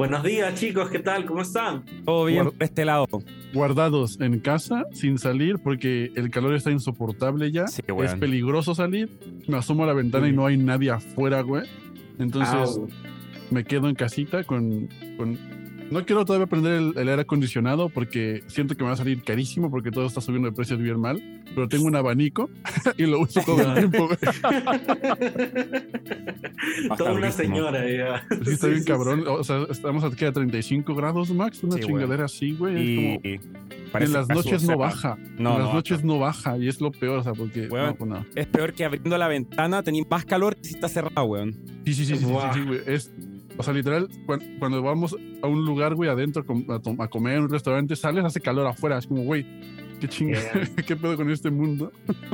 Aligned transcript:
Buenos 0.00 0.22
días, 0.22 0.58
chicos, 0.58 0.88
¿qué 0.88 1.00
tal? 1.00 1.26
¿Cómo 1.26 1.42
están? 1.42 1.84
Todo 2.06 2.24
bien 2.24 2.44
por 2.46 2.54
este 2.58 2.86
lado. 2.86 3.06
Guardados 3.52 4.18
en 4.18 4.40
casa, 4.40 4.86
sin 4.94 5.18
salir, 5.18 5.58
porque 5.58 6.10
el 6.16 6.30
calor 6.30 6.54
está 6.54 6.70
insoportable 6.70 7.52
ya. 7.52 7.66
Sí, 7.66 7.82
es 8.02 8.14
peligroso 8.14 8.74
salir. 8.74 9.10
Me 9.46 9.58
asomo 9.58 9.84
a 9.84 9.88
la 9.88 9.92
ventana 9.92 10.26
y 10.26 10.32
no 10.32 10.46
hay 10.46 10.56
nadie 10.56 10.90
afuera, 10.90 11.42
güey. 11.42 11.64
Entonces 12.18 12.54
Au. 12.54 12.88
me 13.50 13.62
quedo 13.62 13.90
en 13.90 13.94
casita 13.94 14.42
con, 14.44 14.88
con- 15.18 15.38
No 15.90 16.04
quiero 16.06 16.24
todavía 16.24 16.46
prender 16.46 16.74
el, 16.74 16.92
el 16.96 17.08
aire 17.08 17.22
acondicionado 17.22 17.88
porque 17.88 18.42
siento 18.46 18.76
que 18.76 18.82
me 18.84 18.88
va 18.88 18.94
a 18.94 18.96
salir 18.96 19.22
carísimo 19.22 19.70
porque 19.70 19.90
todo 19.90 20.06
está 20.06 20.20
subiendo 20.20 20.48
de 20.48 20.54
precios 20.54 20.78
bien 20.80 21.00
mal. 21.00 21.20
Pero 21.54 21.68
tengo 21.68 21.86
un 21.86 21.96
abanico 21.96 22.48
y 22.96 23.06
lo 23.06 23.20
uso 23.20 23.40
todo 23.44 23.60
el 23.60 23.74
tiempo, 23.90 24.06
güey. 24.06 24.18
Toda 26.96 27.12
una 27.12 27.30
señora 27.32 27.80
ya. 27.88 28.24
Sí, 28.44 28.50
está 28.52 28.66
Sí, 28.66 28.72
bien 28.72 28.80
sí, 28.80 28.86
cabrón. 28.86 29.24
O 29.26 29.42
sea, 29.44 29.64
estamos 29.70 30.04
aquí 30.04 30.24
a 30.24 30.32
35 30.32 30.94
grados 30.94 31.30
max, 31.30 31.62
una 31.64 31.76
güey. 31.76 31.84
chingadera 31.86 32.24
así, 32.26 32.52
güey. 32.52 32.76
Es 32.76 32.82
Y 32.82 33.38
como- 33.38 33.50
en 33.92 34.12
las 34.12 34.28
noches 34.28 34.62
no 34.62 34.78
baja. 34.78 35.18
No, 35.38 35.56
en 35.56 35.64
las 35.64 35.74
noches 35.74 36.04
no 36.04 36.18
baja 36.20 36.56
y 36.56 36.68
es 36.68 36.80
lo 36.80 36.92
peor, 36.92 37.18
o 37.18 37.22
sea, 37.24 37.32
porque. 37.32 37.66
Weón. 37.66 37.86
no, 37.86 37.94
pues 37.96 38.10
no. 38.10 38.26
Es 38.36 38.46
peor 38.46 38.72
que 38.72 38.84
abriendo 38.84 39.18
la 39.18 39.26
ventana 39.26 39.82
tenéis 39.82 40.06
más 40.08 40.24
calor 40.24 40.54
que 40.56 40.64
si 40.68 40.74
está 40.74 40.88
cerrado, 40.88 41.24
weón. 41.24 41.52
Sí, 41.84 41.94
sí, 41.94 42.04
sí, 42.06 42.16
sí, 42.16 42.24
sí, 42.24 42.32
sí, 42.54 42.60
güey. 42.60 42.80
Es, 42.86 43.10
o 43.56 43.62
sea, 43.62 43.74
literal, 43.74 44.08
cuan- 44.26 44.56
cuando, 44.58 44.82
vamos 44.82 45.16
a 45.42 45.46
un 45.46 45.64
lugar, 45.64 45.94
güey, 45.94 46.08
adentro 46.10 46.44
a, 46.68 47.04
a 47.04 47.08
comer 47.08 47.36
en 47.36 47.42
un 47.44 47.50
restaurante, 47.50 47.96
sales, 47.96 48.24
hace 48.24 48.40
calor 48.40 48.66
afuera. 48.66 48.98
Es 48.98 49.06
como, 49.06 49.22
güey, 49.22 49.46
qué 50.00 50.08
chingada, 50.08 50.50
qué 50.86 50.96
pedo 50.96 51.16
con 51.16 51.30
este 51.30 51.50
mundo. 51.50 51.92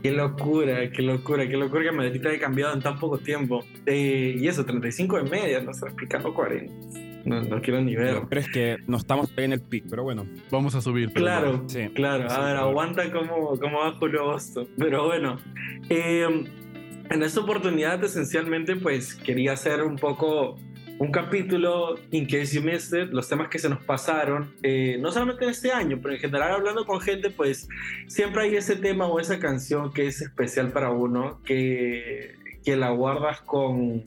Qué 0.00 0.12
locura, 0.12 0.88
qué 0.92 1.02
locura, 1.02 1.48
qué 1.48 1.56
locura 1.56 1.82
que 1.82 1.90
Madrid 1.90 2.24
haya 2.24 2.38
cambiado 2.38 2.72
en 2.72 2.80
tan 2.80 3.00
poco 3.00 3.18
tiempo. 3.18 3.64
Eh, 3.84 4.36
y 4.38 4.46
eso, 4.46 4.64
35 4.64 5.16
de 5.16 5.22
media, 5.28 5.60
no 5.60 5.74
se 5.74 5.86
explicando 5.86 6.32
40. 6.32 6.72
No, 7.24 7.42
no 7.42 7.60
quiero 7.60 7.80
ni 7.82 7.96
ver. 7.96 8.22
Pero 8.28 8.40
es 8.40 8.48
que 8.48 8.76
no 8.86 8.96
estamos 8.96 9.32
en 9.36 9.52
el 9.54 9.60
pic, 9.60 9.86
pero 9.90 10.04
bueno. 10.04 10.24
Vamos 10.52 10.76
a 10.76 10.80
subir. 10.82 11.12
Claro, 11.14 11.64
Sí. 11.66 11.88
claro. 11.94 12.30
Sí, 12.30 12.36
A 12.38 12.44
ver, 12.44 12.56
aguanta 12.58 13.10
cómo, 13.12 13.58
cómo 13.58 13.80
va 13.80 13.96
Julio 13.98 14.20
Agosto. 14.20 14.68
Pero 14.78 15.06
bueno, 15.06 15.36
eh, 15.90 16.44
en 17.10 17.22
esta 17.22 17.40
oportunidad 17.40 18.02
esencialmente 18.04 18.76
pues 18.76 19.14
quería 19.14 19.52
hacer 19.52 19.82
un 19.82 19.96
poco 19.96 20.56
un 20.98 21.12
capítulo 21.12 21.96
in 22.10 22.26
case 22.26 22.56
you 22.56 22.62
missed 22.62 23.10
los 23.12 23.28
temas 23.28 23.48
que 23.48 23.58
se 23.58 23.68
nos 23.68 23.82
pasaron, 23.84 24.52
eh, 24.62 24.98
no 25.00 25.12
solamente 25.12 25.44
en 25.44 25.50
este 25.50 25.70
año, 25.70 25.98
pero 26.02 26.14
en 26.14 26.20
general 26.20 26.52
hablando 26.52 26.84
con 26.84 27.00
gente, 27.00 27.30
pues 27.30 27.68
siempre 28.08 28.42
hay 28.42 28.56
ese 28.56 28.76
tema 28.76 29.06
o 29.06 29.20
esa 29.20 29.38
canción 29.38 29.92
que 29.92 30.06
es 30.06 30.20
especial 30.20 30.72
para 30.72 30.90
uno, 30.90 31.40
que, 31.44 32.34
que 32.64 32.76
la 32.76 32.90
guardas 32.90 33.40
con, 33.42 34.06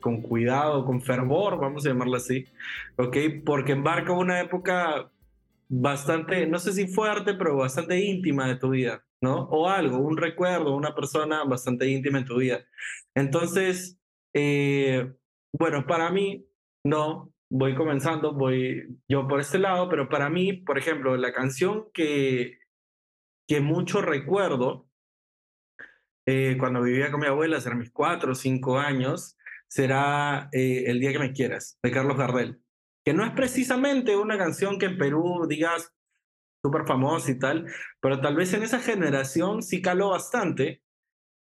con 0.00 0.22
cuidado, 0.22 0.86
con 0.86 1.02
fervor, 1.02 1.58
vamos 1.60 1.84
a 1.84 1.90
llamarlo 1.90 2.16
así, 2.16 2.46
¿ok? 2.96 3.16
Porque 3.44 3.72
embarca 3.72 4.12
una 4.12 4.40
época 4.40 5.10
bastante, 5.68 6.46
no 6.46 6.58
sé 6.58 6.72
si 6.72 6.86
fuerte, 6.86 7.34
pero 7.34 7.56
bastante 7.56 8.00
íntima 8.00 8.48
de 8.48 8.56
tu 8.56 8.70
vida, 8.70 9.04
¿no? 9.22 9.44
O 9.44 9.68
algo, 9.68 9.98
un 9.98 10.16
recuerdo, 10.16 10.74
una 10.74 10.94
persona 10.94 11.44
bastante 11.44 11.88
íntima 11.88 12.18
en 12.18 12.24
tu 12.24 12.36
vida. 12.38 12.64
Entonces, 13.14 13.98
eh, 14.34 15.12
bueno, 15.52 15.86
para 15.86 16.10
mí, 16.10 16.46
no, 16.84 17.32
voy 17.50 17.74
comenzando, 17.74 18.34
voy 18.34 18.98
yo 19.08 19.26
por 19.28 19.40
este 19.40 19.58
lado, 19.58 19.88
pero 19.88 20.08
para 20.08 20.28
mí, 20.28 20.52
por 20.52 20.78
ejemplo, 20.78 21.16
la 21.16 21.32
canción 21.32 21.86
que, 21.94 22.58
que 23.48 23.60
mucho 23.60 24.02
recuerdo 24.02 24.88
eh, 26.26 26.56
cuando 26.58 26.82
vivía 26.82 27.10
con 27.10 27.20
mi 27.20 27.26
abuela, 27.26 27.58
hace 27.58 27.74
mis 27.74 27.90
cuatro 27.90 28.32
o 28.32 28.34
cinco 28.34 28.78
años, 28.78 29.36
será 29.68 30.48
eh, 30.52 30.84
El 30.86 31.00
día 31.00 31.12
que 31.12 31.18
me 31.18 31.32
quieras, 31.32 31.78
de 31.82 31.90
Carlos 31.90 32.16
Gardel 32.16 32.62
que 33.04 33.14
no 33.14 33.24
es 33.24 33.32
precisamente 33.32 34.16
una 34.16 34.38
canción 34.38 34.78
que 34.78 34.86
en 34.86 34.98
Perú 34.98 35.46
digas 35.48 35.92
súper 36.62 36.86
famosa 36.86 37.30
y 37.30 37.38
tal, 37.38 37.66
pero 38.00 38.20
tal 38.20 38.36
vez 38.36 38.54
en 38.54 38.62
esa 38.62 38.78
generación 38.78 39.62
sí 39.62 39.82
caló 39.82 40.10
bastante. 40.10 40.82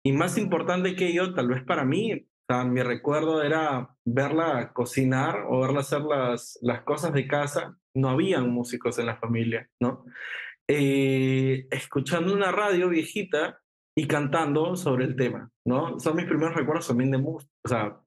Y 0.05 0.13
más 0.13 0.39
importante 0.39 0.95
que 0.95 1.09
ello, 1.09 1.35
tal 1.35 1.49
vez 1.49 1.65
para 1.65 1.85
mí, 1.85 2.13
o 2.13 2.55
sea, 2.55 2.65
mi 2.65 2.83
recuerdo 2.83 3.43
era 3.43 3.95
verla 4.05 4.73
cocinar 4.73 5.45
o 5.49 5.61
verla 5.61 5.81
hacer 5.81 6.03
las, 6.03 6.59
las 6.63 6.83
cosas 6.83 7.13
de 7.13 7.27
casa. 7.27 7.77
No 7.95 8.11
habían 8.11 8.51
músicos 8.51 8.99
en 8.99 9.07
la 9.07 9.17
familia, 9.17 9.69
¿no? 9.81 10.05
Eh, 10.69 11.67
escuchando 11.71 12.33
una 12.33 12.53
radio 12.53 12.91
viejita 12.91 13.61
y 13.97 14.07
cantando 14.07 14.77
sobre 14.77 15.07
el 15.07 15.17
tema, 15.17 15.51
¿no? 15.65 15.99
Son 15.99 16.15
mis 16.15 16.27
primeros 16.27 16.55
recuerdos 16.55 16.87
también 16.87 17.11
de 17.11 17.19
música, 17.19 17.51
o 17.65 17.69
sea, 17.69 18.01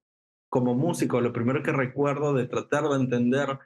como 0.48 0.74
músico, 0.74 1.20
lo 1.20 1.32
primero 1.32 1.62
que 1.62 1.72
recuerdo 1.72 2.32
de 2.32 2.46
tratar 2.46 2.84
de 2.84 2.96
entender 2.96 3.58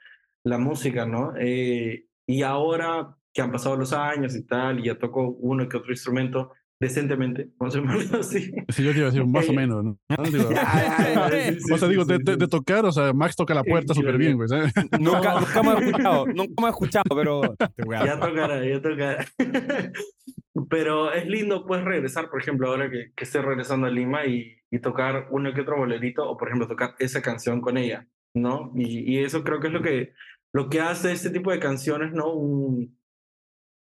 la 0.44 0.58
música, 0.58 1.06
¿no? 1.06 1.34
Eh, 1.38 2.06
y 2.26 2.42
ahora 2.42 3.16
que 3.36 3.42
han 3.42 3.52
pasado 3.52 3.76
los 3.76 3.92
años 3.92 4.34
y 4.34 4.42
tal, 4.46 4.80
y 4.80 4.84
ya 4.86 4.98
toco 4.98 5.28
uno 5.28 5.68
que 5.68 5.76
otro 5.76 5.92
instrumento 5.92 6.52
decentemente, 6.80 7.48
vamos 7.58 7.74
a 7.74 7.78
llamarlo 7.78 8.02
así. 8.20 8.50
Sí, 8.68 8.84
yo 8.84 8.92
te 8.92 8.98
iba 8.98 9.08
a 9.08 9.10
decir 9.10 9.26
más 9.26 9.48
o 9.48 9.52
Eh, 9.52 9.56
menos, 9.56 9.84
¿no? 9.84 9.98
Digo, 10.24 10.48
Sí, 10.48 11.60
sí, 11.60 11.72
o 11.72 11.78
sea, 11.78 11.88
digo, 11.88 12.04
sí, 12.04 12.12
de, 12.12 12.18
de- 12.18 12.32
sí. 12.32 12.38
de 12.38 12.48
tocar, 12.48 12.84
o 12.84 12.92
sea, 12.92 13.12
Max 13.12 13.36
toca 13.36 13.54
la 13.54 13.62
puerta 13.64 13.92
Eh, 13.92 13.96
súper 13.96 14.18
bien, 14.18 14.36
güey. 14.36 14.48
¿sabes? 14.48 14.72
Nunca, 15.00 15.40
nunca 15.40 15.60
hemos 15.60 15.82
escuchado, 15.82 16.26
nunca 16.26 16.52
hemos 16.58 16.70
escuchado, 16.70 17.04
pero. 17.14 17.42
Ya 18.04 18.18
tocará, 18.20 18.64
ya 18.64 18.80
tocará. 18.82 19.24
Pero 20.70 21.12
es 21.12 21.26
lindo, 21.26 21.66
pues, 21.66 21.84
regresar, 21.84 22.30
por 22.30 22.40
ejemplo, 22.40 22.68
ahora 22.68 22.90
que, 22.90 23.12
que 23.14 23.24
estoy 23.24 23.42
regresando 23.42 23.86
a 23.86 23.90
Lima 23.90 24.24
y, 24.26 24.56
y 24.70 24.78
tocar 24.80 25.28
uno 25.30 25.52
que 25.52 25.60
otro 25.60 25.76
bolerito, 25.76 26.28
o 26.28 26.36
por 26.36 26.48
ejemplo, 26.48 26.66
tocar 26.66 26.94
esa 26.98 27.20
canción 27.20 27.60
con 27.60 27.76
ella, 27.76 28.06
¿no? 28.34 28.72
Y, 28.74 29.14
y 29.14 29.18
eso 29.24 29.44
creo 29.44 29.60
que 29.60 29.66
es 29.68 29.72
lo 29.72 29.82
que, 29.82 30.12
lo 30.54 30.68
que 30.70 30.80
hace 30.80 31.12
este 31.12 31.30
tipo 31.30 31.50
de 31.50 31.58
canciones, 31.60 32.12
¿no? 32.12 32.32
Un, 32.32 32.98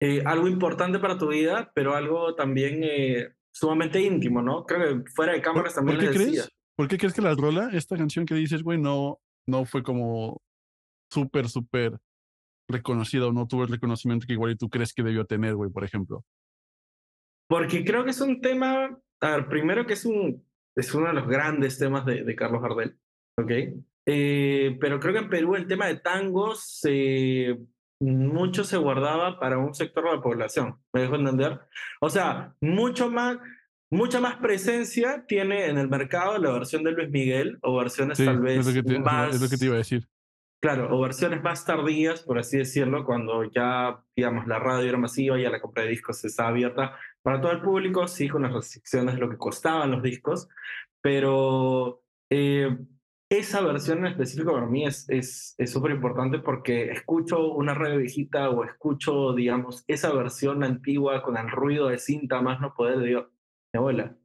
eh, 0.05 0.23
algo 0.27 0.49
importante 0.49 0.99
para 0.99 1.17
tu 1.17 1.29
vida, 1.29 1.73
pero 1.75 1.95
algo 1.95 2.35
también 2.35 2.81
eh, 2.83 3.33
sumamente 3.51 4.03
íntimo, 4.03 4.43
¿no? 4.43 4.67
Creo 4.67 5.03
que 5.03 5.11
fuera 5.11 5.33
de 5.33 5.41
cámaras 5.41 5.73
¿Por, 5.73 5.81
también 5.81 5.97
por 5.97 6.05
qué 6.05 6.19
les 6.19 6.27
decía. 6.27 6.43
crees? 6.43 6.57
¿Por 6.77 6.89
qué 6.89 6.99
crees 6.99 7.15
que 7.15 7.23
la 7.23 7.35
rola, 7.35 7.71
esta 7.73 7.97
canción 7.97 8.27
que 8.27 8.35
dices, 8.35 8.63
güey, 8.63 8.79
no, 8.79 9.19
no 9.47 9.65
fue 9.65 9.83
como 9.83 10.43
súper, 11.11 11.49
súper 11.49 11.99
reconocida 12.69 13.27
o 13.27 13.33
no 13.33 13.49
tuvo 13.49 13.63
el 13.63 13.71
reconocimiento 13.71 14.27
que 14.27 14.35
igual 14.35 14.53
y 14.53 14.57
tú 14.57 14.69
crees 14.69 14.93
que 14.93 15.03
debió 15.03 15.25
tener, 15.25 15.55
güey, 15.55 15.71
por 15.71 15.85
ejemplo? 15.85 16.23
Porque 17.49 17.83
creo 17.83 18.05
que 18.05 18.11
es 18.11 18.21
un 18.21 18.43
tema, 18.43 18.99
a 19.21 19.31
ver, 19.37 19.49
primero 19.49 19.87
que 19.87 19.95
es, 19.95 20.05
un, 20.05 20.47
es 20.77 20.93
uno 20.95 21.07
de 21.07 21.15
los 21.15 21.27
grandes 21.27 21.79
temas 21.79 22.05
de, 22.05 22.25
de 22.25 22.37
Carlos 22.37 22.61
Gardel, 22.61 22.99
¿ok? 23.39 23.53
Eh, 24.07 24.77
pero 24.81 25.01
creo 25.01 25.15
que 25.15 25.21
en 25.21 25.31
Perú 25.31 25.55
el 25.55 25.67
tema 25.67 25.87
de 25.87 25.97
tangos 25.97 26.81
eh, 26.87 27.57
mucho 28.11 28.65
se 28.65 28.77
guardaba 28.77 29.39
para 29.39 29.59
un 29.59 29.75
sector 29.75 30.05
de 30.05 30.17
la 30.17 30.23
población, 30.23 30.77
¿me 30.93 31.03
dejo 31.03 31.17
entender? 31.17 31.61
O 32.01 32.11
sea, 32.11 32.55
mucho 32.61 33.11
más, 33.11 33.39
mucha 33.91 34.21
más 34.21 34.37
presencia 34.37 35.25
tiene 35.27 35.67
en 35.67 35.79
el 35.79 35.89
mercado 35.89 36.39
la 36.39 36.53
versión 36.53 36.83
de 36.83 36.93
Luis 36.93 37.11
Miguel 37.11 37.59
o 37.63 37.77
versiones 37.77 38.19
Sí, 38.19 38.25
tal 38.25 38.41
vez 38.41 38.67
es 38.67 38.85
te, 38.85 38.99
más... 38.99 39.35
es 39.35 39.41
lo 39.41 39.49
que 39.49 39.57
te 39.57 39.67
iba 39.67 39.75
a 39.75 39.79
decir. 39.79 40.07
Claro, 40.61 40.97
o 40.97 41.01
versiones 41.03 41.43
más 41.43 41.67
tardías, 41.67 42.23
por 42.23 42.39
así 42.39 42.57
decirlo, 42.57 43.05
cuando 43.05 43.45
ya, 43.45 44.03
digamos, 44.17 44.47
la 44.47 44.59
radio 44.59 44.89
era 44.89 44.97
masiva, 44.97 45.39
ya 45.39 45.51
la 45.51 45.61
compra 45.61 45.83
de 45.83 45.91
discos 45.91 46.25
estaba 46.25 46.49
abierta 46.49 46.97
para 47.21 47.39
todo 47.39 47.53
el 47.53 47.61
público, 47.61 48.09
sí, 48.09 48.31
con 48.31 48.43
las 48.43 48.53
restricciones 48.53 49.15
de 49.15 49.21
lo 49.21 49.29
que 49.29 49.37
costaban 49.37 49.91
los 49.91 50.03
discos, 50.03 50.49
pero 51.03 52.03
eh, 52.31 52.79
esa 53.31 53.61
versión 53.63 53.99
en 53.99 54.07
específico 54.07 54.53
para 54.53 54.67
mí 54.67 54.87
es 54.87 55.09
es 55.09 55.55
es 55.59 55.71
súper 55.71 55.93
importante 55.93 56.39
porque 56.39 56.91
escucho 56.91 57.53
una 57.53 57.75
radio 57.75 57.99
viejita 57.99 58.51
o 58.51 58.65
escucho, 58.65 59.35
digamos, 59.35 59.85
esa 59.89 60.13
versión 60.13 60.63
antigua 60.65 61.23
con 61.23 61.37
el 61.37 61.51
ruido 61.51 61.89
de 61.89 61.99
cinta 61.99 62.41
más 62.43 62.61
no 62.61 62.75
poder, 62.75 63.01
digo, 63.01 63.31
mi 63.73 63.79
abuela, 63.79 64.17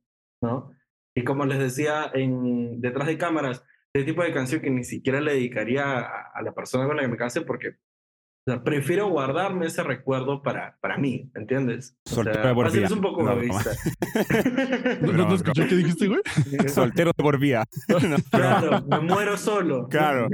¿no? 0.41 0.71
Y 1.15 1.23
como 1.23 1.45
les 1.45 1.59
decía 1.59 2.11
en 2.13 2.81
detrás 2.81 3.07
de 3.07 3.17
cámaras, 3.17 3.65
ese 3.93 4.05
tipo 4.05 4.23
de 4.23 4.33
canción 4.33 4.61
que 4.61 4.69
ni 4.69 4.83
siquiera 4.83 5.21
le 5.21 5.33
dedicaría 5.33 5.83
a, 5.99 6.31
a 6.33 6.41
la 6.41 6.53
persona 6.53 6.85
con 6.87 6.97
la 6.97 7.03
que 7.03 7.07
me 7.07 7.17
case 7.17 7.41
porque 7.41 7.77
o 8.49 8.53
sea, 8.55 8.63
prefiero 8.63 9.07
guardarme 9.09 9.67
ese 9.67 9.83
recuerdo 9.83 10.41
para, 10.41 10.77
para 10.81 10.97
mí, 10.97 11.29
¿entiendes? 11.35 11.95
O 12.07 12.09
Soltero 12.15 12.41
sea, 12.41 12.47
de 12.49 12.53
por 12.55 12.65
así 12.67 12.77
vida. 12.77 12.85
es 12.87 12.91
un 12.91 13.01
poco 13.01 13.23
No, 13.23 13.31
egoísta. 13.33 13.71
¿No, 15.01 15.07
no, 15.11 15.13
No, 15.13 15.29
no 15.29 15.35
escuché 15.35 15.67
qué 15.67 15.75
dijiste, 15.75 16.07
güey? 16.07 16.21
Soltero 16.67 17.11
de 17.15 17.23
por 17.23 17.37
vida. 17.39 17.65
No, 18.09 18.17
claro, 18.31 18.81
me 18.87 18.99
muero 19.01 19.37
solo. 19.37 19.87
Claro, 19.89 20.27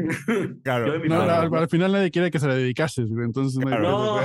claro. 0.64 0.94
Madre, 1.08 1.58
al, 1.58 1.68
final 1.70 1.92
nadie 1.92 2.12
quiere 2.12 2.32
que 2.32 2.40
se 2.40 2.48
la 2.48 2.56
dedicases, 2.56 3.10
güey. 3.10 3.26
Entonces, 3.26 3.58
no 3.60 3.68
hay 3.68 3.78
Claro. 3.78 3.90
No. 3.92 4.22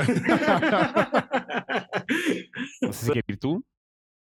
No 2.82 2.92
sé 2.92 3.06
si 3.06 3.12
quieres 3.12 3.24
ir 3.28 3.38
tú. 3.38 3.64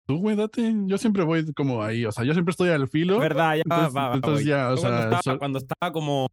Tú, 0.06 0.18
güey, 0.18 0.36
date. 0.36 0.72
Yo 0.86 0.98
siempre 0.98 1.24
voy 1.24 1.44
como 1.52 1.82
ahí. 1.82 2.04
O 2.04 2.12
sea, 2.12 2.24
yo 2.24 2.32
siempre 2.32 2.50
estoy 2.52 2.68
al 2.70 2.88
filo. 2.88 3.18
¿Verdad? 3.18 3.56
Ya 3.56 3.62
Entonces- 3.64 3.96
va, 3.96 4.08
va, 4.08 4.14
entonces 4.14 4.44
voy. 4.44 4.50
ya, 4.50 4.72
o 4.72 4.76
cuando, 4.76 4.80
sea, 4.80 4.98
estaba, 5.04 5.22
sol- 5.22 5.38
cuando 5.38 5.58
estaba 5.58 5.92
como 5.92 6.28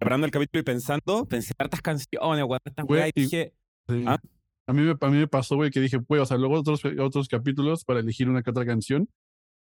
preparando 0.00 0.24
el 0.24 0.30
capítulo 0.30 0.60
y 0.60 0.64
pensando, 0.64 1.26
pensé 1.26 1.52
en 1.52 1.64
hartas 1.64 1.82
canciones, 1.82 2.44
weón, 2.44 2.60
estas 2.64 2.86
Güey, 2.86 3.00
weas, 3.00 3.12
y 3.14 3.20
dije, 3.20 3.52
Sí. 3.88 4.04
¿Ah? 4.06 4.18
A, 4.66 4.72
mí 4.72 4.82
me, 4.82 4.92
a 4.98 5.10
mí 5.10 5.18
me 5.18 5.26
pasó, 5.26 5.56
güey, 5.56 5.70
que 5.70 5.80
dije, 5.80 5.98
güey, 5.98 6.20
o 6.20 6.26
sea, 6.26 6.38
luego 6.38 6.54
otros, 6.54 6.82
otros 7.00 7.28
capítulos 7.28 7.84
para 7.84 8.00
elegir 8.00 8.28
una 8.28 8.42
que 8.42 8.50
otra 8.50 8.64
canción. 8.64 9.08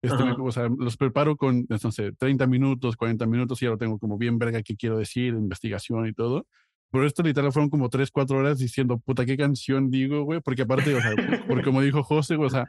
Este, 0.04 0.22
Ajá. 0.22 0.36
o 0.40 0.52
sea, 0.52 0.70
los 0.78 0.96
preparo 0.96 1.38
con, 1.38 1.66
no 1.68 1.92
sé, 1.92 2.12
30 2.12 2.46
minutos, 2.46 2.96
40 2.98 3.26
minutos 3.26 3.62
y 3.62 3.66
ya 3.66 3.72
lo 3.72 3.78
tengo 3.78 3.98
como 3.98 4.18
bien 4.18 4.38
verga 4.38 4.62
qué 4.62 4.76
quiero 4.76 4.98
decir, 4.98 5.34
investigación 5.34 6.08
y 6.08 6.14
todo. 6.14 6.46
Pero 6.92 7.06
esto 7.06 7.24
literal 7.24 7.52
fueron 7.52 7.70
como 7.70 7.90
3, 7.90 8.12
4 8.12 8.38
horas 8.38 8.60
diciendo, 8.60 9.00
puta, 9.00 9.26
¿qué 9.26 9.38
canción 9.38 9.90
digo, 9.90 10.24
güey? 10.24 10.42
Porque 10.42 10.64
aparte, 10.64 10.94
o 10.94 11.02
sea, 11.02 11.12
porque 11.48 11.64
como 11.64 11.82
dijo 11.82 12.04
José, 12.04 12.36
güey, 12.36 12.48
o 12.48 12.52
sea, 12.52 12.68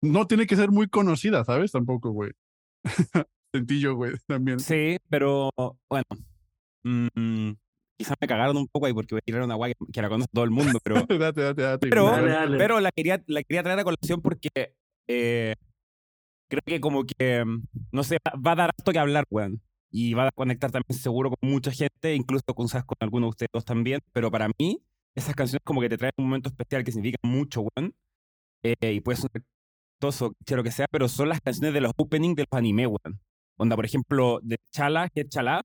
no 0.00 0.26
tiene 0.26 0.46
que 0.46 0.56
ser 0.56 0.70
muy 0.70 0.88
conocida, 0.88 1.44
¿sabes? 1.44 1.72
Tampoco, 1.72 2.12
güey. 2.12 2.30
Sentí 3.52 3.80
yo, 3.80 3.94
güey, 3.94 4.12
también. 4.26 4.58
Sí, 4.60 4.96
pero 5.10 5.50
bueno. 5.90 6.04
Mm, 6.84 7.52
quizás 7.96 8.16
me 8.20 8.26
cagaron 8.26 8.56
un 8.56 8.68
poco 8.68 8.86
ahí 8.86 8.92
porque 8.92 9.14
voy 9.14 9.20
a 9.20 9.26
tirar 9.26 9.42
una 9.42 9.54
guay 9.54 9.74
que, 9.92 10.02
la 10.02 10.08
conoce 10.08 10.28
todo 10.32 10.44
el 10.44 10.50
mundo, 10.50 10.78
pero, 10.82 10.94
date, 11.18 11.18
date, 11.18 11.62
date. 11.62 11.88
Pero-. 11.88 12.06
Dale, 12.06 12.30
dale. 12.30 12.58
pero 12.58 12.80
la, 12.80 12.92
quería, 12.92 13.22
la 13.26 13.42
quería 13.42 13.62
traer 13.62 13.78
a 13.78 13.84
colación 13.84 14.20
porque 14.20 14.74
eh, 15.08 15.54
creo 16.48 16.62
que 16.64 16.80
como 16.80 17.04
que, 17.04 17.44
no 17.92 18.04
sé, 18.04 18.18
va, 18.26 18.52
a 18.52 18.54
dar 18.54 18.70
harto 18.70 18.92
que 18.92 18.98
hablar, 18.98 19.24
weón. 19.30 19.62
Y 19.90 20.14
va 20.14 20.26
a 20.26 20.32
conectar 20.32 20.72
también 20.72 20.98
seguro 20.98 21.30
con 21.30 21.48
mucha 21.48 21.70
gente, 21.70 22.14
incluso 22.14 22.42
con, 22.54 22.66
quizás 22.66 22.84
con 22.84 22.96
algunos 23.00 23.28
de 23.28 23.30
ustedes 23.30 23.50
dos 23.52 23.64
también. 23.64 24.00
Pero 24.12 24.30
para 24.30 24.48
mí, 24.58 24.82
esas 25.14 25.36
canciones 25.36 25.62
como 25.64 25.80
que 25.80 25.88
te 25.88 25.96
traen 25.96 26.12
un 26.18 26.24
momento 26.24 26.48
especial 26.48 26.82
que 26.82 26.90
significa 26.90 27.18
mucho, 27.22 27.62
weón. 27.62 27.94
Eh, 28.64 28.92
y 28.94 29.00
puede 29.00 29.18
sonar 29.18 29.42
chistoso, 29.92 30.32
cliché, 30.32 30.56
lo 30.56 30.64
que 30.64 30.72
sea, 30.72 30.86
pero 30.90 31.08
son 31.08 31.28
las 31.28 31.40
canciones 31.40 31.74
de 31.74 31.80
los 31.80 31.92
openings 31.96 32.34
de 32.34 32.42
los 32.42 32.58
anime, 32.58 32.86
weón. 32.86 33.20
Onda, 33.56 33.76
por 33.76 33.84
ejemplo, 33.84 34.40
de 34.42 34.56
Chala, 34.72 35.08
que 35.10 35.20
es 35.20 35.28
Chala. 35.28 35.62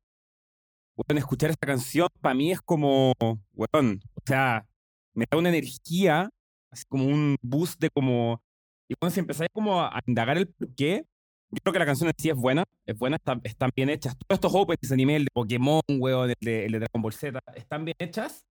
Weón, 1.08 1.18
escuchar 1.18 1.50
esta 1.50 1.66
canción 1.66 2.10
para 2.20 2.36
mí 2.36 2.52
es 2.52 2.62
como, 2.62 3.14
weón, 3.54 4.02
o 4.16 4.22
sea, 4.26 4.68
me 5.14 5.26
da 5.32 5.38
una 5.38 5.48
energía, 5.50 6.30
así 6.72 6.84
como 6.90 7.06
un 7.06 7.38
boost 7.42 7.80
de 7.80 7.90
como... 7.90 8.42
Y 8.90 8.96
cuando 8.96 9.14
si 9.14 9.20
empezáis 9.22 9.50
como 9.54 9.82
a 9.82 10.02
indagar 10.06 10.38
el 10.38 10.48
por 10.48 10.76
qué, 10.76 11.06
yo 11.52 11.60
creo 11.64 11.74
que 11.74 11.80
la 11.80 11.86
canción 11.86 12.10
en 12.10 12.16
sí 12.18 12.30
es 12.30 12.36
buena, 12.36 12.66
es 12.86 12.98
buena, 12.98 13.16
está- 13.16 13.40
están 13.44 13.70
bien 13.76 13.90
hechas. 13.90 14.18
Todos 14.18 14.38
estos 14.38 14.54
openings, 14.54 14.92
anime, 14.92 15.16
el 15.16 15.24
de 15.26 15.32
Pokémon, 15.34 15.82
weón, 15.88 16.32
el 16.32 16.36
de, 16.42 16.66
el 16.66 16.72
de 16.74 16.80
Dragon 16.80 17.02
Ball 17.02 17.14
Z, 17.14 17.40
están 17.56 17.86
bien 17.86 17.96
hechas. 18.00 18.44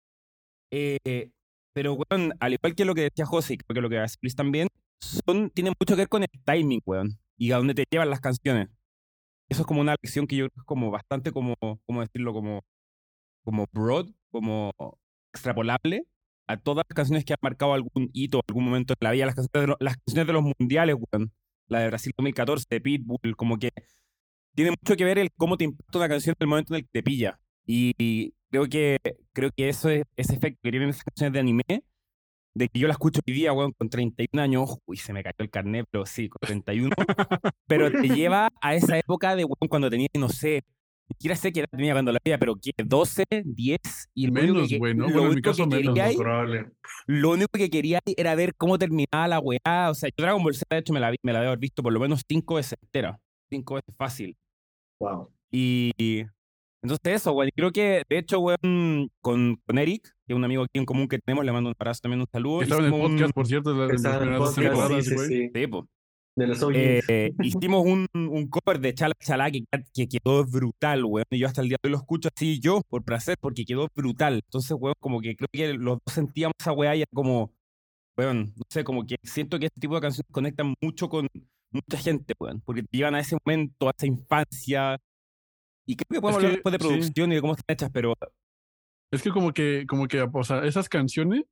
Eh, 0.70 1.30
pero, 1.74 1.94
weón, 1.94 2.32
al 2.38 2.52
igual 2.54 2.74
que 2.76 2.84
lo 2.84 2.94
que 2.94 3.02
decía 3.02 3.26
José, 3.26 3.56
creo 3.58 3.74
que 3.74 3.80
lo 3.80 3.88
que 3.90 3.98
a 3.98 4.02
decir 4.02 4.18
Luis 4.22 4.36
también, 4.36 4.68
son, 5.00 5.50
tienen 5.50 5.74
mucho 5.80 5.94
que 5.94 6.02
ver 6.02 6.08
con 6.08 6.22
el 6.22 6.28
timing, 6.44 6.80
weón, 6.86 7.18
y 7.36 7.50
a 7.52 7.56
dónde 7.56 7.74
te 7.74 7.84
llevan 7.90 8.10
las 8.10 8.20
canciones. 8.20 8.68
Eso 9.48 9.62
es 9.62 9.66
como 9.66 9.80
una 9.80 9.94
lección 10.02 10.26
que 10.26 10.36
yo 10.36 10.44
creo 10.46 10.50
que 10.52 10.60
es 10.60 10.64
como 10.66 10.90
bastante 10.90 11.32
como, 11.32 11.54
¿cómo 11.86 12.00
decirlo? 12.00 12.32
Como, 12.32 12.62
como 13.44 13.66
broad, 13.72 14.06
como 14.30 14.72
extrapolable 15.32 16.06
a 16.48 16.56
todas 16.58 16.84
las 16.88 16.94
canciones 16.96 17.24
que 17.24 17.32
han 17.34 17.38
marcado 17.42 17.74
algún 17.74 18.10
hito, 18.12 18.40
algún 18.48 18.64
momento 18.64 18.94
en 18.94 18.98
la 19.00 19.12
vida, 19.12 19.26
las 19.26 19.34
canciones 19.36 19.62
de, 19.62 19.68
lo- 19.68 19.76
las 19.80 19.96
canciones 19.98 20.26
de 20.28 20.32
los 20.32 20.44
mundiales, 20.58 20.96
weón. 21.12 21.32
La 21.68 21.80
de 21.80 21.88
Brasil 21.88 22.12
2014, 22.16 22.66
de 22.70 22.80
Pitbull, 22.80 23.36
como 23.36 23.58
que 23.58 23.70
tiene 24.54 24.70
mucho 24.72 24.96
que 24.96 25.04
ver 25.04 25.18
el 25.18 25.30
cómo 25.36 25.56
te 25.56 25.64
impacta 25.64 25.98
una 25.98 26.08
canción 26.08 26.34
en 26.38 26.44
el 26.44 26.48
momento 26.48 26.74
en 26.74 26.78
el 26.78 26.84
que 26.84 26.90
te 26.92 27.02
pilla. 27.02 27.40
Y, 27.66 27.92
y 27.98 28.34
creo 28.50 28.66
que 28.68 28.98
creo 29.32 29.50
que 29.56 29.68
eso 29.68 29.90
es 29.90 30.04
ese 30.16 30.34
efecto 30.34 30.60
que 30.62 30.70
tienen 30.70 30.90
esas 30.90 31.04
canciones 31.04 31.32
de 31.34 31.40
anime, 31.40 31.64
de 32.56 32.68
que 32.68 32.78
yo 32.78 32.86
la 32.88 32.92
escucho 32.94 33.20
hoy 33.26 33.34
día, 33.34 33.52
weón, 33.52 33.72
con 33.72 33.88
31 33.90 34.42
años, 34.42 34.78
uy, 34.86 34.96
se 34.96 35.12
me 35.12 35.22
cayó 35.22 35.34
el 35.38 35.50
carnet, 35.50 35.86
pero 35.90 36.06
sí, 36.06 36.28
con 36.28 36.38
31, 36.40 36.90
pero 37.66 37.90
te 37.90 38.08
lleva 38.08 38.48
a 38.60 38.74
esa 38.74 38.98
época 38.98 39.36
de, 39.36 39.44
weón, 39.44 39.68
cuando 39.68 39.90
tenía, 39.90 40.08
no 40.18 40.28
sé, 40.30 40.62
ni 41.08 41.14
siquiera 41.14 41.36
sé 41.36 41.52
qué 41.52 41.60
edad 41.60 41.68
tenía 41.70 41.92
cuando 41.92 42.12
la 42.12 42.18
veía, 42.24 42.38
pero 42.38 42.56
¿qué? 42.56 42.72
12, 42.82 43.24
10, 43.44 43.78
y 44.14 44.30
Menos, 44.30 44.68
güey, 44.68 44.78
Bueno, 44.94 45.06
en 45.28 45.34
mi 45.34 45.42
caso 45.42 45.68
que 45.68 45.76
menos, 45.76 45.94
quería 45.94 46.16
Probable. 46.16 46.70
lo 47.06 47.30
único 47.32 47.50
que 47.52 47.68
quería 47.70 48.00
era 48.16 48.34
ver 48.34 48.54
cómo 48.56 48.78
terminaba 48.78 49.28
la 49.28 49.38
weá. 49.38 49.90
O 49.90 49.94
sea, 49.94 50.08
yo 50.08 50.14
Dragon 50.24 50.42
Ball 50.42 50.54
Z, 50.54 50.64
de 50.70 50.80
hecho, 50.80 50.92
me 50.94 50.98
la, 51.00 51.10
vi- 51.10 51.18
me 51.22 51.32
la 51.34 51.40
haber 51.40 51.58
visto 51.58 51.82
por 51.82 51.92
lo 51.92 52.00
menos 52.00 52.22
cinco 52.26 52.54
veces 52.54 52.76
entera. 52.82 53.20
Cinco 53.50 53.74
veces 53.74 53.94
fácil. 53.96 54.36
Wow. 54.98 55.30
Y 55.52 56.24
entonces 56.82 57.14
eso, 57.14 57.32
weón. 57.32 57.48
y 57.48 57.52
Creo 57.52 57.72
que, 57.72 58.02
de 58.08 58.18
hecho, 58.18 58.38
weón, 58.40 59.10
con, 59.20 59.56
con 59.66 59.78
Eric, 59.78 60.02
que 60.26 60.32
es 60.32 60.36
un 60.36 60.44
amigo 60.44 60.62
aquí 60.64 60.78
en 60.78 60.84
común 60.84 61.08
que 61.08 61.18
tenemos, 61.18 61.44
le 61.44 61.52
mando 61.52 61.70
un 61.70 61.74
abrazo 61.78 62.00
también 62.02 62.20
un 62.20 62.26
saludo. 62.30 62.62
Estaba 62.62 62.80
en 62.80 62.86
el 62.86 62.92
hicimos 62.92 63.10
un- 63.10 63.16
podcast, 63.16 63.34
por 63.34 63.46
cierto, 63.46 63.74
de 63.74 63.78
dos 63.78 64.02
podcast, 64.02 64.54
temporadas, 64.58 65.04
sí, 65.04 65.10
sí, 65.10 65.14
güey. 65.16 65.28
sí. 65.28 65.50
Sí, 65.54 65.66
po. 65.66 65.88
De 66.38 66.46
los 66.46 66.62
OGs. 66.62 66.76
Eh, 66.76 67.32
hicimos 67.42 67.82
un, 67.86 68.06
un 68.12 68.48
cover 68.48 68.78
de 68.78 68.92
Chala 68.92 69.14
Chala 69.18 69.50
que, 69.50 69.64
que 69.94 70.06
quedó 70.06 70.44
brutal, 70.44 71.02
weón. 71.06 71.24
Y 71.30 71.38
yo 71.38 71.46
hasta 71.46 71.62
el 71.62 71.68
día 71.70 71.78
de 71.82 71.88
hoy 71.88 71.92
lo 71.92 71.96
escucho 71.98 72.28
así 72.34 72.60
yo, 72.60 72.82
por 72.90 73.02
placer, 73.04 73.36
porque 73.40 73.64
quedó 73.64 73.88
brutal. 73.96 74.34
Entonces, 74.44 74.76
weón, 74.78 74.94
como 75.00 75.20
que 75.22 75.34
creo 75.34 75.48
que 75.50 75.72
los 75.72 75.94
dos 76.04 76.14
sentíamos 76.14 76.52
esa 76.60 76.72
weá 76.72 76.94
y 76.94 77.04
como, 77.12 77.54
weón, 78.18 78.52
no 78.54 78.62
sé, 78.68 78.84
como 78.84 79.06
que 79.06 79.16
siento 79.22 79.58
que 79.58 79.66
este 79.66 79.80
tipo 79.80 79.94
de 79.94 80.02
canciones 80.02 80.26
conectan 80.30 80.74
mucho 80.82 81.08
con 81.08 81.26
mucha 81.70 81.96
gente, 81.96 82.34
weón. 82.38 82.60
Porque 82.66 82.82
te 82.82 82.98
llevan 82.98 83.14
a 83.14 83.20
ese 83.20 83.38
momento, 83.42 83.88
a 83.88 83.92
esa 83.96 84.06
infancia. 84.06 84.98
Y 85.86 85.96
creo 85.96 86.06
que 86.08 86.20
podemos 86.20 86.40
que, 86.40 86.46
hablar 86.46 86.52
después 86.56 86.72
de 86.72 86.78
sí. 86.78 86.84
producción 86.88 87.32
y 87.32 87.34
de 87.36 87.40
cómo 87.40 87.52
están 87.54 87.72
hechas, 87.74 87.90
pero 87.92 88.14
Es 89.12 89.22
que 89.22 89.30
como 89.30 89.52
que, 89.52 89.84
como 89.88 90.08
que, 90.08 90.20
o 90.22 90.44
sea, 90.44 90.64
esas 90.64 90.88
canciones 90.88 91.44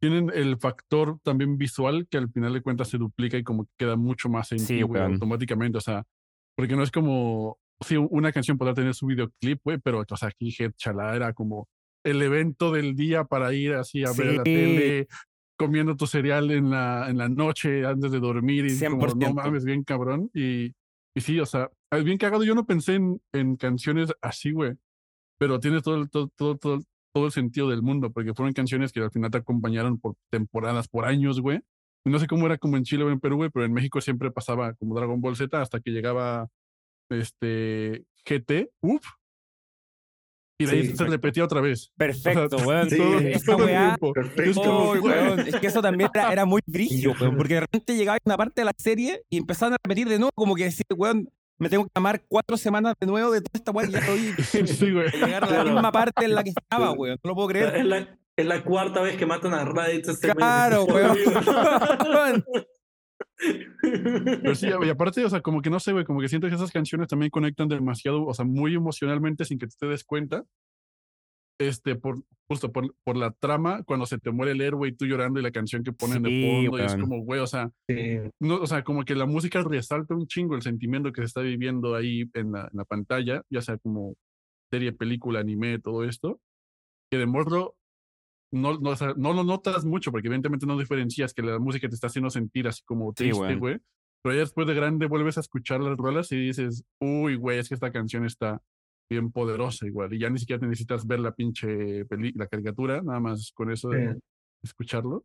tienen 0.00 0.30
el 0.32 0.58
factor 0.58 1.18
también 1.24 1.58
visual 1.58 2.06
que 2.08 2.18
al 2.18 2.30
final 2.30 2.52
de 2.52 2.62
cuentas 2.62 2.88
se 2.88 2.98
duplica 2.98 3.36
y 3.36 3.42
como 3.42 3.64
que 3.64 3.70
queda 3.78 3.96
mucho 3.96 4.28
más 4.28 4.52
en 4.52 4.60
Sí, 4.60 4.82
güey, 4.82 5.02
automáticamente. 5.02 5.78
O 5.78 5.80
sea, 5.80 6.04
porque 6.56 6.76
no 6.76 6.82
es 6.82 6.90
como, 6.90 7.58
sí, 7.80 7.96
una 7.96 8.30
canción 8.32 8.58
podrá 8.58 8.74
tener 8.74 8.94
su 8.94 9.06
videoclip, 9.06 9.60
güey, 9.64 9.78
pero, 9.78 10.04
o 10.08 10.16
sea, 10.16 10.28
aquí 10.28 10.54
Chala 10.76 11.16
era 11.16 11.32
como 11.32 11.66
el 12.04 12.22
evento 12.22 12.70
del 12.70 12.94
día 12.94 13.24
para 13.24 13.52
ir 13.52 13.74
así 13.74 14.04
a 14.04 14.12
ver 14.12 14.26
la 14.34 14.42
Sí. 14.44 14.44
tele, 14.44 15.08
comiendo 15.58 15.96
tu 15.96 16.06
cereal 16.06 16.50
en 16.52 16.70
la, 16.70 17.08
en 17.10 17.18
la 17.18 17.28
noche 17.28 17.84
antes 17.84 18.12
de 18.12 18.20
dormir 18.20 18.66
y 18.66 18.78
como, 18.78 19.04
no 19.08 19.12
100%. 19.14 19.34
mames, 19.34 19.64
bien 19.64 19.82
cabrón. 19.82 20.30
Y, 20.32 20.66
y 21.16 21.20
sí, 21.20 21.40
o 21.40 21.46
sea, 21.46 21.68
es 21.90 22.04
bien 22.04 22.18
cagado. 22.18 22.44
Yo 22.44 22.54
no 22.54 22.66
pensé 22.66 22.94
en, 22.96 23.20
en 23.32 23.56
canciones 23.56 24.12
así, 24.20 24.52
güey, 24.52 24.74
pero 25.38 25.60
tiene 25.60 25.80
todo, 25.80 25.96
el- 25.96 26.10
todo, 26.10 26.28
todo, 26.36 26.56
todo, 26.56 26.80
todo 27.14 27.26
el 27.26 27.32
sentido 27.32 27.68
del 27.70 27.82
mundo, 27.82 28.12
porque 28.12 28.34
fueron 28.34 28.52
canciones 28.52 28.92
que 28.92 29.00
al 29.00 29.10
final 29.10 29.30
te 29.30 29.38
acompañaron 29.38 29.98
por 29.98 30.14
temporadas, 30.30 30.88
por 30.88 31.04
años, 31.06 31.40
güey. 31.40 31.60
No 32.04 32.18
sé 32.18 32.26
cómo 32.26 32.46
era 32.46 32.58
como 32.58 32.76
en 32.76 32.84
Chile 32.84 33.04
o 33.04 33.10
en 33.10 33.20
Perú, 33.20 33.36
güey, 33.36 33.50
pero 33.50 33.64
en 33.66 33.72
México 33.72 34.00
siempre 34.00 34.30
pasaba 34.30 34.72
como 34.74 34.94
Dragon 34.94 35.20
Ball 35.20 35.36
Z 35.36 35.60
hasta 35.60 35.80
que 35.80 35.90
llegaba 35.90 36.48
este 37.10 38.04
GT, 38.24 38.70
uff. 38.82 39.04
Y 40.60 40.64
de 40.66 40.72
ahí 40.72 40.78
Sí, 40.78 40.82
se 40.86 40.88
perfecto. 40.90 41.12
repetía 41.12 41.44
otra 41.44 41.60
vez. 41.60 41.92
perfecto, 41.96 42.56
weón. 42.66 42.90
Sí, 42.90 42.96
todo, 42.96 43.18
Esa 43.20 43.46
todo 43.52 43.58
el 43.58 43.64
weá 43.64 43.86
tiempo. 43.88 44.12
Perfecto. 44.12 44.50
Es 44.50 44.56
como, 44.56 44.78
Oh, 44.90 45.00
güey, 45.00 45.02
weón, 45.02 45.40
Es 45.40 45.56
que 45.56 45.66
eso 45.68 45.80
también 45.82 46.10
era, 46.12 46.32
era 46.32 46.44
muy 46.44 46.60
brillo, 46.66 47.12
weón, 47.20 47.36
porque 47.36 47.54
de 47.54 47.60
repente 47.60 47.96
llegaba 47.96 48.18
una 48.24 48.36
parte 48.36 48.60
de 48.60 48.64
la 48.64 48.72
serie 48.76 49.22
y 49.30 49.38
empezaban 49.38 49.74
a 49.74 49.76
repetir 49.84 50.08
de 50.08 50.18
nuevo, 50.18 50.30
como 50.34 50.54
que 50.56 50.64
decir, 50.64 50.84
weón, 50.96 51.28
me 51.58 51.68
tengo 51.68 51.84
que 51.84 51.90
amar 51.94 52.22
cuatro 52.28 52.56
semanas 52.56 52.94
de 53.00 53.06
nuevo 53.06 53.30
de 53.32 53.40
toda 53.40 53.50
esta 53.54 53.70
weá 53.72 53.86
que 53.86 53.92
ya 53.92 53.98
estoy 53.98 54.66
Sí, 54.66 54.92
güey. 54.92 55.10
llegar 55.10 55.44
a 55.44 55.50
la 55.50 55.64
misma 55.64 55.92
parte 55.92 56.24
en 56.24 56.34
la 56.34 56.44
que 56.44 56.50
estaba, 56.50 56.92
weón. 56.92 57.18
No 57.22 57.28
lo 57.28 57.34
puedo 57.34 57.48
creer. 57.48 57.76
Es 57.76 57.84
la, 57.84 58.18
es 58.36 58.46
la 58.46 58.62
cuarta 58.62 59.00
vez 59.02 59.16
que 59.16 59.26
matan 59.26 59.54
a 59.54 59.64
Raditz 59.64 60.08
este. 60.08 60.34
Claro, 60.34 60.84
weón. 60.86 61.18
Pero 63.80 64.54
sí, 64.54 64.68
y 64.68 64.88
aparte, 64.88 65.24
o 65.24 65.30
sea, 65.30 65.40
como 65.40 65.62
que 65.62 65.70
no 65.70 65.80
sé, 65.80 65.92
güey, 65.92 66.04
como 66.04 66.20
que 66.20 66.28
siento 66.28 66.48
que 66.48 66.54
esas 66.54 66.72
canciones 66.72 67.08
también 67.08 67.30
conectan 67.30 67.68
demasiado, 67.68 68.24
o 68.26 68.34
sea, 68.34 68.44
muy 68.44 68.74
emocionalmente 68.74 69.44
sin 69.44 69.58
que 69.58 69.66
te 69.66 69.86
des 69.86 70.04
cuenta. 70.04 70.44
Este, 71.60 71.96
por, 71.96 72.22
justo 72.48 72.70
por, 72.72 72.94
por 73.04 73.16
la 73.16 73.32
trama, 73.32 73.82
cuando 73.82 74.06
se 74.06 74.18
te 74.18 74.30
muere 74.30 74.52
el 74.52 74.60
héroe 74.60 74.88
y 74.88 74.92
tú 74.92 75.06
llorando 75.06 75.40
y 75.40 75.42
la 75.42 75.50
canción 75.50 75.82
que 75.82 75.92
ponen 75.92 76.22
Sí, 76.24 76.30
de 76.30 76.46
fondo, 76.46 76.78
y 76.78 76.82
es 76.82 76.94
como, 76.96 77.20
güey, 77.22 77.40
o 77.40 77.46
sea, 77.46 77.70
Sí. 77.88 78.20
no, 78.40 78.56
o 78.56 78.66
sea, 78.66 78.84
como 78.84 79.04
que 79.04 79.14
la 79.16 79.26
música 79.26 79.62
resalta 79.62 80.14
un 80.14 80.26
chingo 80.26 80.54
el 80.54 80.62
sentimiento 80.62 81.12
que 81.12 81.22
se 81.22 81.26
está 81.26 81.40
viviendo 81.40 81.96
ahí 81.96 82.30
en 82.34 82.52
la, 82.52 82.68
en 82.70 82.76
la 82.78 82.84
pantalla, 82.84 83.42
ya 83.50 83.60
sea 83.60 83.76
como 83.78 84.14
serie, 84.70 84.92
película, 84.92 85.40
anime, 85.40 85.78
todo 85.80 86.04
esto, 86.04 86.40
que 87.10 87.18
de 87.18 87.26
morro 87.26 87.74
no, 88.52 88.78
no, 88.78 88.90
o 88.90 88.96
sea, 88.96 89.14
no 89.16 89.32
lo 89.32 89.44
notas 89.44 89.84
mucho, 89.84 90.10
porque 90.10 90.28
evidentemente 90.28 90.64
no 90.64 90.78
diferencias 90.78 91.34
que 91.34 91.42
la 91.42 91.58
música 91.58 91.88
te 91.88 91.94
está 91.94 92.06
haciendo 92.06 92.30
sentir 92.30 92.68
así 92.68 92.82
como 92.84 93.10
Sí, 93.10 93.24
triste, 93.24 93.56
güey. 93.56 93.78
Pero 94.22 94.34
ya 94.34 94.40
después 94.40 94.66
de 94.66 94.74
grande 94.74 95.06
vuelves 95.06 95.36
a 95.36 95.40
escuchar 95.40 95.80
las 95.80 95.96
rolas 95.96 96.32
y 96.32 96.36
dices, 96.36 96.84
uy, 97.00 97.36
güey, 97.36 97.58
es 97.58 97.68
que 97.68 97.74
esta 97.74 97.92
canción 97.92 98.24
está 98.24 98.62
bien 99.08 99.30
poderosa 99.32 99.86
igual. 99.86 100.12
Y 100.12 100.18
ya 100.18 100.30
ni 100.30 100.38
siquiera 100.38 100.60
te 100.60 100.66
necesitas 100.66 101.06
ver 101.06 101.20
la 101.20 101.32
pinche 101.34 102.04
peli 102.06 102.32
la 102.32 102.46
caricatura, 102.46 103.02
nada 103.02 103.20
más 103.20 103.52
con 103.54 103.70
eso 103.70 103.88
de 103.90 104.14
Sí. 104.14 104.20
escucharlo. 104.62 105.24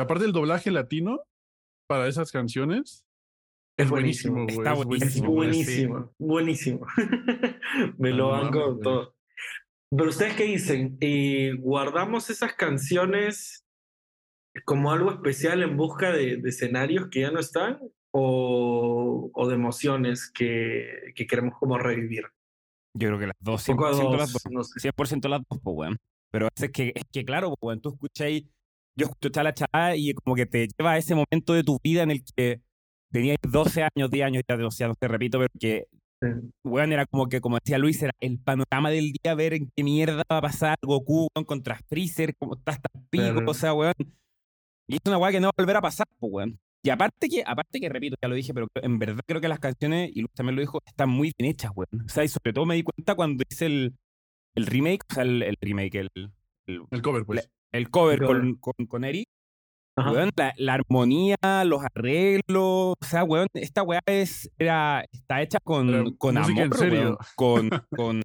Aparte 0.00 0.24
del 0.24 0.32
doblaje 0.32 0.70
latino 0.70 1.20
para 1.88 2.06
esas 2.06 2.30
canciones, 2.30 3.04
Es 3.76 3.90
buenísimo. 3.90 4.34
buenísimo, 4.34 4.44
güey. 4.44 4.58
Está 4.58 4.72
es 4.72 4.78
Es 4.78 4.86
buenísimo, 4.86 5.26
sí. 5.28 5.34
buenísimo, 5.34 6.14
buenísimo. 6.18 6.86
Me 7.98 8.10
lo 8.10 8.28
No 8.28 8.30
banco 8.30 8.78
todo. 8.82 9.14
Pero 9.90 10.10
ustedes 10.10 10.34
qué 10.34 10.44
dicen? 10.44 10.98
Eh, 11.00 11.54
¿Guardamos 11.58 12.28
esas 12.30 12.52
canciones 12.54 13.64
como 14.64 14.92
algo 14.92 15.10
especial 15.12 15.62
en 15.62 15.76
busca 15.76 16.12
de, 16.12 16.36
de 16.36 16.48
escenarios 16.48 17.08
que 17.10 17.20
ya 17.22 17.30
no 17.30 17.40
están? 17.40 17.78
¿O, 18.10 19.30
o 19.34 19.48
de 19.48 19.54
emociones 19.54 20.30
que, 20.32 21.12
que 21.14 21.26
queremos 21.26 21.54
como 21.58 21.78
revivir? 21.78 22.24
Yo 22.94 23.08
creo 23.08 23.18
que 23.18 23.26
las 23.26 23.36
dos, 23.40 23.68
Un 23.68 23.76
poco 23.76 23.86
a 23.86 23.92
100% 23.92 24.02
dos, 24.02 24.18
las 24.18 24.32
dos. 24.32 24.42
no 24.50 24.64
sé. 24.64 24.80
100% 24.80 25.28
las 25.28 25.42
dos, 25.48 25.60
pues, 25.62 25.76
weón. 25.76 25.96
Pero 26.30 26.48
es 26.54 26.70
que, 26.70 26.92
es 26.94 27.04
que 27.12 27.24
claro, 27.24 27.48
pues, 27.48 27.58
weón, 27.60 27.80
tú 27.80 27.90
escucháis 27.90 28.44
yo 28.98 29.06
escucho 29.06 29.28
Chala 29.28 29.54
Chala 29.54 29.96
y 29.96 30.12
como 30.12 30.34
que 30.34 30.46
te 30.46 30.66
lleva 30.66 30.92
a 30.92 30.98
ese 30.98 31.14
momento 31.14 31.54
de 31.54 31.62
tu 31.62 31.78
vida 31.82 32.02
en 32.02 32.10
el 32.10 32.24
que 32.24 32.60
tenías 33.12 33.38
12 33.42 33.84
años, 33.84 34.10
10 34.10 34.26
años, 34.26 34.42
ya 34.48 34.56
no, 34.56 34.68
no 34.88 34.94
te 34.96 35.08
repito, 35.08 35.38
pero 35.38 35.48
que, 35.58 35.86
weón, 36.64 36.92
era 36.92 37.06
como 37.06 37.28
que, 37.28 37.40
como 37.40 37.58
decía 37.58 37.78
Luis, 37.78 38.02
era 38.02 38.12
el 38.18 38.40
panorama 38.40 38.90
del 38.90 39.12
día, 39.12 39.34
ver 39.34 39.54
en 39.54 39.70
qué 39.74 39.84
mierda 39.84 40.24
va 40.30 40.38
a 40.38 40.42
pasar 40.42 40.76
Goku 40.82 41.28
weón, 41.34 41.44
contra 41.44 41.78
Freezer, 41.88 42.34
cómo 42.36 42.56
está 42.56 42.72
hasta 42.72 42.88
pico, 43.08 43.42
o 43.46 43.54
sea, 43.54 43.72
weón. 43.72 43.94
Y 44.88 44.96
es 44.96 45.00
una 45.06 45.18
weá 45.18 45.30
que 45.30 45.40
no 45.40 45.46
va 45.46 45.52
a 45.56 45.62
volver 45.62 45.76
a 45.76 45.80
pasar, 45.80 46.06
pues, 46.18 46.32
weón. 46.32 46.60
Y 46.82 46.90
aparte 46.90 47.28
que, 47.28 47.42
aparte 47.44 47.80
que, 47.80 47.88
repito, 47.88 48.16
ya 48.22 48.28
lo 48.28 48.34
dije, 48.34 48.54
pero 48.54 48.68
en 48.76 48.98
verdad 48.98 49.20
creo 49.26 49.40
que 49.40 49.48
las 49.48 49.58
canciones, 49.58 50.10
y 50.14 50.20
Luis 50.20 50.32
también 50.34 50.54
lo 50.56 50.60
dijo, 50.62 50.78
están 50.86 51.08
muy 51.10 51.32
bien 51.36 51.50
hechas, 51.50 51.72
weón. 51.74 52.04
O 52.06 52.08
sea, 52.08 52.24
y 52.24 52.28
sobre 52.28 52.52
todo 52.52 52.66
me 52.66 52.76
di 52.76 52.82
cuenta 52.84 53.14
cuando 53.16 53.42
hice 53.50 53.66
el, 53.66 53.94
el 54.54 54.66
remake, 54.66 55.02
o 55.10 55.14
sea, 55.14 55.22
el, 55.24 55.42
el 55.42 55.56
remake, 55.60 55.94
el, 55.96 56.08
el, 56.66 56.82
El 56.90 57.02
cover, 57.02 57.24
pues. 57.24 57.48
el 57.72 57.90
cover 57.90 58.20
El 58.20 58.26
cover. 58.26 58.40
con, 58.40 58.54
con, 58.56 58.86
con 58.86 59.04
Eri, 59.04 59.24
Ajá. 59.96 60.12
weón, 60.12 60.30
la, 60.36 60.54
la 60.56 60.74
armonía, 60.74 61.36
los 61.66 61.82
arreglos, 61.84 62.94
o 63.00 63.04
sea, 63.04 63.24
weón, 63.24 63.48
esta 63.54 63.82
weá 63.82 64.00
es, 64.06 64.48
era, 64.56 65.04
está 65.12 65.42
hecha 65.42 65.58
con, 65.60 65.88
Era 65.88 66.04
con 66.16 66.38
amor, 66.38 66.62
en 66.62 66.72
serio. 66.72 67.00
weón, 67.00 67.16
con, 67.34 67.70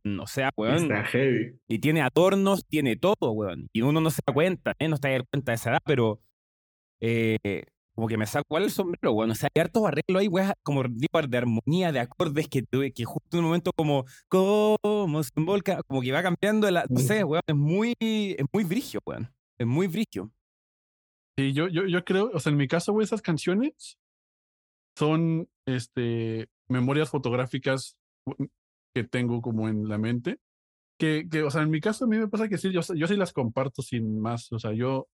con, 0.03 0.19
o 0.19 0.27
sea, 0.27 0.51
weón, 0.55 0.75
Está 0.83 1.03
heavy. 1.05 1.59
y 1.67 1.79
tiene 1.79 2.01
adornos, 2.03 2.63
tiene 2.67 2.95
todo, 2.97 3.31
weón, 3.31 3.67
y 3.73 3.81
uno 3.81 3.99
no 3.99 4.11
se 4.11 4.21
da 4.25 4.31
cuenta, 4.31 4.75
¿eh? 4.77 4.87
no 4.87 4.93
está 4.95 5.09
dar 5.09 5.25
cuenta 5.27 5.51
de 5.51 5.55
esa 5.55 5.71
edad, 5.71 5.81
pero 5.83 6.21
eh, 7.01 7.63
como 7.95 8.07
que 8.07 8.17
me 8.17 8.25
saco 8.25 8.57
el 8.57 8.71
sombrero, 8.71 9.11
weón, 9.13 9.31
o 9.31 9.35
sea, 9.35 9.49
hay 9.53 9.61
hartos 9.61 9.85
arreglos 9.85 10.19
ahí, 10.21 10.27
weón, 10.27 10.53
como 10.63 10.83
de 10.83 11.37
armonía, 11.37 11.91
de 11.91 11.99
acordes 11.99 12.47
que 12.47 12.63
tuve, 12.63 12.91
que 12.91 13.05
justo 13.05 13.37
en 13.37 13.39
un 13.39 13.45
momento 13.45 13.71
como, 13.75 14.05
como 14.29 15.23
se 15.23 15.31
envolca, 15.35 15.81
como 15.83 16.01
que 16.01 16.11
va 16.11 16.23
cambiando, 16.23 16.69
la, 16.71 16.85
no 16.89 16.99
sé, 16.99 17.23
weón, 17.23 17.41
es 17.45 17.55
muy, 17.55 17.93
es 17.99 18.45
muy 18.51 18.63
brigio, 18.63 18.99
weón, 19.05 19.31
es 19.59 19.67
muy 19.67 19.87
brigio. 19.87 20.31
Sí, 21.37 21.53
yo, 21.53 21.67
yo, 21.67 21.85
yo 21.85 22.03
creo, 22.03 22.29
o 22.33 22.39
sea, 22.39 22.51
en 22.51 22.57
mi 22.57 22.67
caso, 22.67 22.93
güey, 22.93 23.05
esas 23.05 23.21
canciones 23.21 23.97
son 24.97 25.49
este, 25.67 26.47
memorias 26.69 27.09
fotográficas 27.09 27.97
u- 28.25 28.47
que 28.95 29.03
tengo 29.03 29.41
como 29.41 29.67
en 29.67 29.87
la 29.87 29.97
mente. 29.97 30.39
Que, 30.99 31.27
que, 31.29 31.41
o 31.41 31.49
sea, 31.49 31.63
en 31.63 31.71
mi 31.71 31.81
caso 31.81 32.05
a 32.05 32.07
mí 32.07 32.17
me 32.17 32.27
pasa 32.27 32.47
que 32.47 32.57
sí, 32.59 32.71
yo, 32.71 32.81
yo 32.95 33.07
sí 33.07 33.15
las 33.15 33.33
comparto 33.33 33.81
sin 33.81 34.19
más. 34.19 34.51
O 34.51 34.59
sea, 34.59 34.73
yo, 34.73 35.07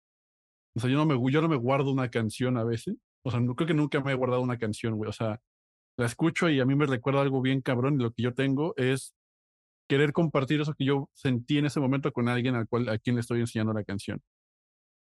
o 0.75 0.79
sea, 0.79 0.89
yo 0.89 0.97
no 0.97 1.05
me, 1.05 1.31
yo 1.31 1.41
no 1.41 1.49
me 1.49 1.55
guardo 1.57 1.91
una 1.91 2.09
canción 2.09 2.57
a 2.57 2.63
veces. 2.63 2.95
O 3.23 3.31
sea, 3.31 3.39
no, 3.39 3.55
creo 3.55 3.67
que 3.67 3.73
nunca 3.73 4.01
me 4.01 4.11
he 4.11 4.15
guardado 4.15 4.41
una 4.41 4.57
canción, 4.57 4.95
güey. 4.95 5.09
O 5.09 5.13
sea, 5.13 5.39
la 5.97 6.05
escucho 6.05 6.49
y 6.49 6.59
a 6.59 6.65
mí 6.65 6.75
me 6.75 6.85
recuerda 6.85 7.21
algo 7.21 7.41
bien 7.41 7.61
cabrón 7.61 7.95
y 7.95 8.03
lo 8.03 8.11
que 8.11 8.23
yo 8.23 8.33
tengo 8.33 8.73
es 8.77 9.13
querer 9.89 10.13
compartir 10.13 10.61
eso 10.61 10.73
que 10.73 10.85
yo 10.85 11.09
sentí 11.13 11.57
en 11.57 11.65
ese 11.65 11.79
momento 11.79 12.11
con 12.13 12.29
alguien 12.29 12.55
al 12.55 12.67
cual, 12.67 12.89
a 12.89 12.97
quien 12.99 13.15
le 13.15 13.21
estoy 13.21 13.41
enseñando 13.41 13.73
la 13.73 13.83
canción 13.83 14.21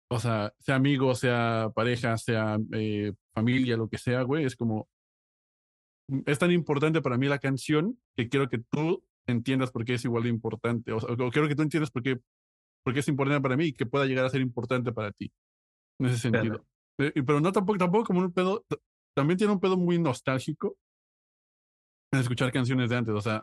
o 0.09 0.19
sea, 0.19 0.53
sea 0.59 0.75
amigo, 0.75 1.15
sea 1.15 1.69
pareja, 1.75 2.17
sea 2.17 2.57
eh, 2.73 3.13
familia, 3.33 3.77
lo 3.77 3.89
que 3.89 3.97
sea, 3.97 4.21
güey, 4.23 4.45
es 4.45 4.55
como, 4.55 4.87
mm, 6.07 6.21
es 6.25 6.39
tan 6.39 6.51
importante 6.51 7.01
para 7.01 7.17
mí 7.17 7.27
la 7.27 7.39
canción 7.39 7.99
que 8.15 8.29
quiero 8.29 8.49
que 8.49 8.59
tú 8.59 9.03
entiendas 9.27 9.71
por 9.71 9.85
qué 9.85 9.95
es 9.95 10.05
igual 10.05 10.23
de 10.23 10.29
importante, 10.29 10.91
o 10.93 10.99
sea, 10.99 11.13
o 11.13 11.31
quiero 11.31 11.47
que 11.47 11.55
tú 11.55 11.61
entiendas 11.63 11.91
por 11.91 12.03
qué, 12.03 12.17
por 12.83 12.93
qué 12.93 13.01
es 13.01 13.07
importante 13.07 13.41
para 13.41 13.57
mí 13.57 13.65
y 13.67 13.73
que 13.73 13.85
pueda 13.85 14.05
llegar 14.05 14.25
a 14.25 14.29
ser 14.29 14.41
importante 14.41 14.91
para 14.93 15.11
ti, 15.11 15.31
en 15.99 16.05
ese 16.05 16.17
sentido. 16.17 16.65
Eh, 16.99 17.11
y- 17.15 17.21
pero 17.21 17.39
no 17.39 17.51
tampoco, 17.51 17.77
tampoco 17.77 18.05
como 18.05 18.21
un 18.21 18.31
pedo, 18.31 18.65
también 19.15 19.37
tiene 19.37 19.53
un 19.53 19.59
pedo 19.59 19.77
muy 19.77 19.99
nostálgico 19.99 20.75
en 22.13 22.19
escuchar 22.19 22.51
canciones 22.51 22.89
de 22.89 22.95
antes, 22.95 23.13
o 23.13 23.21
sea, 23.21 23.41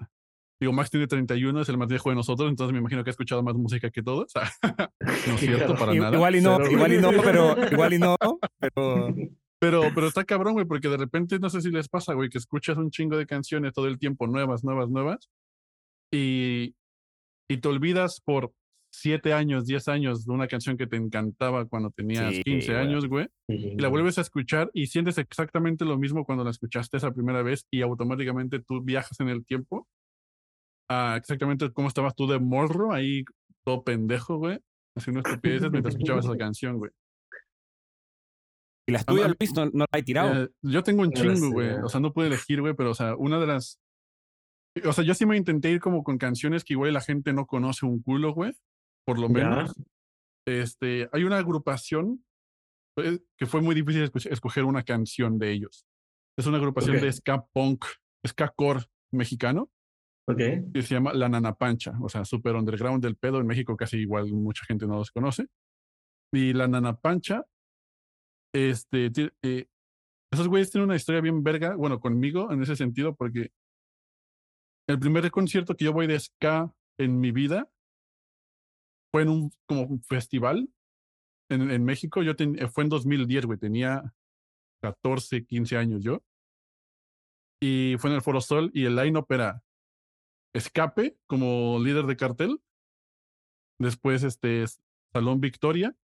digo, 0.60 0.72
Max 0.72 0.90
tiene 0.90 1.06
31, 1.06 1.60
es 1.60 1.68
el 1.68 1.76
más 1.76 1.88
viejo 1.88 2.08
de 2.10 2.16
nosotros, 2.16 2.48
entonces 2.48 2.72
me 2.72 2.78
imagino 2.78 3.04
que 3.04 3.10
ha 3.10 3.12
escuchado 3.12 3.42
más 3.42 3.54
música 3.54 3.90
que 3.90 4.02
todos. 4.02 4.32
no 5.02 5.34
es 5.34 5.40
cierto, 5.40 5.74
para 5.74 5.94
nada. 5.94 6.16
Igual 6.16 6.36
y 6.36 6.40
no, 6.40 6.56
Cero, 6.58 6.70
igual 6.70 6.92
y 6.92 6.98
no, 6.98 7.10
pero 7.22 7.66
igual 7.72 7.92
y 7.92 7.98
no, 7.98 8.16
pero 8.60 9.14
Pero, 9.60 9.82
pero 9.94 10.06
está 10.08 10.24
cabrón, 10.24 10.54
güey, 10.54 10.66
porque 10.66 10.88
de 10.88 10.96
repente 10.96 11.38
no 11.38 11.48
sé 11.50 11.60
si 11.60 11.70
les 11.70 11.88
pasa, 11.88 12.14
güey, 12.14 12.28
que 12.28 12.38
escuchas 12.38 12.76
un 12.76 12.90
chingo 12.90 13.16
de 13.16 13.26
canciones 13.26 13.72
todo 13.72 13.86
el 13.86 13.98
tiempo, 13.98 14.26
nuevas, 14.26 14.62
nuevas, 14.64 14.88
nuevas, 14.90 15.30
y, 16.12 16.74
y 17.50 17.56
te 17.58 17.68
olvidas 17.68 18.20
por 18.24 18.52
siete 18.96 19.32
años, 19.32 19.66
diez 19.66 19.88
años 19.88 20.24
de 20.24 20.32
una 20.32 20.46
canción 20.46 20.76
que 20.76 20.86
te 20.86 20.96
encantaba 20.96 21.66
cuando 21.66 21.90
tenías 21.90 22.34
Sí, 22.34 22.42
15 22.44 22.72
güey. 22.72 22.86
años, 22.86 23.06
güey, 23.08 23.28
y 23.48 23.76
la 23.80 23.88
vuelves 23.88 24.18
a 24.18 24.20
escuchar 24.22 24.70
y 24.72 24.86
sientes 24.86 25.18
exactamente 25.18 25.84
lo 25.84 25.98
mismo 25.98 26.24
cuando 26.24 26.44
la 26.44 26.50
escuchaste 26.50 26.96
esa 26.96 27.12
primera 27.12 27.42
vez 27.42 27.66
y 27.70 27.82
automáticamente 27.82 28.60
tú 28.60 28.82
viajas 28.82 29.18
en 29.20 29.28
el 29.28 29.44
tiempo 29.44 29.86
a 30.90 31.16
exactamente 31.16 31.70
cómo 31.72 31.88
estabas 31.88 32.14
tú 32.14 32.26
de 32.26 32.38
morro, 32.38 32.92
ahí 32.92 33.24
todo 33.64 33.82
pendejo, 33.84 34.36
güey, 34.36 34.58
haciendo 34.96 35.20
estupideces 35.20 35.70
mientras 35.70 35.94
escuchabas 35.94 36.24
esa 36.26 36.36
canción, 36.38 36.78
güey. 36.78 36.90
y 38.86 38.92
las 38.92 39.06
tuyas, 39.06 39.32
Luis, 39.38 39.54
no, 39.54 39.66
no 39.66 39.86
la 39.90 39.98
he 39.98 40.02
tirado. 40.02 40.44
Eh, 40.44 40.48
yo 40.62 40.82
tengo 40.82 41.02
un 41.02 41.12
chingo, 41.12 41.50
güey. 41.52 41.70
O 41.82 41.88
sea, 41.88 42.00
no 42.00 42.12
pude 42.12 42.26
elegir, 42.26 42.60
güey, 42.60 42.74
pero, 42.74 42.90
o 42.90 42.94
sea, 42.94 43.16
una 43.16 43.38
de 43.40 43.46
las. 43.46 43.80
O 44.84 44.92
sea, 44.92 45.04
yo 45.04 45.14
sí 45.14 45.24
me 45.24 45.36
intenté 45.36 45.70
ir 45.70 45.80
como 45.80 46.02
con 46.04 46.18
canciones 46.18 46.64
que 46.64 46.74
igual 46.74 46.92
la 46.92 47.00
gente 47.00 47.32
no 47.32 47.46
conoce 47.46 47.86
un 47.86 48.02
culo, 48.02 48.34
güey. 48.34 48.52
Por 49.06 49.18
lo 49.18 49.28
Ya. 49.28 49.32
menos. 49.34 49.74
Este, 50.46 51.08
hay 51.12 51.24
una 51.24 51.38
agrupación 51.38 52.24
pues, 52.96 53.22
que 53.38 53.46
fue 53.46 53.60
muy 53.60 53.74
difícil 53.74 54.02
escoger 54.30 54.64
una 54.64 54.82
canción 54.82 55.38
de 55.38 55.50
ellos. 55.52 55.86
Es 56.38 56.46
una 56.46 56.58
agrupación 56.58 57.00
de 57.00 57.12
ska 57.12 57.44
punk, 57.46 57.84
ska 58.26 58.48
core 58.50 58.84
mexicano 59.12 59.70
Ok. 60.28 60.38
que 60.72 60.82
se 60.82 60.94
llama 60.94 61.12
La 61.12 61.28
Nana 61.28 61.54
Pancha, 61.54 61.92
o 62.00 62.08
sea, 62.08 62.24
super 62.24 62.54
underground 62.56 63.02
del 63.02 63.16
pedo. 63.16 63.40
En 63.40 63.46
México 63.46 63.76
casi 63.76 63.98
igual 63.98 64.32
mucha 64.32 64.64
gente 64.64 64.86
no 64.86 64.96
los 64.96 65.10
conoce. 65.10 65.46
Y 66.32 66.52
La 66.52 66.66
Nana 66.68 66.96
Pancha, 66.96 67.44
este, 68.54 69.10
eh, 69.42 69.66
esos 70.32 70.48
güeyes 70.48 70.70
tienen 70.70 70.86
una 70.88 70.96
historia 70.96 71.20
bien 71.20 71.42
verga, 71.42 71.76
bueno, 71.76 72.00
conmigo 72.00 72.50
en 72.52 72.62
ese 72.62 72.76
sentido, 72.76 73.14
porque 73.14 73.50
el 74.88 74.98
primer 74.98 75.30
concierto 75.30 75.74
que 75.76 75.84
yo 75.84 75.92
voy 75.92 76.06
de 76.06 76.18
ska 76.18 76.72
en 76.98 77.18
mi 77.20 77.30
vida 77.32 77.70
fue 79.14 79.22
en 79.22 79.28
un 79.28 79.52
como 79.66 79.82
un 79.82 80.02
festival 80.02 80.68
en, 81.48 81.70
en 81.70 81.84
México. 81.84 82.20
Yo 82.24 82.32
eh, 82.36 82.66
fue 82.66 82.82
en 82.82 82.90
2010, 82.90 83.46
güey, 83.46 83.58
tenía 83.60 84.12
14, 84.82 85.44
15 85.44 85.76
años 85.76 86.02
yo. 86.02 86.20
Y 87.62 87.94
fue 87.98 88.10
en 88.10 88.16
el 88.16 88.22
Foro 88.22 88.40
Sol 88.40 88.72
y 88.74 88.86
el 88.86 88.96
line-up 88.96 89.26
era 89.30 89.62
Escape 90.52 91.16
como 91.28 91.78
líder 91.78 92.06
de 92.06 92.16
cartel. 92.16 92.60
Después, 93.78 94.24
este, 94.24 94.64
Salón 95.12 95.40
Victoria, 95.40 95.94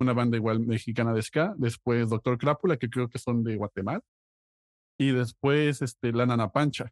una 0.00 0.14
banda 0.14 0.38
igual 0.38 0.60
mexicana 0.60 1.12
de 1.12 1.20
ska. 1.20 1.54
Después, 1.58 2.08
Doctor 2.08 2.38
Crápula, 2.38 2.78
que 2.78 2.88
creo 2.88 3.10
que 3.10 3.18
son 3.18 3.44
de 3.44 3.56
Guatemala. 3.56 4.00
Y 4.98 5.12
después, 5.12 5.82
este, 5.82 6.10
La 6.10 6.24
Nana 6.24 6.48
Pancha. 6.48 6.90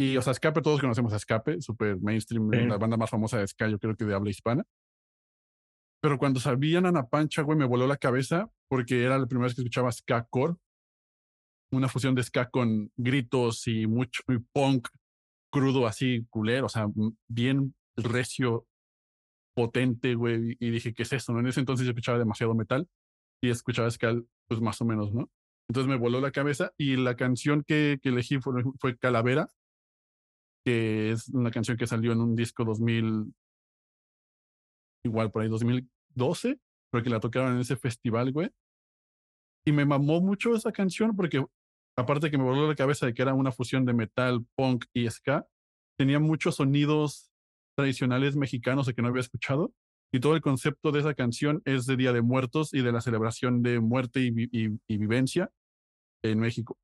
Y, 0.00 0.16
o 0.16 0.22
sea, 0.22 0.30
Escape, 0.30 0.62
todos 0.62 0.80
conocemos 0.80 1.12
a 1.12 1.16
Escape, 1.16 1.60
super 1.60 2.00
mainstream, 2.00 2.50
Sí. 2.50 2.64
la 2.66 2.78
banda 2.78 2.96
más 2.96 3.10
famosa 3.10 3.38
de 3.38 3.46
ska, 3.46 3.68
yo 3.68 3.78
creo 3.78 3.94
que 3.94 4.06
de 4.06 4.14
habla 4.14 4.30
hispana. 4.30 4.64
Pero 6.02 6.16
cuando 6.16 6.40
sabía 6.40 6.80
Nana 6.80 7.06
Pancha, 7.06 7.42
güey, 7.42 7.58
me 7.58 7.66
voló 7.66 7.86
la 7.86 7.98
cabeza 7.98 8.50
porque 8.70 9.04
era 9.04 9.18
la 9.18 9.26
primera 9.26 9.44
vez 9.46 9.54
que 9.54 9.60
escuchaba 9.60 9.92
ska 9.92 10.24
core. 10.24 10.54
Una 11.72 11.88
fusión 11.88 12.14
de 12.14 12.22
ska 12.22 12.48
con 12.48 12.90
gritos 12.96 13.68
y 13.68 13.86
mucho 13.86 14.22
y 14.28 14.38
punk 14.38 14.88
crudo, 15.52 15.86
así 15.86 16.26
culero, 16.30 16.66
o 16.66 16.68
sea, 16.70 16.86
bien 17.28 17.74
recio, 17.96 18.66
potente, 19.54 20.14
güey. 20.14 20.56
Y 20.58 20.70
dije, 20.70 20.94
¿qué 20.94 21.02
es 21.02 21.12
eso? 21.12 21.32
no? 21.34 21.40
En 21.40 21.46
ese 21.48 21.60
entonces 21.60 21.84
yo 21.84 21.90
escuchaba 21.90 22.18
demasiado 22.18 22.54
metal 22.54 22.88
y 23.42 23.50
escuchaba 23.50 23.90
ska, 23.90 24.18
pues 24.48 24.60
más 24.62 24.80
o 24.80 24.86
menos, 24.86 25.12
¿no? 25.12 25.30
Entonces 25.68 25.88
me 25.88 25.98
voló 25.98 26.20
la 26.20 26.30
cabeza 26.32 26.72
y 26.78 26.96
la 26.96 27.14
canción 27.16 27.62
que, 27.64 27.98
que 28.02 28.08
elegí 28.08 28.38
fue, 28.40 28.62
fue 28.78 28.96
Calavera, 28.96 29.48
que 30.64 31.12
es 31.12 31.28
una 31.28 31.50
canción 31.50 31.76
que 31.76 31.86
salió 31.86 32.12
en 32.12 32.20
un 32.20 32.36
disco 32.36 32.64
2000, 32.64 33.32
igual 35.04 35.30
por 35.30 35.42
ahí 35.42 35.48
2012, 35.48 36.58
porque 36.90 37.10
la 37.10 37.20
tocaron 37.20 37.54
en 37.54 37.60
ese 37.60 37.76
festival, 37.76 38.32
güey. 38.32 38.50
Y 39.66 39.72
me 39.72 39.84
mamó 39.84 40.20
mucho 40.20 40.54
esa 40.54 40.72
canción 40.72 41.14
porque, 41.14 41.44
aparte 41.96 42.30
que 42.30 42.38
me 42.38 42.44
voló 42.44 42.66
la 42.68 42.74
cabeza 42.74 43.06
de 43.06 43.14
que 43.14 43.22
era 43.22 43.34
una 43.34 43.52
fusión 43.52 43.84
de 43.84 43.92
metal, 43.92 44.44
punk 44.56 44.86
y 44.94 45.08
ska, 45.08 45.46
tenía 45.98 46.18
muchos 46.18 46.56
sonidos 46.56 47.30
tradicionales 47.76 48.36
mexicanos 48.36 48.90
que 48.94 49.02
no 49.02 49.08
había 49.08 49.20
escuchado. 49.20 49.72
Y 50.12 50.18
todo 50.20 50.34
el 50.34 50.40
concepto 50.40 50.90
de 50.90 51.00
esa 51.00 51.14
canción 51.14 51.62
es 51.64 51.86
de 51.86 51.96
Día 51.96 52.12
de 52.12 52.22
Muertos 52.22 52.74
y 52.74 52.82
de 52.82 52.90
la 52.90 53.00
celebración 53.00 53.62
de 53.62 53.78
muerte 53.80 54.20
y- 54.20 54.48
y 54.50 54.96
vivencia 54.96 55.50
en 56.24 56.40
México. 56.40 56.78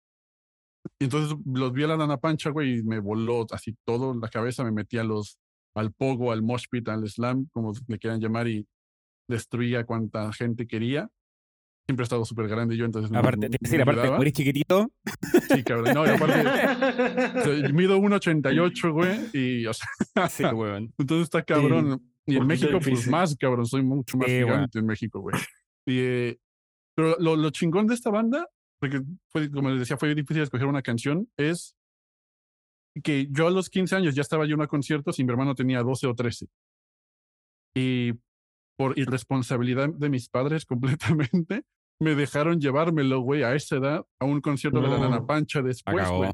Y 0.98 1.04
entonces 1.04 1.36
los 1.46 1.72
vi 1.72 1.84
a 1.84 1.88
la 1.88 1.96
Nana 1.96 2.16
Pancha, 2.18 2.50
güey, 2.50 2.78
y 2.78 2.82
me 2.82 2.98
voló 3.00 3.46
así 3.50 3.74
todo 3.84 4.14
la 4.14 4.28
cabeza, 4.28 4.64
me 4.64 4.72
metí 4.72 4.98
a 4.98 5.04
los, 5.04 5.38
al 5.74 5.92
pogo, 5.92 6.32
al 6.32 6.42
mosh 6.42 6.64
pit, 6.70 6.88
al 6.88 7.08
slam, 7.08 7.48
como 7.52 7.72
le 7.88 7.98
quieran 7.98 8.20
llamar, 8.20 8.48
y 8.48 8.66
destruía 9.28 9.84
cuanta 9.84 10.32
gente 10.32 10.66
quería. 10.66 11.08
Siempre 11.86 12.02
he 12.02 12.04
estado 12.06 12.24
súper 12.24 12.48
grande 12.48 12.76
yo, 12.76 12.84
entonces 12.84 13.10
me- 13.12 13.18
Aparte, 13.18 13.48
me 13.48 13.50
te 13.50 13.58
decir, 13.60 13.80
aparte, 13.80 14.00
ayudaba. 14.00 14.16
como 14.16 14.22
eres 14.22 14.32
chiquitito, 14.32 14.90
Sí, 15.54 15.62
cabrón. 15.62 15.94
No, 15.94 16.04
y 16.04 16.08
aparte, 16.08 16.40
o 16.40 17.44
sea, 17.44 17.68
mido 17.72 17.96
1.88, 17.98 18.92
güey, 18.92 19.18
y, 19.32 19.66
o 19.66 19.72
sea, 19.72 19.86
sí, 20.28 20.44
weón. 20.44 20.92
entonces 20.98 21.24
está 21.24 21.42
cabrón. 21.44 22.02
Y 22.28 22.36
en 22.36 22.46
México, 22.46 22.78
pues 22.82 23.06
más, 23.06 23.36
cabrón, 23.36 23.66
soy 23.66 23.84
mucho 23.84 24.16
más 24.18 24.26
Sí, 24.26 24.42
güey. 24.42 24.46
gigante 24.46 24.78
en 24.80 24.86
México, 24.86 25.20
güey. 25.20 25.36
Y, 25.86 25.98
eh, 26.00 26.38
pero 26.96 27.14
lo, 27.20 27.36
lo 27.36 27.50
chingón 27.50 27.86
de 27.86 27.94
esta 27.94 28.10
banda, 28.10 28.48
porque 28.80 29.02
fue, 29.28 29.50
como 29.50 29.70
les 29.70 29.80
decía, 29.80 29.96
fue 29.96 30.14
difícil 30.14 30.42
escoger 30.42 30.66
una 30.66 30.82
canción, 30.82 31.28
es 31.36 31.76
que 33.02 33.28
yo 33.30 33.46
a 33.46 33.50
los 33.50 33.68
15 33.68 33.96
años 33.96 34.14
ya 34.14 34.22
estaba 34.22 34.46
yendo 34.46 34.64
a 34.64 34.68
conciertos 34.68 35.18
y 35.18 35.24
mi 35.24 35.30
hermano 35.30 35.54
tenía 35.54 35.82
12 35.82 36.06
o 36.06 36.14
13. 36.14 36.46
Y 37.74 38.12
por 38.78 38.98
irresponsabilidad 38.98 39.88
de 39.90 40.08
mis 40.08 40.28
padres 40.28 40.64
completamente, 40.66 41.64
me 42.00 42.14
dejaron 42.14 42.60
llevármelo, 42.60 43.20
güey, 43.20 43.42
a 43.42 43.54
esa 43.54 43.76
edad, 43.76 44.06
a 44.20 44.24
un 44.24 44.40
concierto 44.40 44.80
de 44.80 44.88
la. 44.88 44.98
Nana 44.98 45.26
Pancha 45.26 45.62
después, 45.62 46.08
güey. 46.10 46.30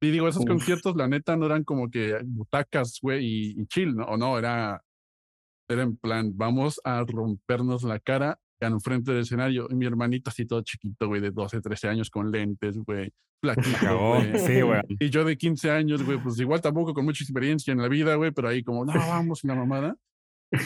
Y 0.00 0.10
digo, 0.10 0.28
esos 0.28 0.42
Uf. 0.42 0.48
conciertos, 0.48 0.96
la 0.96 1.08
neta, 1.08 1.36
no 1.36 1.46
eran 1.46 1.64
como 1.64 1.88
que 1.88 2.18
butacas, 2.24 2.98
güey, 3.00 3.24
y, 3.24 3.60
y 3.60 3.66
chill, 3.66 3.94
¿no? 3.94 4.04
O 4.04 4.16
no, 4.16 4.36
era, 4.38 4.82
era 5.68 5.82
en 5.82 5.96
plan, 5.96 6.32
vamos 6.34 6.80
a 6.84 7.04
rompernos 7.04 7.84
la 7.84 8.00
cara 8.00 8.38
en 8.72 8.80
frente 8.80 9.12
del 9.12 9.22
escenario. 9.22 9.66
Y 9.70 9.74
mi 9.74 9.86
hermanito 9.86 10.30
así 10.30 10.46
todo 10.46 10.62
chiquito, 10.62 11.08
güey, 11.08 11.20
de 11.20 11.30
12, 11.30 11.60
13 11.60 11.88
años 11.88 12.10
con 12.10 12.30
lentes, 12.30 12.76
güey, 12.78 13.12
flaquito, 13.40 14.08
güey. 14.08 14.38
Sí, 14.38 14.60
güey. 14.62 14.80
Y 15.00 15.10
yo 15.10 15.24
de 15.24 15.36
15 15.36 15.70
años, 15.70 16.02
güey, 16.02 16.22
pues 16.22 16.38
igual 16.40 16.60
tampoco 16.60 16.94
con 16.94 17.04
mucha 17.04 17.24
experiencia 17.24 17.72
en 17.72 17.80
la 17.80 17.88
vida, 17.88 18.14
güey, 18.14 18.30
pero 18.30 18.48
ahí 18.48 18.62
como, 18.62 18.84
no, 18.84 18.92
vamos, 18.92 19.44
la 19.44 19.54
mamada. 19.54 19.96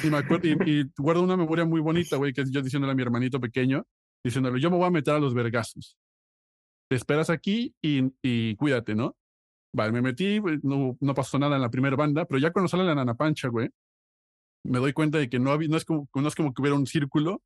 Y 0.03 0.11
me 0.11 0.19
acuerdo, 0.19 0.49
y, 0.49 0.57
y 0.67 0.85
guardo 0.99 1.23
una 1.23 1.37
memoria 1.37 1.65
muy 1.65 1.81
bonita, 1.81 2.17
güey, 2.17 2.33
que 2.33 2.43
es 2.43 2.51
yo 2.51 2.63
diciéndole 2.63 2.93
a 2.93 2.95
mi 2.95 3.03
hermanito 3.03 3.41
pequeño, 3.41 3.87
diciéndole, 4.23 4.61
yo 4.61 4.71
me 4.71 4.77
voy 4.77 4.87
a 4.87 4.91
meter 4.91 5.15
a 5.15 5.19
los 5.19 5.35
vergazos. 5.35 5.97
Te 6.91 6.97
esperas 6.97 7.31
aquí 7.31 7.75
y, 7.83 8.03
y 8.23 8.57
cuídate, 8.57 8.95
¿no? 8.95 9.17
Vale, 9.75 9.93
me 9.93 10.01
metí, 10.01 10.41
no, 10.63 10.97
no 11.01 11.15
pasó 11.15 11.39
nada 11.39 11.57
en 11.57 11.63
la 11.63 11.71
primera 11.71 11.97
banda, 11.97 12.25
pero 12.25 12.39
ya 12.39 12.53
cuando 12.53 12.69
sale 12.69 12.85
la 12.85 12.95
Nana 12.95 13.15
Pancha, 13.15 13.49
güey, 13.49 13.69
me 14.65 14.79
doy 14.79 14.93
cuenta 14.93 15.19
de 15.19 15.29
que 15.29 15.39
no, 15.39 15.51
había, 15.51 15.69
no, 15.69 15.77
es 15.77 15.85
como, 15.85 16.09
no 16.15 16.29
es 16.29 16.35
como 16.35 16.53
que 16.53 16.63
hubiera 16.63 16.77
un 16.77 16.87
círculo 16.87 17.43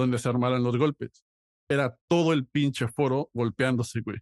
donde 0.00 0.18
se 0.18 0.28
armaran 0.28 0.62
los 0.62 0.76
golpes. 0.76 1.24
Era 1.70 1.96
todo 2.08 2.32
el 2.32 2.46
pinche 2.46 2.88
foro 2.88 3.30
golpeándose, 3.32 4.00
güey. 4.00 4.18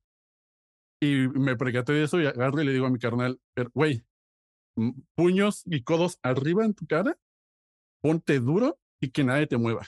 Y 1.00 1.28
me 1.28 1.56
percaté 1.56 1.92
de 1.92 2.04
eso 2.04 2.20
y 2.20 2.26
agarro 2.26 2.61
y 2.61 2.66
le 2.66 2.73
digo 2.73 2.87
a 2.87 2.90
mi 2.90 2.99
carnal, 2.99 3.40
"Er, 3.56 3.70
güey, 3.73 4.02
puños 5.16 5.62
y 5.66 5.82
codos 5.82 6.18
arriba 6.23 6.64
en 6.64 6.75
tu 6.75 6.87
cara, 6.87 7.16
ponte 8.02 8.38
duro 8.40 8.78
y 9.00 9.11
que 9.11 9.25
nadie 9.25 9.47
te 9.47 9.56
mueva. 9.56 9.87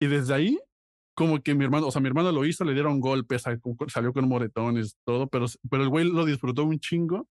Y 0.00 0.06
desde 0.06 0.34
ahí, 0.34 0.58
como 1.16 1.40
que 1.42 1.54
mi 1.54 1.64
hermano, 1.64 1.86
o 1.86 1.90
sea, 1.90 2.00
mi 2.00 2.08
hermano 2.08 2.32
lo 2.32 2.44
hizo, 2.44 2.64
le 2.64 2.72
dieron 2.74 3.00
golpes, 3.00 3.42
sal- 3.42 3.60
salió 3.88 4.12
con 4.12 4.28
moretones, 4.28 4.96
todo, 5.06 5.28
pero, 5.28 5.46
pero 5.70 5.82
el 5.82 5.88
güey 5.88 6.04
lo 6.10 6.24
disfrutó 6.24 6.64
un 6.64 6.78
chingo 6.78 7.28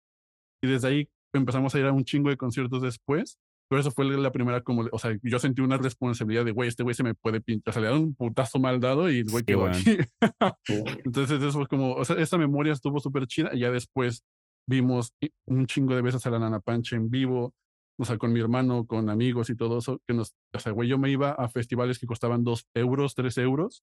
y 0.63 0.67
desde 0.67 0.87
ahí 0.87 1.09
empezamos 1.33 1.75
a 1.75 1.79
ir 1.79 1.85
a 1.85 1.91
un 1.91 2.05
chingo 2.05 2.29
de 2.29 2.37
conciertos 2.37 2.81
después. 2.81 3.39
Pero 3.73 3.81
eso 3.81 3.89
fue 3.89 4.05
la 4.05 4.31
primera, 4.31 4.61
como, 4.61 4.85
o 4.91 4.99
sea, 4.99 5.17
yo 5.23 5.39
sentí 5.39 5.63
una 5.63 5.77
responsabilidad 5.77 6.45
de, 6.45 6.51
güey, 6.51 6.69
este 6.69 6.83
güey 6.83 6.93
se 6.93 7.01
me 7.01 7.15
puede 7.15 7.41
pintar. 7.41 7.71
O 7.71 7.73
sea, 7.73 7.81
le 7.81 7.97
un 7.97 8.13
putazo 8.13 8.59
mal 8.59 8.79
dado 8.79 9.09
y 9.09 9.21
el 9.21 9.31
güey 9.31 9.39
Sí, 9.39 9.45
quedó 9.47 9.65
aquí. 9.65 9.97
Entonces 11.03 11.41
eso 11.41 11.53
fue 11.53 11.65
como, 11.65 11.93
o 11.93 12.05
sea, 12.05 12.17
esa 12.17 12.37
memoria 12.37 12.71
estuvo 12.71 12.99
súper 12.99 13.25
chida 13.25 13.49
y 13.51 13.61
ya 13.61 13.71
después 13.71 14.23
vimos 14.67 15.15
un 15.47 15.65
chingo 15.65 15.95
de 15.95 16.03
veces 16.03 16.23
a 16.23 16.29
la 16.29 16.37
Nana 16.37 16.59
Pancha 16.59 16.95
en 16.97 17.09
vivo, 17.09 17.55
o 17.97 18.05
sea, 18.05 18.19
con 18.19 18.31
mi 18.31 18.41
hermano, 18.41 18.85
con 18.85 19.09
amigos 19.09 19.49
y 19.49 19.55
todo 19.55 19.79
eso, 19.79 19.99
que 20.07 20.13
nos, 20.13 20.35
o 20.53 20.59
sea, 20.59 20.71
güey, 20.71 20.87
yo 20.87 20.99
me 20.99 21.09
iba 21.09 21.31
a 21.31 21.49
festivales 21.49 21.97
que 21.97 22.05
costaban 22.05 22.43
dos 22.43 22.67
euros, 22.75 23.15
tres 23.15 23.39
euros 23.39 23.81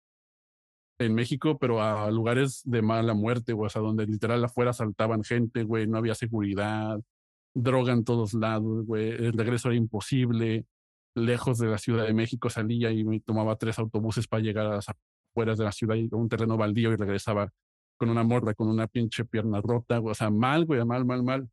en 1.00 1.16
México, 1.16 1.58
pero 1.58 1.82
a 1.82 2.08
lugares 2.12 2.62
de 2.64 2.80
mala 2.80 3.14
muerte, 3.14 3.54
güey, 3.54 3.66
o 3.66 3.70
sea, 3.70 3.82
donde 3.82 4.06
literal 4.06 4.44
afuera 4.44 4.72
saltaban 4.72 5.24
gente, 5.24 5.64
güey, 5.64 5.88
no 5.88 5.98
había 5.98 6.14
seguridad, 6.14 7.00
droga 7.54 7.92
en 7.92 8.04
todos 8.04 8.34
lados, 8.34 8.86
güey, 8.86 9.10
el 9.10 9.32
regreso 9.32 9.68
era 9.68 9.76
imposible, 9.76 10.66
lejos 11.14 11.58
de 11.58 11.68
la 11.68 11.78
Ciudad 11.78 12.06
de 12.06 12.14
México 12.14 12.50
salía 12.50 12.90
y 12.90 13.04
me 13.04 13.20
tomaba 13.20 13.56
tres 13.56 13.78
autobuses 13.78 14.26
para 14.26 14.42
llegar 14.42 14.66
a 14.66 14.76
las 14.76 14.86
afueras 14.88 15.58
de 15.58 15.64
la 15.64 15.72
ciudad 15.72 15.96
y 15.96 16.08
a 16.12 16.16
un 16.16 16.28
terreno 16.28 16.56
baldío 16.56 16.92
y 16.92 16.96
regresaba 16.96 17.52
con 17.96 18.08
una 18.08 18.22
morra, 18.22 18.54
con 18.54 18.68
una 18.68 18.86
pinche 18.86 19.24
pierna 19.24 19.60
rota, 19.60 19.98
güey, 19.98 20.12
o 20.12 20.14
sea, 20.14 20.30
mal, 20.30 20.64
güey, 20.64 20.84
mal, 20.84 21.04
mal, 21.04 21.22
mal. 21.22 21.48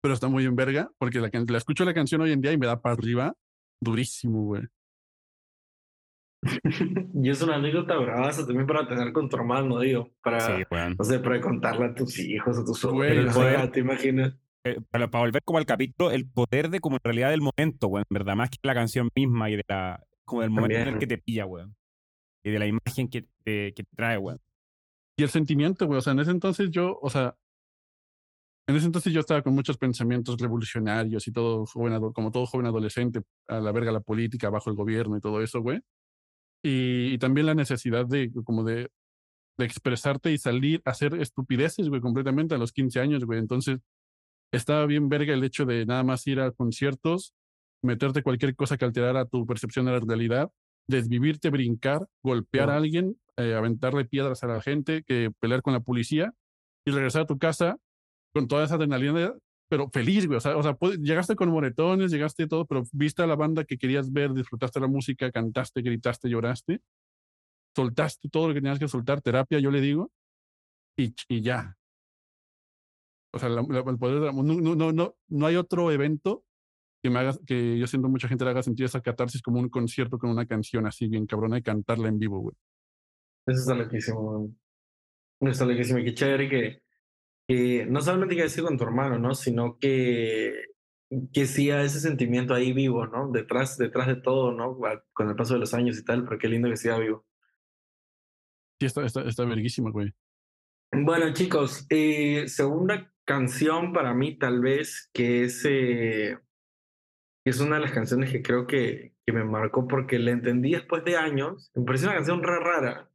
Pero 0.00 0.14
está 0.14 0.28
muy 0.28 0.44
en 0.44 0.56
verga, 0.56 0.90
porque 0.98 1.20
la, 1.20 1.30
la 1.32 1.58
escucho 1.58 1.84
la 1.84 1.94
canción 1.94 2.20
hoy 2.20 2.32
en 2.32 2.40
día 2.40 2.52
y 2.52 2.58
me 2.58 2.66
da 2.66 2.80
para 2.80 2.94
arriba, 2.94 3.34
durísimo, 3.80 4.44
güey. 4.44 4.62
y 7.14 7.30
es 7.30 7.40
una 7.42 7.56
anécdota 7.56 7.96
bravaza 7.98 8.44
también 8.44 8.66
para 8.66 8.86
tener 8.86 9.12
con 9.12 9.28
tu 9.28 9.36
hermano, 9.36 9.78
digo, 9.78 10.10
para, 10.22 10.40
Sí, 10.40 10.64
weón. 10.70 10.96
no 10.98 11.04
sé, 11.04 11.20
para 11.20 11.40
contarle 11.40 11.84
a 11.86 11.94
tus 11.94 12.18
hijos, 12.18 12.58
a 12.58 12.64
tus 12.64 12.78
sobrinos, 12.80 13.36
o 13.36 13.40
sea, 13.40 13.64
ya, 13.64 13.70
te 13.70 13.80
imaginas. 13.80 14.34
Eh, 14.64 14.80
para, 14.90 15.10
para 15.10 15.24
volver 15.24 15.42
como 15.42 15.58
al 15.58 15.66
capítulo, 15.66 16.10
el 16.10 16.28
poder 16.28 16.70
de 16.70 16.80
como 16.80 16.96
en 16.96 17.02
realidad 17.02 17.30
del 17.30 17.40
momento, 17.40 17.88
weón, 17.88 18.04
en 18.08 18.14
verdad, 18.14 18.36
más 18.36 18.50
que 18.50 18.58
la 18.62 18.74
canción 18.74 19.10
misma 19.14 19.50
y 19.50 19.56
de 19.56 19.64
la, 19.68 20.04
como 20.24 20.42
del 20.42 20.50
momento 20.50 20.74
en 20.74 20.80
el 20.82 20.84
También. 20.90 21.00
que 21.00 21.16
te 21.16 21.22
pilla, 21.22 21.46
weón. 21.46 21.74
Y 22.44 22.50
de 22.50 22.58
la 22.58 22.66
imagen 22.66 23.08
que 23.08 23.22
te, 23.44 23.74
que 23.74 23.82
te 23.82 23.96
trae, 23.96 24.18
weón. 24.18 24.38
Y 25.16 25.24
el 25.24 25.30
sentimiento, 25.30 25.86
güey, 25.86 25.98
o 25.98 26.00
sea, 26.00 26.12
en 26.12 26.20
ese 26.20 26.30
entonces 26.30 26.70
yo, 26.70 26.98
o 27.02 27.10
sea, 27.10 27.36
en 28.68 28.76
ese 28.76 28.86
entonces 28.86 29.12
yo 29.12 29.20
estaba 29.20 29.42
con 29.42 29.54
muchos 29.54 29.76
pensamientos 29.76 30.38
revolucionarios 30.40 31.26
y 31.26 31.32
todo 31.32 31.66
joven, 31.66 32.12
como 32.12 32.30
todo 32.30 32.46
joven 32.46 32.66
adolescente, 32.66 33.22
a 33.48 33.60
la 33.60 33.72
verga 33.72 33.90
la 33.90 34.00
política, 34.00 34.48
bajo 34.50 34.70
el 34.70 34.76
gobierno 34.76 35.16
y 35.16 35.20
todo 35.20 35.42
eso, 35.42 35.60
güey. 35.60 35.80
Y, 36.62 37.14
y 37.14 37.18
también 37.18 37.46
la 37.46 37.54
necesidad 37.54 38.06
de, 38.06 38.30
como 38.44 38.62
de, 38.62 38.90
de 39.58 39.64
expresarte 39.64 40.30
y 40.32 40.38
salir 40.38 40.80
a 40.84 40.90
hacer 40.90 41.14
estupideces, 41.14 41.88
güey, 41.88 42.00
completamente 42.00 42.54
a 42.54 42.58
los 42.58 42.72
15 42.72 43.00
años, 43.00 43.24
güey. 43.24 43.40
Entonces, 43.40 43.80
estaba 44.52 44.86
bien 44.86 45.08
verga 45.08 45.34
el 45.34 45.44
hecho 45.44 45.64
de 45.64 45.86
nada 45.86 46.04
más 46.04 46.26
ir 46.26 46.40
a 46.40 46.52
conciertos, 46.52 47.34
meterte 47.82 48.22
cualquier 48.22 48.54
cosa 48.54 48.76
que 48.76 48.84
alterara 48.84 49.24
tu 49.26 49.46
percepción 49.46 49.86
de 49.86 49.92
la 49.92 50.00
realidad, 50.00 50.50
desvivirte, 50.88 51.50
brincar, 51.50 52.06
golpear 52.22 52.70
a 52.70 52.76
alguien, 52.76 53.16
eh, 53.36 53.54
aventarle 53.54 54.04
piedras 54.04 54.42
a 54.44 54.46
la 54.46 54.60
gente, 54.60 55.02
que 55.04 55.30
pelear 55.40 55.62
con 55.62 55.72
la 55.72 55.80
policía 55.80 56.32
y 56.86 56.90
regresar 56.90 57.22
a 57.22 57.26
tu 57.26 57.38
casa 57.38 57.78
con 58.34 58.48
toda 58.48 58.64
esa 58.64 58.74
adrenalina, 58.76 59.34
pero 59.68 59.88
feliz, 59.90 60.26
güey. 60.26 60.36
O 60.36 60.40
sea, 60.40 60.56
o 60.56 60.62
sea 60.62 60.74
puede- 60.74 60.98
llegaste 60.98 61.34
con 61.36 61.48
moretones, 61.50 62.10
llegaste 62.10 62.46
todo, 62.46 62.66
pero 62.66 62.82
viste 62.92 63.22
a 63.22 63.26
la 63.26 63.36
banda 63.36 63.64
que 63.64 63.78
querías 63.78 64.12
ver, 64.12 64.32
disfrutaste 64.32 64.80
la 64.80 64.86
música, 64.86 65.30
cantaste, 65.32 65.82
gritaste, 65.82 66.28
lloraste, 66.28 66.80
soltaste 67.74 68.28
todo 68.28 68.48
lo 68.48 68.54
que 68.54 68.60
tenías 68.60 68.78
que 68.78 68.88
soltar, 68.88 69.22
terapia, 69.22 69.58
yo 69.58 69.70
le 69.70 69.80
digo, 69.80 70.10
y 70.96 71.40
ya. 71.42 71.76
O 73.34 73.38
sea, 73.38 73.48
la- 73.48 73.64
la- 73.68 73.90
el 73.90 73.98
poder 73.98 74.20
de 74.20 74.26
la- 74.26 74.32
no, 74.32 74.42
no, 74.42 74.92
no, 74.92 75.16
no, 75.28 75.46
hay 75.46 75.56
otro 75.56 75.90
evento 75.90 76.44
que 77.02 77.10
me 77.10 77.18
haga, 77.18 77.34
que 77.46 77.78
yo 77.78 77.86
siento 77.86 78.08
mucha 78.08 78.28
gente 78.28 78.44
le 78.44 78.50
haga 78.50 78.62
sentir 78.62 78.84
esa 78.86 79.00
catarsis 79.00 79.42
como 79.42 79.58
un 79.58 79.68
concierto 79.68 80.18
con 80.18 80.30
una 80.30 80.46
canción 80.46 80.86
así 80.86 81.08
bien 81.08 81.26
cabrona 81.26 81.58
y 81.58 81.62
cantarla 81.62 82.08
en 82.08 82.18
vivo, 82.18 82.38
güey. 82.40 82.54
Eso 83.46 83.60
está 83.60 83.74
loquísimo. 83.74 84.54
Eso 85.40 85.50
está 85.50 85.64
loquísimo. 85.64 85.98
Qué 86.04 86.14
chévere 86.14 86.48
que, 86.48 86.82
que 87.48 87.86
no 87.86 88.00
solamente 88.00 88.36
que 88.36 88.42
decir 88.42 88.62
con 88.62 88.76
tu 88.78 88.84
hermano, 88.84 89.18
¿no? 89.18 89.34
Sino 89.34 89.78
que, 89.78 90.52
que 91.32 91.46
siga 91.46 91.82
ese 91.82 91.98
sentimiento 91.98 92.54
ahí 92.54 92.72
vivo, 92.72 93.06
¿no? 93.06 93.32
Detrás, 93.32 93.76
detrás 93.78 94.06
de 94.06 94.16
todo, 94.16 94.52
¿no? 94.52 94.78
A- 94.86 95.02
Con 95.12 95.28
el 95.28 95.34
paso 95.34 95.54
de 95.54 95.60
los 95.60 95.74
años 95.74 95.98
y 95.98 96.04
tal, 96.04 96.24
pero 96.24 96.38
qué 96.38 96.48
lindo 96.48 96.68
que 96.68 96.76
siga 96.76 96.98
vivo. 96.98 97.26
Sí, 98.78 98.86
está, 98.86 99.04
está, 99.04 99.22
está 99.22 99.44
verguísima, 99.44 99.90
güey. 99.90 100.12
Bueno, 100.92 101.32
chicos, 101.32 101.86
eh, 101.88 102.46
segunda 102.48 103.11
canción 103.32 103.92
para 103.92 104.14
mí, 104.14 104.36
tal 104.36 104.60
vez, 104.60 105.10
que 105.12 105.44
es, 105.44 105.64
eh, 105.64 106.38
es 107.44 107.60
una 107.60 107.76
de 107.76 107.82
las 107.82 107.92
canciones 107.92 108.30
que 108.30 108.42
creo 108.42 108.66
que, 108.66 109.14
que 109.26 109.32
me 109.32 109.44
marcó 109.44 109.88
porque 109.88 110.18
la 110.18 110.32
entendí 110.32 110.72
después 110.72 111.04
de 111.04 111.16
años. 111.16 111.70
Me 111.74 111.84
pareció 111.84 112.08
una 112.08 112.16
canción 112.16 112.42
re 112.42 112.60
rara. 112.60 113.10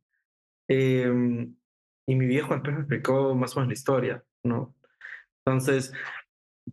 Eh, 0.70 1.48
y 2.08 2.16
mi 2.16 2.26
viejo 2.26 2.54
después 2.54 2.76
me 2.76 2.82
explicó 2.82 3.36
más 3.36 3.56
o 3.56 3.60
menos 3.60 3.70
la 3.70 3.74
historia, 3.74 4.24
¿no? 4.44 4.76
Entonces, 5.46 5.94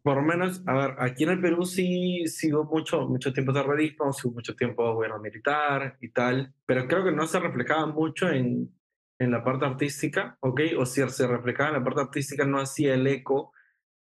por 0.03 0.17
lo 0.17 0.23
menos, 0.23 0.63
a 0.67 0.75
ver, 0.75 0.97
aquí 0.99 1.25
en 1.25 1.31
el 1.31 1.41
Perú 1.41 1.65
sí 1.65 2.27
sigo 2.27 2.65
mucho, 2.65 3.07
mucho 3.07 3.33
tiempo 3.33 3.53
terrorismo, 3.53 4.13
sigo 4.13 4.35
mucho 4.35 4.57
tiempo 4.57 4.95
gobierno 4.95 5.19
militar 5.21 5.97
y 6.01 6.09
tal, 6.11 6.55
pero 6.67 6.89
creo 6.89 7.05
que 7.05 7.13
no 7.13 7.27
se 7.27 7.41
reflejaba 7.41 7.87
mucho 7.87 8.29
en, 8.31 8.73
en 9.21 9.31
la 9.31 9.45
parte 9.45 9.65
artística, 9.65 10.37
¿ok? 10.41 10.61
O 10.79 10.87
si 10.87 11.07
se 11.09 11.27
reflejaba 11.27 11.71
en 11.71 11.77
la 11.77 11.85
parte 11.85 12.01
artística, 12.01 12.45
no 12.45 12.59
hacía 12.59 12.95
el 12.95 13.07
eco 13.07 13.53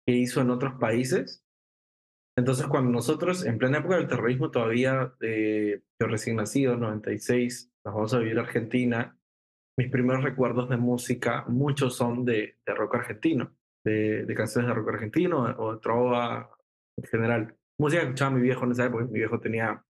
que 0.07 0.15
hizo 0.15 0.41
en 0.41 0.51
otros 0.51 0.75
países. 0.79 1.45
Entonces, 2.37 2.67
cuando 2.67 2.91
nosotros, 2.91 3.45
en 3.45 3.59
plena 3.59 3.79
época 3.79 3.97
del 3.97 4.09
terrorismo, 4.09 4.51
todavía, 4.51 5.13
eh, 5.21 5.83
yo 6.01 6.07
recién 6.07 6.37
nacido, 6.37 6.77
96, 6.77 7.73
nos 7.85 7.95
vamos 7.95 8.15
a 8.15 8.19
vivir 8.19 8.39
a 8.39 8.43
Argentina, 8.43 9.19
mis 9.79 9.91
primeros 9.91 10.23
recuerdos 10.23 10.69
de 10.69 10.77
música, 10.77 11.45
muchos 11.49 11.97
son 11.97 12.25
de, 12.25 12.59
de 12.67 12.75
rock 12.75 12.97
argentino, 12.97 13.55
de, 13.85 14.25
de 14.25 14.35
canciones 14.35 14.69
de 14.69 14.75
rock 14.75 14.89
argentino 14.91 15.43
o 15.59 15.75
de 15.75 15.81
trova 15.81 16.51
en 16.97 17.05
general. 17.05 17.57
Música 17.79 18.03
que 18.03 18.09
escuchaba 18.09 18.31
mi 18.33 18.43
viejo 18.43 18.65
en 18.65 18.73
esa 18.73 18.87
época, 18.87 19.05
mi 19.05 19.19
viejo 19.19 19.41
tenía 19.41 19.85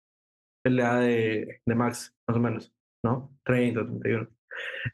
la 0.65 0.83
edad 0.83 1.01
de, 1.01 1.61
de 1.65 1.75
Max, 1.75 2.15
más 2.27 2.37
o 2.37 2.41
menos, 2.41 2.73
¿no? 3.05 3.33
30, 3.45 3.87
31. 3.87 4.38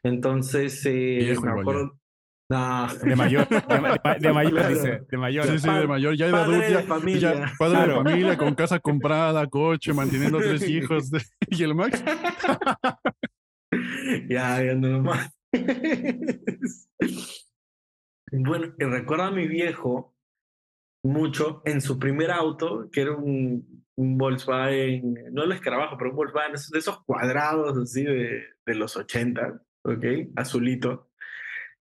Entonces, 0.03 0.85
eh, 0.85 1.17
Viejo 1.19 1.41
me 1.41 1.49
igual 1.49 1.59
acuerdo, 1.61 1.99
No. 2.47 2.87
De 3.03 3.15
mayor, 3.15 3.47
de, 3.49 3.79
ma- 3.79 3.91
de 3.91 3.99
ma- 4.03 4.15
de 4.19 4.33
mayor, 4.33 4.51
Claro. 4.53 4.69
dice, 4.75 5.01
de 5.09 5.17
mayor. 5.17 5.45
Sí, 5.47 5.59
sí, 5.59 5.69
de 5.69 5.87
mayor, 5.87 6.15
ya 6.15 6.25
de 6.27 6.31
Padre 6.31 6.43
adulto, 6.55 6.67
de 6.67 6.73
ya, 6.73 6.81
familia. 6.83 7.33
ya 7.33 7.53
padre 7.57 7.75
Claro. 7.75 8.03
de 8.03 8.09
familia, 8.09 8.37
con 8.37 8.55
casa 8.55 8.79
comprada, 8.79 9.47
coche, 9.47 9.93
manteniendo 9.93 10.37
tres 10.37 10.61
hijos. 10.69 11.09
y 11.49 11.63
el 11.63 11.73
Max, 11.73 12.03
ya, 14.29 14.59
viendo 14.61 14.89
nomás. 14.89 15.31
bueno, 18.31 18.73
y 18.77 18.83
recuerdo 18.83 19.23
a 19.25 19.31
mi 19.31 19.47
viejo 19.47 20.13
mucho 21.03 21.61
en 21.65 21.81
su 21.81 21.99
primer 21.99 22.31
auto, 22.31 22.89
que 22.91 23.01
era 23.01 23.11
un, 23.15 23.83
un 23.95 24.17
Volkswagen, 24.17 25.13
no 25.31 25.43
el 25.43 25.51
escarabajo, 25.51 25.97
pero 25.97 26.09
un 26.11 26.15
Volkswagen 26.15 26.53
de 26.71 26.79
esos 26.79 27.03
cuadrados 27.05 27.77
así 27.77 28.03
de, 28.03 28.43
de 28.65 28.75
los 28.75 28.95
80, 28.97 29.61
¿ok? 29.85 30.05
Azulito. 30.35 31.11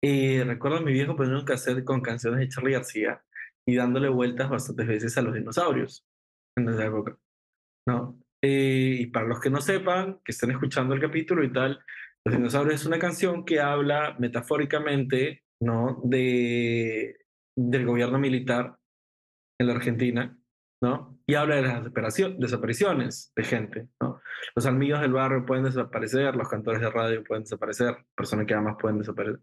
Y 0.03 0.41
recuerdo 0.43 0.77
a 0.77 0.81
mi 0.81 0.93
viejo 0.93 1.15
poniendo 1.15 1.39
un 1.39 1.45
cassette 1.45 1.83
con 1.83 2.01
canciones 2.01 2.39
de 2.39 2.49
Charlie 2.49 2.73
García 2.73 3.23
y 3.67 3.75
dándole 3.75 4.09
vueltas 4.09 4.49
bastantes 4.49 4.87
veces 4.87 5.17
a 5.17 5.21
los 5.21 5.33
dinosaurios 5.33 6.05
en 6.57 6.69
esa 6.69 6.85
época, 6.85 7.17
¿no? 7.87 8.19
Eh, 8.43 8.97
y 8.99 9.07
para 9.07 9.27
los 9.27 9.39
que 9.39 9.49
no 9.49 9.61
sepan, 9.61 10.19
que 10.23 10.31
estén 10.31 10.51
escuchando 10.51 10.93
el 10.93 11.01
capítulo 11.01 11.43
y 11.43 11.51
tal, 11.51 11.83
Los 12.25 12.35
dinosaurios 12.35 12.81
es 12.81 12.85
una 12.85 12.99
canción 12.99 13.45
que 13.45 13.59
habla 13.61 14.15
metafóricamente, 14.19 15.43
¿no? 15.61 16.01
De, 16.03 17.25
del 17.57 17.85
gobierno 17.85 18.19
militar 18.19 18.77
en 19.59 19.67
la 19.67 19.73
Argentina, 19.73 20.37
¿no? 20.83 21.19
Y 21.25 21.35
habla 21.35 21.55
de 21.55 21.61
las 21.63 21.83
desaparicio- 21.85 22.37
desapariciones 22.37 23.31
de 23.35 23.43
gente, 23.43 23.87
¿no? 24.01 24.06
Los 24.55 24.65
amigos 24.65 25.01
del 25.01 25.13
barrio 25.13 25.45
pueden 25.45 25.65
desaparecer, 25.65 26.35
los 26.35 26.49
cantores 26.49 26.81
de 26.81 26.89
radio 26.89 27.23
pueden 27.23 27.43
desaparecer, 27.43 27.97
personas 28.15 28.45
que 28.45 28.53
amas 28.53 28.77
pueden 28.79 28.99
desaparecer, 28.99 29.39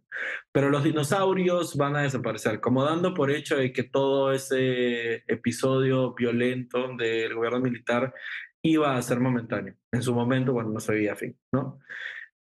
pero 0.53 0.71
los 0.71 0.85
dinosaurios 0.85 1.77
van 1.77 1.97
a 1.97 2.03
desaparecer, 2.03 2.61
como 2.61 2.85
dando 2.85 3.15
por 3.15 3.31
hecho 3.31 3.57
de 3.57 3.73
que 3.73 3.85
todo 3.85 4.33
ese 4.33 5.25
episodio 5.27 6.15
violento 6.15 6.97
del 6.97 7.35
gobierno 7.35 7.61
militar 7.61 8.15
iba 8.63 8.97
a 8.97 9.03
ser 9.03 9.21
momentáneo, 9.21 9.75
en 9.93 10.03
su 10.03 10.15
momento 10.15 10.53
cuando 10.53 10.73
no 10.73 10.81
se 10.81 10.93
veía 10.93 11.17
fin, 11.17 11.39
¿no? 11.53 11.81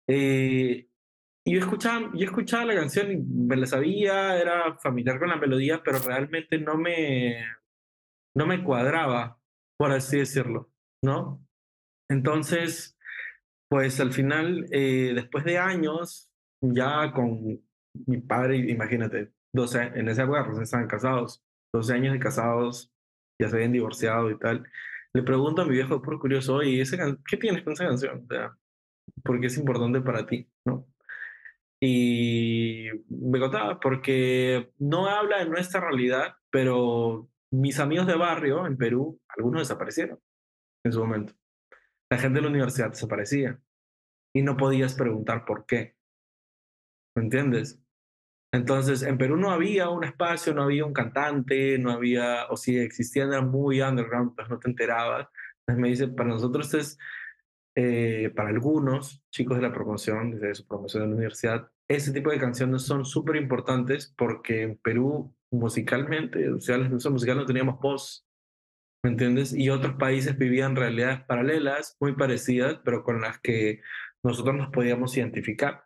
Eh, 0.08 0.88
yo 1.46 1.60
escuchaba, 1.60 2.12
yo 2.14 2.26
escuchaba 2.26 2.66
la 2.66 2.76
canción 2.76 3.12
y 3.12 3.18
me 3.18 3.58
la 3.58 3.66
sabía, 3.66 4.40
era 4.40 4.78
familiar 4.80 5.20
con 5.20 5.30
la 5.30 5.36
melodía, 5.36 5.82
pero 5.84 6.00
realmente 6.00 6.58
no 6.58 6.78
me, 6.78 7.46
no 8.36 8.46
me 8.46 8.64
cuadraba, 8.64 9.38
por 9.78 9.92
así 9.92 10.18
decirlo, 10.20 10.72
¿no? 11.02 11.46
Entonces, 12.14 12.96
pues 13.70 14.00
al 14.00 14.14
final, 14.14 14.68
eh, 14.72 15.14
después 15.16 15.44
de 15.46 15.58
años, 15.58 16.30
ya 16.62 17.12
con 17.12 17.60
mi 18.06 18.18
padre, 18.22 18.58
imagínate, 18.58 19.32
12, 19.54 19.94
en 19.96 20.10
esa 20.10 20.24
época 20.24 20.44
recién 20.44 20.64
estaban 20.64 20.88
casados, 20.88 21.44
12 21.74 21.94
años 21.94 22.14
de 22.14 22.20
casados, 22.20 22.94
ya 23.42 23.50
se 23.50 23.56
habían 23.56 23.72
divorciado 23.72 24.30
y 24.30 24.38
tal. 24.38 24.64
Le 25.14 25.24
pregunto 25.24 25.64
a 25.64 25.66
mi 25.66 25.72
viejo 25.72 26.02
por 26.04 26.20
curioso, 26.20 26.56
oye, 26.56 26.82
¿esa 26.82 26.98
¿qué 27.28 27.38
tienes 27.38 27.64
con 27.64 27.74
esa 27.74 27.88
canción? 27.88 28.24
O 28.24 28.28
sea, 28.28 28.56
¿por 29.24 29.40
qué 29.40 29.48
es 29.48 29.58
importante 29.58 30.02
para 30.02 30.26
ti? 30.28 30.48
¿No? 30.66 30.88
Y 31.82 32.90
me 33.10 33.40
contaba, 33.40 33.80
porque 33.80 34.72
no 34.78 35.08
habla 35.08 35.40
de 35.40 35.50
nuestra 35.50 35.82
realidad, 35.82 36.36
pero 36.52 37.28
mis 37.52 37.80
amigos 37.80 38.06
de 38.08 38.16
barrio 38.16 38.68
en 38.68 38.78
Perú, 38.78 39.20
algunos 39.30 39.64
desaparecieron 39.64 40.20
en 40.86 40.94
su 40.94 41.00
momento. 41.00 41.34
La 42.14 42.20
gente 42.20 42.38
de 42.38 42.44
la 42.44 42.50
universidad 42.50 42.92
desaparecía 42.92 43.60
y 44.36 44.44
no 44.44 44.56
podías 44.56 44.94
preguntar 44.94 45.46
por 45.46 45.66
qué. 45.66 45.96
¿Me 47.18 47.24
entiendes? 47.24 47.82
Entonces, 48.54 49.02
en 49.02 49.18
Perú 49.18 49.36
no 49.36 49.50
había 49.50 49.90
un 49.90 50.04
espacio, 50.04 50.54
no 50.54 50.62
había 50.62 50.86
un 50.86 50.94
cantante, 50.94 51.80
no 51.80 51.90
había, 51.90 52.46
o 52.52 52.56
si 52.56 52.78
existían, 52.78 53.30
era 53.30 53.42
muy 53.42 53.82
underground, 53.82 54.36
pues 54.36 54.48
no 54.48 54.60
te 54.60 54.70
enterabas. 54.70 55.28
Entonces 55.62 55.82
me 55.82 55.90
dice, 55.90 56.08
para 56.08 56.30
nosotros 56.30 56.72
es, 56.76 57.00
eh, 57.74 58.32
para 58.36 58.50
algunos 58.50 59.24
chicos 59.32 59.58
de 59.58 59.64
la 59.64 59.74
promoción, 59.74 60.30
desde 60.30 60.54
su 60.54 60.68
promoción 60.68 61.02
de 61.02 61.10
la 61.10 61.16
universidad, 61.16 61.72
ese 61.88 62.14
tipo 62.14 62.30
de 62.30 62.38
canciones 62.38 62.84
son 62.84 63.06
súper 63.06 63.38
importantes 63.38 64.14
porque 64.16 64.62
en 64.62 64.78
Perú, 64.78 65.36
musicalmente, 65.50 66.48
o 66.52 66.60
sea, 66.60 66.78
la 66.78 66.86
industria 66.86 67.12
musical 67.12 67.38
no 67.38 67.48
teníamos 67.48 67.80
voz, 67.80 68.24
¿me 69.04 69.12
entiendes? 69.12 69.54
Y 69.54 69.70
otros 69.70 69.96
países 69.96 70.38
vivían 70.38 70.76
realidades 70.76 71.22
paralelas, 71.26 71.98
muy 72.00 72.16
parecidas, 72.16 72.80
pero 72.86 73.04
con 73.04 73.22
las 73.22 73.40
que 73.40 73.82
nosotros 74.24 74.56
nos 74.56 74.70
podíamos 74.70 75.16
identificar. 75.18 75.84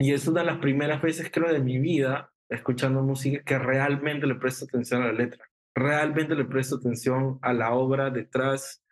Y 0.00 0.12
es 0.12 0.26
una 0.26 0.40
de 0.40 0.46
las 0.46 0.58
primeras 0.58 1.00
veces, 1.00 1.30
creo, 1.32 1.52
de 1.52 1.60
mi 1.60 1.78
vida, 1.78 2.32
escuchando 2.48 3.02
música, 3.02 3.42
que 3.44 3.58
realmente 3.58 4.26
le 4.26 4.34
presto 4.34 4.64
atención 4.64 5.02
a 5.02 5.06
la 5.06 5.12
letra. 5.12 5.44
Realmente 5.76 6.34
le 6.34 6.44
presto 6.44 6.76
atención 6.76 7.38
a 7.42 7.52
la 7.52 7.72
obra 7.72 8.10
detrás 8.10 8.82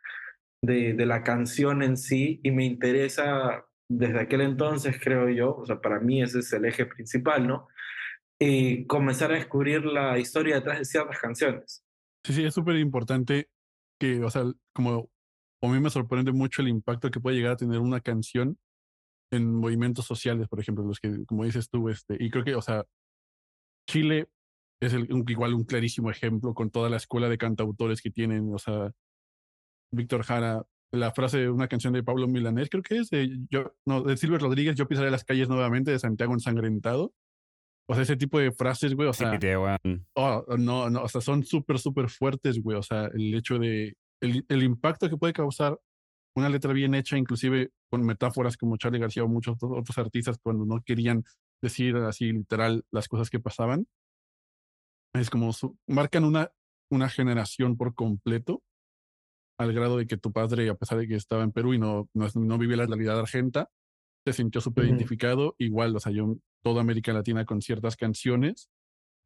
de, 0.63 0.95
de 0.95 1.07
la 1.07 1.25
canción 1.25 1.83
en 1.83 1.97
sí 1.97 2.41
y 2.45 2.53
me 2.53 2.65
interesa 2.65 3.65
desde 3.91 4.21
aquel 4.21 4.43
entonces, 4.43 5.01
creo 5.03 5.29
yo, 5.31 5.57
o 5.57 5.67
sea, 5.67 5.81
para 5.81 5.99
mí 5.99 6.23
ese 6.23 6.41
es 6.41 6.53
el 6.53 6.67
eje 6.67 6.87
principal, 6.87 7.47
¿no? 7.47 7.69
Y 8.39 8.87
comenzar 8.87 9.33
a 9.33 9.37
descubrir 9.37 9.85
la 9.85 10.19
historia 10.19 10.57
detrás 10.57 10.79
de 10.79 10.85
ciertas 10.85 11.19
canciones. 11.19 11.88
Sí, 12.29 12.35
sí, 12.35 12.45
es 12.45 12.53
súper 12.53 12.77
importante 12.77 13.49
que, 13.99 14.23
o 14.23 14.29
sea, 14.29 14.45
como 14.75 15.09
a 15.63 15.69
mí 15.69 15.81
me 15.81 15.89
sorprende 15.89 16.31
mucho 16.31 16.61
el 16.61 16.69
impacto 16.69 17.11
que 17.11 17.21
puede 17.21 17.37
llegar 17.37 17.53
a 17.53 17.57
tener 17.57 17.79
una 17.81 18.03
canción 18.03 18.59
en 19.33 19.55
movimientos 19.55 20.05
sociales, 20.05 20.47
por 20.47 20.61
ejemplo, 20.61 20.85
los 20.85 21.01
que, 21.01 21.25
como 21.25 21.45
dices 21.45 21.71
tú, 21.71 21.89
este, 21.89 22.23
y 22.23 22.29
creo 22.31 22.45
que, 22.45 22.55
o 22.55 22.61
sea, 22.61 22.85
Chile 23.89 24.29
es 24.83 24.95
igual 25.29 25.55
un 25.55 25.65
clarísimo 25.65 26.11
ejemplo 26.11 26.53
con 26.53 26.71
toda 26.71 26.91
la 26.91 26.99
escuela 26.99 27.31
de 27.31 27.39
cantautores 27.39 28.03
que 28.03 28.11
tienen, 28.11 28.53
o 28.53 28.59
sea, 28.59 28.93
Víctor 29.91 30.23
Jara, 30.23 30.67
la 30.93 31.13
frase 31.13 31.39
de 31.39 31.51
una 31.51 31.69
canción 31.69 31.95
de 31.95 32.03
Pablo 32.03 32.29
Milanés, 32.29 32.69
creo 32.69 32.83
que 32.83 32.99
es 32.99 33.09
de, 33.09 33.39
yo, 33.49 33.75
no, 33.87 34.03
de 34.03 34.19
Silver 34.19 34.43
Rodríguez, 34.43 34.77
yo 34.77 34.87
pisaré 34.87 35.11
las 35.11 35.25
calles 35.25 35.49
nuevamente 35.49 35.93
de 35.93 35.99
Santiago 35.99 36.35
ensangrentado. 36.35 37.15
O 37.91 37.95
sea, 37.95 38.03
ese 38.03 38.17
tipo 38.17 38.39
de 38.39 38.53
frases, 38.53 38.95
güey, 38.95 39.09
o 39.09 39.13
sea, 39.13 39.31
Sí. 39.83 39.99
Oh, 40.15 40.45
no, 40.59 40.91
no, 40.91 41.03
o 41.05 41.09
sea, 41.09 41.21
son 41.23 41.43
súper, 41.45 41.79
súper 41.79 42.11
fuertes, 42.11 42.63
güey. 42.63 42.77
O 42.77 42.83
sea, 42.83 43.07
el 43.15 43.35
hecho 43.35 43.59
de, 43.59 43.97
el, 44.21 44.45
el 44.49 44.63
impacto 44.63 45.09
que 45.09 45.17
puede 45.17 45.33
causar 45.33 45.79
una 46.37 46.49
letra 46.51 46.73
bien 46.73 46.95
hecha, 46.95 47.17
inclusive 47.17 47.71
con 47.91 48.05
metáforas 48.05 48.57
como 48.57 48.77
Charlie 48.77 48.99
García 49.01 49.25
o 49.25 49.29
muchos 49.29 49.57
otros- 49.61 49.99
artistas 49.99 50.39
cuando 50.43 50.65
no 50.67 50.83
querían 50.85 51.25
decir 51.63 51.97
así 51.97 52.31
literal 52.33 52.85
las 52.93 53.09
cosas 53.09 53.31
que 53.31 53.41
pasaban. 53.41 53.87
Es 55.15 55.31
como, 55.31 55.53
su- 55.53 55.77
marcan 55.87 56.25
una, 56.25 56.53
una 56.93 57.09
generación 57.09 57.77
por 57.77 57.95
completo, 57.95 58.63
al 59.59 59.73
grado 59.73 59.97
de 59.97 60.07
que 60.07 60.17
tu 60.17 60.31
padre, 60.33 60.69
a 60.69 60.75
pesar 60.75 60.99
de 60.99 61.09
que 61.09 61.15
estaba 61.17 61.43
en 61.43 61.53
Perú 61.53 61.75
y 61.75 61.79
no, 61.79 62.09
no, 62.15 62.27
no 62.35 62.59
vivía 62.59 62.77
la 62.77 62.87
realidad 62.87 63.19
argenta, 63.19 63.71
se 64.33 64.43
sintió 64.43 64.61
súper 64.61 64.87
identificado. 64.87 65.55
Igual, 65.59 65.95
o 65.97 66.01
sea, 66.01 66.13
yo, 66.13 66.37
toda 66.63 66.81
América 66.81 67.13
Latina 67.13 67.45
con 67.45 67.61
ciertas 67.61 67.97
canciones 67.97 68.69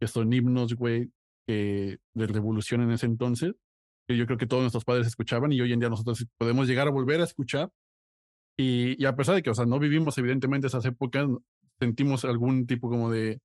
que 0.00 0.08
son 0.08 0.32
himnos, 0.32 0.74
güey, 0.74 1.12
de 1.46 1.98
revolución 2.14 2.82
en 2.82 2.90
ese 2.92 3.06
entonces, 3.06 3.54
que 4.08 4.16
yo 4.16 4.26
creo 4.26 4.38
que 4.38 4.46
todos 4.46 4.62
nuestros 4.62 4.84
padres 4.84 5.06
escuchaban 5.06 5.52
y 5.52 5.60
hoy 5.60 5.72
en 5.72 5.80
día 5.80 5.88
nosotros 5.88 6.26
podemos 6.38 6.66
llegar 6.66 6.88
a 6.88 6.90
volver 6.90 7.20
a 7.20 7.24
escuchar. 7.24 7.70
Y, 8.56 9.00
y 9.02 9.06
a 9.06 9.16
pesar 9.16 9.34
de 9.34 9.42
que, 9.42 9.50
o 9.50 9.54
sea, 9.54 9.64
no 9.64 9.78
vivimos 9.78 10.18
evidentemente 10.18 10.66
esas 10.66 10.84
épocas, 10.84 11.26
sentimos 11.78 12.24
algún 12.24 12.66
tipo 12.66 12.88
como 12.88 13.10
de 13.10 13.40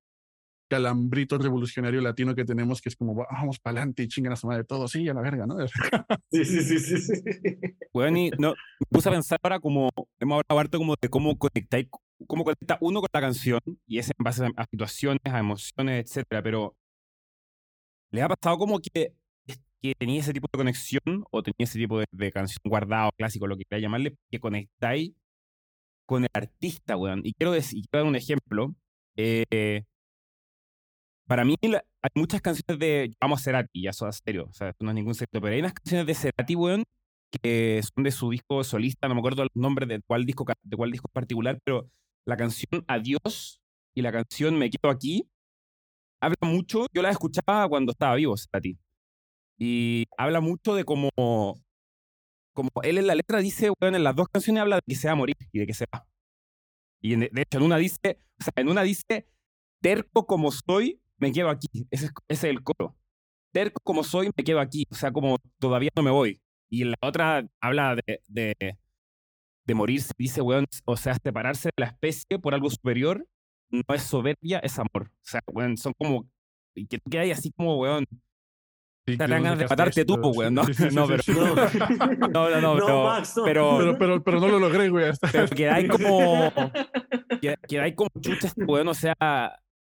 calambrito 0.68 1.38
revolucionario 1.38 2.00
latino 2.00 2.34
que 2.34 2.44
tenemos, 2.44 2.80
que 2.80 2.88
es 2.90 2.96
como, 2.96 3.14
vamos 3.14 3.58
para 3.58 3.78
adelante 3.78 4.02
y 4.02 4.08
chingan 4.08 4.32
a 4.32 4.36
su 4.36 4.46
madre 4.46 4.64
todo, 4.64 4.86
sí, 4.88 5.08
a 5.08 5.14
la 5.14 5.22
verga, 5.22 5.46
¿no? 5.46 5.56
Sí, 6.30 6.44
sí, 6.44 6.62
sí, 6.62 6.78
sí, 6.78 6.98
sí. 6.98 7.12
Weón, 7.94 8.16
y 8.16 8.30
no, 8.38 8.50
me 8.50 8.86
puse 8.90 9.08
a 9.08 9.12
pensar 9.12 9.38
ahora 9.42 9.60
como, 9.60 9.90
hemos 10.20 10.42
hablado 10.48 10.60
harto 10.60 10.78
como 10.78 10.94
de 11.00 11.08
cómo 11.08 11.36
conectáis, 11.38 11.88
cómo 12.26 12.44
conecta 12.44 12.78
uno 12.80 13.00
con 13.00 13.08
la 13.12 13.20
canción, 13.20 13.60
y 13.86 13.98
es 13.98 14.08
en 14.08 14.24
base 14.24 14.44
a, 14.44 14.50
a 14.56 14.66
situaciones, 14.70 15.20
a 15.24 15.38
emociones, 15.38 16.04
etcétera, 16.06 16.42
pero 16.42 16.76
¿les 18.10 18.22
ha 18.24 18.28
pasado 18.28 18.58
como 18.58 18.78
que, 18.80 19.12
que 19.82 19.94
tenía 19.98 20.20
ese 20.20 20.32
tipo 20.32 20.48
de 20.52 20.58
conexión, 20.58 21.24
o 21.30 21.42
tenía 21.42 21.64
ese 21.64 21.78
tipo 21.78 21.98
de, 22.00 22.06
de 22.12 22.32
canción 22.32 22.60
guardado, 22.64 23.10
clásico, 23.16 23.46
lo 23.46 23.56
que 23.56 23.64
quieras 23.64 23.82
llamarle, 23.82 24.16
que 24.30 24.40
conectáis 24.40 25.12
con 26.06 26.24
el 26.24 26.30
artista, 26.32 26.96
weón? 26.96 27.20
Y 27.24 27.34
quiero, 27.34 27.52
decir, 27.52 27.82
quiero 27.90 28.04
dar 28.04 28.08
un 28.10 28.16
ejemplo. 28.16 28.74
eh, 29.16 29.84
para 31.28 31.44
mí 31.44 31.54
hay 31.62 32.10
muchas 32.14 32.40
canciones 32.40 32.78
de, 32.80 33.14
vamos 33.20 33.40
a 33.40 33.44
Cerati, 33.44 33.82
ya 33.82 33.90
es 33.90 33.98
serio, 34.24 34.46
o 34.50 34.52
sea, 34.54 34.72
no 34.80 34.90
es 34.90 34.94
ningún 34.94 35.14
secreto, 35.14 35.42
pero 35.42 35.54
hay 35.54 35.60
unas 35.60 35.74
canciones 35.74 36.06
de 36.06 36.14
Cerati, 36.14 36.56
weón, 36.56 36.84
que 37.42 37.82
son 37.82 38.02
de 38.04 38.10
su 38.10 38.30
disco 38.30 38.64
solista, 38.64 39.08
no 39.08 39.14
me 39.14 39.20
acuerdo 39.20 39.42
el 39.42 39.50
nombre 39.54 39.86
de 39.86 40.00
cuál 40.06 40.24
disco, 40.24 40.46
de 40.62 40.76
cuál 40.76 40.90
disco 40.90 41.08
particular, 41.12 41.58
pero 41.64 41.90
la 42.26 42.36
canción 42.38 42.84
Adiós 42.88 43.60
y 43.94 44.02
la 44.02 44.10
canción 44.12 44.58
Me 44.58 44.70
Quedo 44.70 44.90
Aquí 44.90 45.28
habla 46.20 46.36
mucho, 46.42 46.86
yo 46.94 47.02
la 47.02 47.10
escuchaba 47.10 47.68
cuando 47.68 47.92
estaba 47.92 48.14
vivo, 48.16 48.34
Cerati, 48.36 48.78
y 49.58 50.06
habla 50.16 50.40
mucho 50.40 50.74
de 50.74 50.84
cómo, 50.84 51.10
como 52.54 52.70
él 52.82 52.98
en 52.98 53.06
la 53.06 53.14
letra 53.14 53.38
dice, 53.40 53.70
weón, 53.80 53.94
en 53.94 54.04
las 54.04 54.16
dos 54.16 54.28
canciones 54.28 54.62
habla 54.62 54.76
de 54.76 54.82
que 54.86 54.94
se 54.94 55.08
va 55.08 55.12
a 55.12 55.16
morir 55.16 55.36
y 55.52 55.58
de 55.60 55.66
que 55.66 55.74
se 55.74 55.84
va. 55.92 56.06
Y 57.00 57.14
en- 57.14 57.20
de 57.32 57.42
hecho 57.42 57.58
en 57.58 57.64
una 57.64 57.76
dice, 57.76 58.20
o 58.40 58.44
sea, 58.44 58.52
en 58.56 58.68
una 58.68 58.82
dice, 58.82 59.26
terco 59.80 60.26
como 60.26 60.50
soy, 60.50 61.00
me 61.18 61.32
quedo 61.32 61.48
aquí. 61.50 61.68
Ese 61.90 62.06
es, 62.06 62.12
ese 62.28 62.48
es 62.48 62.56
el 62.56 62.62
coro. 62.62 62.96
Terco 63.52 63.80
como 63.82 64.04
soy, 64.04 64.30
me 64.36 64.44
quedo 64.44 64.60
aquí. 64.60 64.86
O 64.90 64.94
sea, 64.94 65.10
como 65.12 65.38
todavía 65.58 65.90
no 65.96 66.02
me 66.02 66.10
voy. 66.10 66.40
Y 66.70 66.84
la 66.84 66.96
otra 67.00 67.46
habla 67.60 67.96
de, 67.96 68.20
de, 68.28 68.76
de 69.64 69.74
morirse, 69.74 70.12
dice, 70.18 70.40
weón, 70.42 70.66
o 70.84 70.96
sea, 70.96 71.14
separarse 71.14 71.68
de 71.68 71.82
la 71.82 71.86
especie 71.86 72.38
por 72.38 72.54
algo 72.54 72.68
superior 72.70 73.26
no 73.70 73.82
es 73.94 74.02
soberbia, 74.02 74.58
es 74.60 74.78
amor. 74.78 75.08
O 75.10 75.10
sea, 75.22 75.40
weón, 75.52 75.76
son 75.76 75.92
como, 75.98 76.28
y 76.74 76.86
que 76.86 76.98
tú 76.98 77.10
quedas 77.10 77.38
así 77.38 77.50
como, 77.52 77.76
weón, 77.78 78.04
te 79.06 79.16
dan 79.16 79.30
no 79.30 79.36
ganas 79.42 79.58
de 79.58 79.66
matarte 79.66 80.04
tú, 80.04 80.14
weón, 80.16 80.52
¿no? 80.54 80.64
Sí, 80.64 80.74
sí, 80.74 80.90
sí, 80.90 80.94
No, 80.94 81.06
sí, 81.06 81.12
pero- 81.12 81.22
sí. 81.22 81.78
no, 82.18 82.28
no, 82.28 82.50
no, 82.50 82.60
No, 82.60 82.74
pero, 82.74 83.04
Max, 83.04 83.34
no. 83.36 83.44
pero, 83.44 83.78
Pero, 83.78 83.98
pero, 83.98 84.24
pero 84.24 84.40
no 84.40 84.48
lo 84.48 84.58
logré, 84.58 85.08
hasta- 85.08 85.28
pero 85.32 85.48
quedáis 85.48 85.88
como, 85.90 86.52
quedáis 87.68 87.94
como 87.94 88.10
chucha 88.20 88.46
este 88.48 88.64
weón, 88.64 88.88
o 88.88 88.94
sea, 88.94 89.14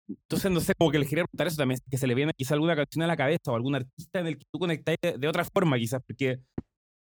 entonces 0.09 0.51
no 0.51 0.59
sé, 0.59 0.73
como 0.75 0.91
que 0.91 0.99
le 0.99 1.05
quería 1.05 1.23
preguntar 1.25 1.47
eso 1.47 1.57
también, 1.57 1.79
que 1.89 1.97
se 1.97 2.07
le 2.07 2.15
viene 2.15 2.33
quizá 2.35 2.55
alguna 2.55 2.75
canción 2.75 3.03
a 3.03 3.07
la 3.07 3.17
cabeza 3.17 3.51
o 3.51 3.55
algún 3.55 3.75
artista 3.75 4.19
en 4.19 4.27
el 4.27 4.37
que 4.37 4.45
tú 4.51 4.59
conectáis 4.59 4.97
de, 5.01 5.17
de 5.17 5.27
otra 5.27 5.45
forma 5.45 5.77
quizás, 5.77 6.01
porque 6.05 6.39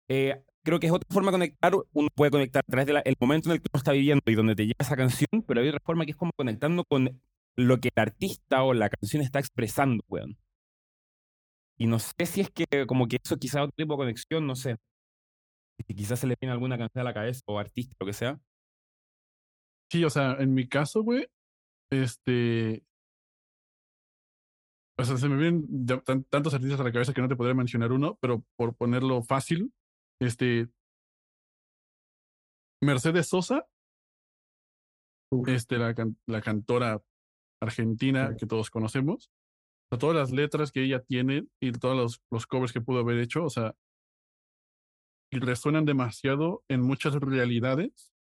eh, 0.09 0.43
creo 0.63 0.79
que 0.79 0.88
es 0.88 0.93
otra 0.93 1.07
forma 1.12 1.31
de 1.31 1.33
conectar, 1.33 1.73
uno 1.93 2.09
puede 2.15 2.31
conectar 2.31 2.63
a 2.67 2.71
través 2.71 2.88
del 2.88 3.15
momento 3.19 3.49
en 3.49 3.53
el 3.55 3.62
que 3.62 3.67
uno 3.73 3.77
está 3.79 3.91
viviendo 3.93 4.23
y 4.27 4.35
donde 4.35 4.55
te 4.55 4.63
llega 4.63 4.75
esa 4.79 4.97
canción, 4.97 5.43
pero 5.47 5.62
hay 5.62 5.69
otra 5.69 5.81
forma 5.85 6.05
que 6.05 6.12
es 6.12 6.17
como 6.17 6.31
conectando 6.35 6.83
con 6.85 7.21
lo 7.57 7.79
que 7.79 7.89
el 7.95 8.01
artista 8.01 8.63
o 8.63 8.73
la 8.73 8.89
canción 8.89 9.21
está 9.21 9.39
expresando, 9.39 10.03
weón. 10.07 10.38
Y 11.77 11.88
no 11.88 11.97
sé 11.99 12.25
si 12.25 12.41
es 12.41 12.49
que 12.51 12.85
como 12.88 13.07
que 13.07 13.17
eso 13.23 13.38
quizá 13.38 13.63
otro 13.63 13.73
tipo 13.77 13.93
de 13.93 13.97
conexión, 13.97 14.45
no 14.45 14.55
sé. 14.55 14.75
Si 15.88 15.95
quizás 15.95 16.19
se 16.19 16.27
le 16.27 16.35
viene 16.39 16.51
alguna 16.53 16.77
canción 16.77 17.01
a 17.01 17.05
la 17.05 17.13
cabeza 17.13 17.41
o 17.47 17.57
artista, 17.57 17.95
lo 17.99 18.05
que 18.05 18.13
sea. 18.13 18.39
Sí, 19.91 20.03
o 20.03 20.09
sea, 20.09 20.35
en 20.39 20.53
mi 20.53 20.67
caso, 20.67 21.03
güey, 21.03 21.27
este. 21.91 22.83
O 24.99 25.03
sea, 25.05 25.17
se 25.17 25.29
me 25.29 25.38
vienen 25.38 25.85
tantos 26.29 26.53
artistas 26.53 26.81
a 26.81 26.83
la 26.83 26.91
cabeza 26.91 27.13
que 27.13 27.21
no 27.21 27.29
te 27.29 27.38
podría 27.38 27.55
mencionar 27.55 27.93
uno, 27.93 28.17
pero 28.19 28.43
por 28.57 28.75
ponerlo 28.75 29.23
fácil, 29.23 29.73
este. 30.19 30.67
Mercedes 32.81 33.27
Sosa, 33.27 33.65
Uf. 35.31 35.47
este, 35.47 35.77
la, 35.77 35.95
la 36.27 36.41
cantora 36.41 37.01
argentina 37.62 38.35
que 38.38 38.45
todos 38.45 38.69
conocemos. 38.69 39.31
O 39.85 39.95
sea, 39.95 39.99
todas 39.99 40.15
las 40.17 40.31
letras 40.31 40.71
que 40.71 40.83
ella 40.83 41.01
tiene 41.01 41.47
y 41.62 41.71
todos 41.71 41.95
los, 41.95 42.21
los 42.29 42.45
covers 42.45 42.73
que 42.73 42.81
pudo 42.81 42.99
haber 42.99 43.19
hecho, 43.19 43.45
o 43.45 43.49
sea, 43.49 43.75
y 45.31 45.39
resuenan 45.39 45.85
demasiado 45.85 46.63
en 46.67 46.81
muchas 46.81 47.15
realidades 47.15 48.13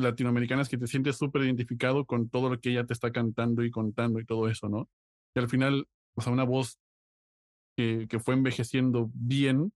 latinoamericanas 0.00 0.68
que 0.68 0.78
te 0.78 0.86
sientes 0.86 1.16
súper 1.16 1.42
identificado 1.42 2.06
con 2.06 2.28
todo 2.28 2.50
lo 2.50 2.60
que 2.60 2.70
ella 2.70 2.86
te 2.86 2.92
está 2.92 3.12
cantando 3.12 3.62
y 3.62 3.70
contando 3.70 4.18
y 4.18 4.24
todo 4.24 4.48
eso, 4.48 4.68
¿no? 4.68 4.88
Y 5.34 5.40
al 5.40 5.48
final, 5.48 5.86
o 6.16 6.20
sea, 6.20 6.32
una 6.32 6.44
voz 6.44 6.78
que, 7.76 8.06
que 8.08 8.18
fue 8.18 8.34
envejeciendo 8.34 9.10
bien, 9.14 9.72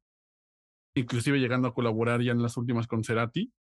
inclusive 0.97 1.39
llegando 1.39 1.69
a 1.69 1.75
colaborar 1.75 2.21
ya 2.23 2.33
en 2.33 2.43
las 2.43 2.57
últimas 2.57 2.87
con 2.87 3.05
Cerati. 3.05 3.53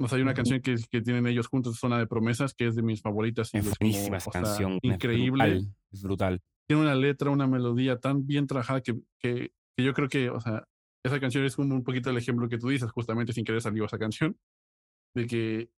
O 0.00 0.08
sea, 0.08 0.16
hay 0.16 0.22
una 0.22 0.34
canción 0.34 0.60
que, 0.60 0.74
que 0.90 1.02
tienen 1.02 1.26
ellos 1.26 1.46
juntos, 1.46 1.78
Zona 1.78 1.98
de 1.98 2.06
Promesas, 2.06 2.52
que 2.52 2.66
es 2.66 2.74
de 2.74 2.82
mis 2.82 3.00
favoritas. 3.00 3.54
y 3.54 3.58
Es 3.58 3.78
buenísima 3.78 4.16
esa 4.16 4.30
o 4.30 4.32
sea, 4.32 4.42
canción. 4.42 4.72
es 4.82 4.92
increíble. 4.92 5.44
brutal, 5.44 5.76
Es 5.92 6.02
brutal. 6.02 6.42
Tiene 6.66 6.82
una 6.82 6.94
letra, 6.94 7.30
una 7.30 7.46
melodía 7.46 8.00
tan 8.00 8.26
bien 8.26 8.46
trabajada 8.46 8.80
que, 8.80 8.94
que, 9.20 9.52
que 9.76 9.84
yo 9.84 9.94
creo 9.94 10.08
que, 10.08 10.30
o 10.30 10.40
sea, 10.40 10.64
esa 11.04 11.20
canción 11.20 11.44
es 11.44 11.54
como 11.54 11.74
un 11.74 11.84
poquito 11.84 12.10
el 12.10 12.16
ejemplo 12.16 12.48
que 12.48 12.58
tú 12.58 12.68
dices, 12.70 12.90
justamente 12.90 13.32
sin 13.32 13.44
querer 13.44 13.60
salió 13.60 13.84
esa 13.84 13.98
canción, 13.98 14.36
de 15.14 15.26
que 15.26 15.70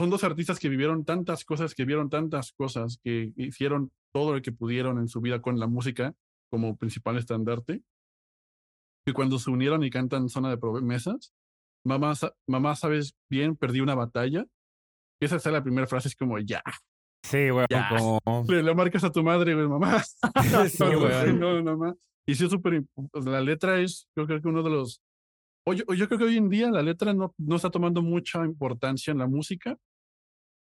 son 0.00 0.08
dos 0.08 0.24
artistas 0.24 0.58
que 0.58 0.70
vivieron 0.70 1.04
tantas 1.04 1.44
cosas, 1.44 1.74
que 1.74 1.84
vieron 1.84 2.08
tantas 2.08 2.52
cosas, 2.52 2.98
que 3.04 3.34
hicieron 3.36 3.92
todo 4.14 4.34
lo 4.34 4.40
que 4.40 4.50
pudieron 4.50 4.96
en 4.96 5.08
su 5.08 5.20
vida 5.20 5.42
con 5.42 5.58
la 5.58 5.66
música 5.66 6.14
como 6.50 6.78
principal 6.78 7.18
estandarte, 7.18 7.82
que 9.04 9.12
cuando 9.12 9.38
se 9.38 9.50
unieron 9.50 9.84
y 9.84 9.90
cantan 9.90 10.30
Zona 10.30 10.48
de 10.48 10.56
Promesas, 10.56 11.34
mamá, 11.84 12.14
mamá, 12.46 12.76
sabes 12.76 13.14
bien, 13.28 13.56
perdí 13.56 13.80
una 13.80 13.94
batalla. 13.94 14.46
Esa 15.20 15.36
es 15.36 15.44
la 15.44 15.62
primera 15.62 15.86
frase, 15.86 16.08
es 16.08 16.16
como, 16.16 16.38
ya, 16.38 16.62
Sí, 17.22 17.50
weón. 17.50 17.66
Ya. 17.68 17.90
Como... 17.90 18.46
le, 18.48 18.62
le 18.62 18.74
marcas 18.74 19.04
a 19.04 19.12
tu 19.12 19.22
madre, 19.22 19.54
güey, 19.54 19.68
mamá. 19.68 20.02
Sí, 20.70 20.82
No, 20.82 20.98
weón. 20.98 21.38
no, 21.38 21.76
no. 21.76 21.98
Y 22.26 22.36
sí, 22.36 22.46
es 22.46 22.50
súper. 22.50 22.84
La 23.12 23.42
letra 23.42 23.78
es, 23.78 24.08
yo 24.16 24.26
creo 24.26 24.40
que 24.40 24.48
uno 24.48 24.62
de 24.62 24.70
los. 24.70 25.02
o 25.66 25.74
yo, 25.74 25.84
yo 25.92 26.08
creo 26.08 26.18
que 26.18 26.24
hoy 26.24 26.38
en 26.38 26.48
día 26.48 26.70
la 26.70 26.80
letra 26.80 27.12
no, 27.12 27.34
no 27.36 27.56
está 27.56 27.68
tomando 27.68 28.00
mucha 28.00 28.46
importancia 28.46 29.10
en 29.10 29.18
la 29.18 29.26
música. 29.26 29.76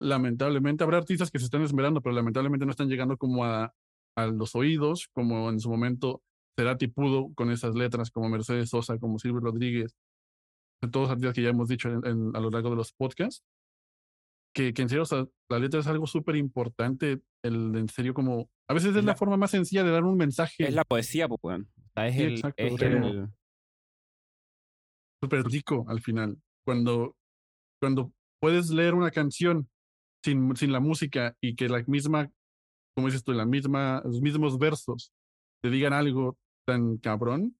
Lamentablemente, 0.00 0.84
habrá 0.84 0.98
artistas 0.98 1.30
que 1.30 1.38
se 1.38 1.46
están 1.46 1.62
esmerando, 1.62 2.00
pero 2.02 2.14
lamentablemente 2.14 2.66
no 2.66 2.70
están 2.70 2.88
llegando 2.88 3.16
como 3.16 3.44
a, 3.44 3.72
a 4.16 4.26
los 4.26 4.54
oídos, 4.54 5.08
como 5.12 5.48
en 5.50 5.58
su 5.60 5.70
momento 5.70 6.22
Cerati 6.58 6.86
pudo 6.88 7.32
con 7.34 7.50
esas 7.50 7.74
letras, 7.74 8.10
como 8.10 8.28
Mercedes 8.28 8.70
Sosa, 8.70 8.98
como 8.98 9.18
Silvio 9.18 9.40
Rodríguez, 9.40 9.94
todos 10.90 11.04
los 11.08 11.10
artistas 11.10 11.34
que 11.34 11.42
ya 11.42 11.48
hemos 11.50 11.68
dicho 11.68 11.88
en- 11.88 12.06
en- 12.06 12.36
a 12.36 12.40
lo 12.40 12.50
largo 12.50 12.70
de 12.70 12.76
los 12.76 12.92
podcasts. 12.92 13.42
Que, 14.54 14.72
que 14.72 14.82
en 14.82 14.88
serio, 14.88 15.02
o 15.02 15.06
sea, 15.06 15.26
la 15.50 15.58
letra 15.58 15.80
es 15.80 15.86
algo 15.86 16.06
súper 16.06 16.36
importante, 16.36 17.20
el 17.42 17.76
en 17.76 17.88
serio 17.90 18.14
como... 18.14 18.48
A 18.68 18.74
veces 18.74 18.90
es 18.90 18.96
Es 18.96 19.04
la, 19.04 19.12
la- 19.12 19.16
forma 19.16 19.36
más 19.36 19.50
sencilla 19.50 19.84
de 19.84 19.90
dar 19.90 20.04
un 20.04 20.16
mensaje 20.16 20.66
Es 20.66 20.74
la 20.74 20.84
poesía, 20.84 21.28
pues, 21.28 21.40
weón. 21.42 21.68
O 21.78 21.90
sea, 21.94 22.06
es 22.08 22.14
Sí, 22.16 22.22
el, 22.22 22.32
exacto, 22.32 22.62
es 22.62 22.72
o 22.72 22.78
sea, 22.78 22.88
el- 22.88 23.28
súper 25.22 25.44
rico 25.44 25.84
al 25.88 26.00
final. 26.00 26.38
Cuando, 26.64 27.16
cuando 27.80 28.12
puedes 28.40 28.70
leer 28.70 28.94
una 28.94 29.10
canción 29.10 29.68
sin, 30.26 30.56
sin 30.56 30.72
la 30.72 30.80
música 30.80 31.36
y 31.40 31.54
que 31.54 31.68
la 31.68 31.82
misma, 31.86 32.30
como 32.94 33.06
dices 33.06 33.22
tú, 33.22 33.32
la 33.32 33.46
misma, 33.46 34.02
los 34.04 34.20
mismos 34.20 34.58
versos 34.58 35.12
te 35.62 35.70
digan 35.70 35.92
algo 35.92 36.36
tan 36.66 36.98
cabrón, 36.98 37.56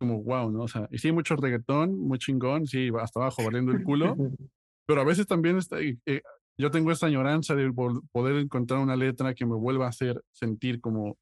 como 0.00 0.22
wow, 0.22 0.50
¿no? 0.50 0.62
O 0.62 0.68
sea, 0.68 0.88
y 0.90 0.98
sí, 0.98 1.12
mucho 1.12 1.36
reggaetón, 1.36 1.96
muy 1.98 2.18
chingón, 2.18 2.66
sí, 2.66 2.90
hasta 3.00 3.20
abajo, 3.20 3.44
valiendo 3.44 3.70
el 3.72 3.84
culo, 3.84 4.16
pero 4.88 5.02
a 5.02 5.04
veces 5.04 5.26
también 5.26 5.56
está, 5.56 5.78
eh, 5.80 6.22
yo 6.58 6.70
tengo 6.70 6.90
esa 6.90 7.06
añoranza 7.06 7.54
de 7.54 7.72
poder 7.72 8.36
encontrar 8.36 8.80
una 8.80 8.96
letra 8.96 9.34
que 9.34 9.46
me 9.46 9.54
vuelva 9.54 9.86
a 9.86 9.90
hacer 9.90 10.20
sentir 10.32 10.80
como, 10.80 11.16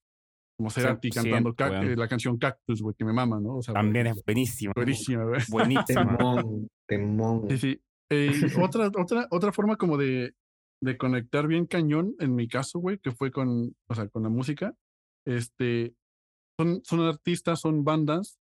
como 0.57 0.71
Cerati 0.71 1.11
100%, 1.11 1.55
cantando 1.55 1.93
eh, 1.93 1.97
la 1.97 2.09
canción 2.09 2.39
Cactus, 2.39 2.81
güey, 2.81 2.95
que 2.99 3.05
me 3.05 3.13
mama, 3.13 3.39
¿no? 3.41 3.57
O 3.57 3.63
sea, 3.63 3.75
también 3.75 4.07
es 4.07 4.25
buenísimo. 4.25 4.73
buenísima, 4.75 5.25
güey. 5.25 5.43
Buenísima. 5.49 6.17
Temón, 6.17 6.69
temón. 6.87 7.47
Sí, 7.51 7.59
sí. 7.59 7.81
Eh, 8.11 8.31
otra, 8.73 8.91
otra, 8.97 9.27
otra 9.31 9.53
forma 9.53 9.77
como 9.77 9.99
de, 9.99 10.33
de 10.81 10.97
conectar 10.97 11.47
bien 11.47 11.67
cañón, 11.67 12.15
en 12.21 12.35
mi 12.35 12.49
caso, 12.49 12.79
güey, 12.79 12.99
que 12.99 13.13
fue 13.13 13.31
con, 13.31 13.75
o 13.89 13.95
sea, 13.95 14.09
con 14.09 14.23
la 14.23 14.29
música, 14.29 14.75
este, 15.27 15.95
son, 16.59 16.83
son 16.85 17.01
artistas, 17.01 17.61
son 17.61 17.85
bandas 17.85 18.39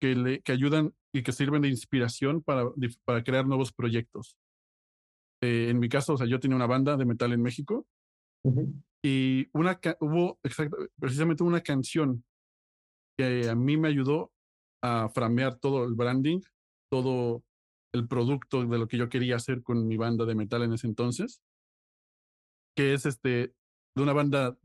que, 0.00 0.14
le, 0.14 0.40
que 0.42 0.52
ayudan 0.52 0.94
y 1.14 1.22
que 1.22 1.32
sirven 1.32 1.62
de 1.62 1.68
inspiración 1.68 2.42
para, 2.42 2.64
para 3.04 3.22
crear 3.22 3.46
nuevos 3.46 3.72
proyectos. 3.72 4.36
Eh, 5.42 5.68
en 5.70 5.78
mi 5.78 5.88
caso, 5.88 6.14
o 6.14 6.16
sea, 6.16 6.26
yo 6.26 6.40
tenía 6.40 6.56
una 6.56 6.66
banda 6.66 6.96
de 6.96 7.04
metal 7.04 7.32
en 7.32 7.42
México 7.42 7.86
y 9.04 9.48
una 9.52 9.78
hubo 10.00 10.38
exacto, 10.42 10.76
precisamente 10.98 11.42
una 11.42 11.60
canción 11.60 12.24
que 13.16 13.48
a 13.48 13.54
mí 13.54 13.76
me 13.76 13.88
ayudó 13.88 14.32
a 14.82 15.08
framear 15.08 15.58
todo 15.58 15.84
el 15.84 15.94
branding, 15.94 16.40
todo 16.90 17.42
el 17.92 18.08
producto 18.08 18.64
de 18.64 18.78
lo 18.78 18.88
que 18.88 18.96
yo 18.96 19.08
quería 19.08 19.36
hacer 19.36 19.62
con 19.62 19.86
mi 19.86 19.96
banda 19.96 20.24
de 20.24 20.34
metal 20.34 20.62
en 20.62 20.72
ese 20.72 20.86
entonces, 20.86 21.40
que 22.76 22.94
es 22.94 23.06
este 23.06 23.54
de 23.94 24.02
una 24.02 24.12
banda 24.12 24.56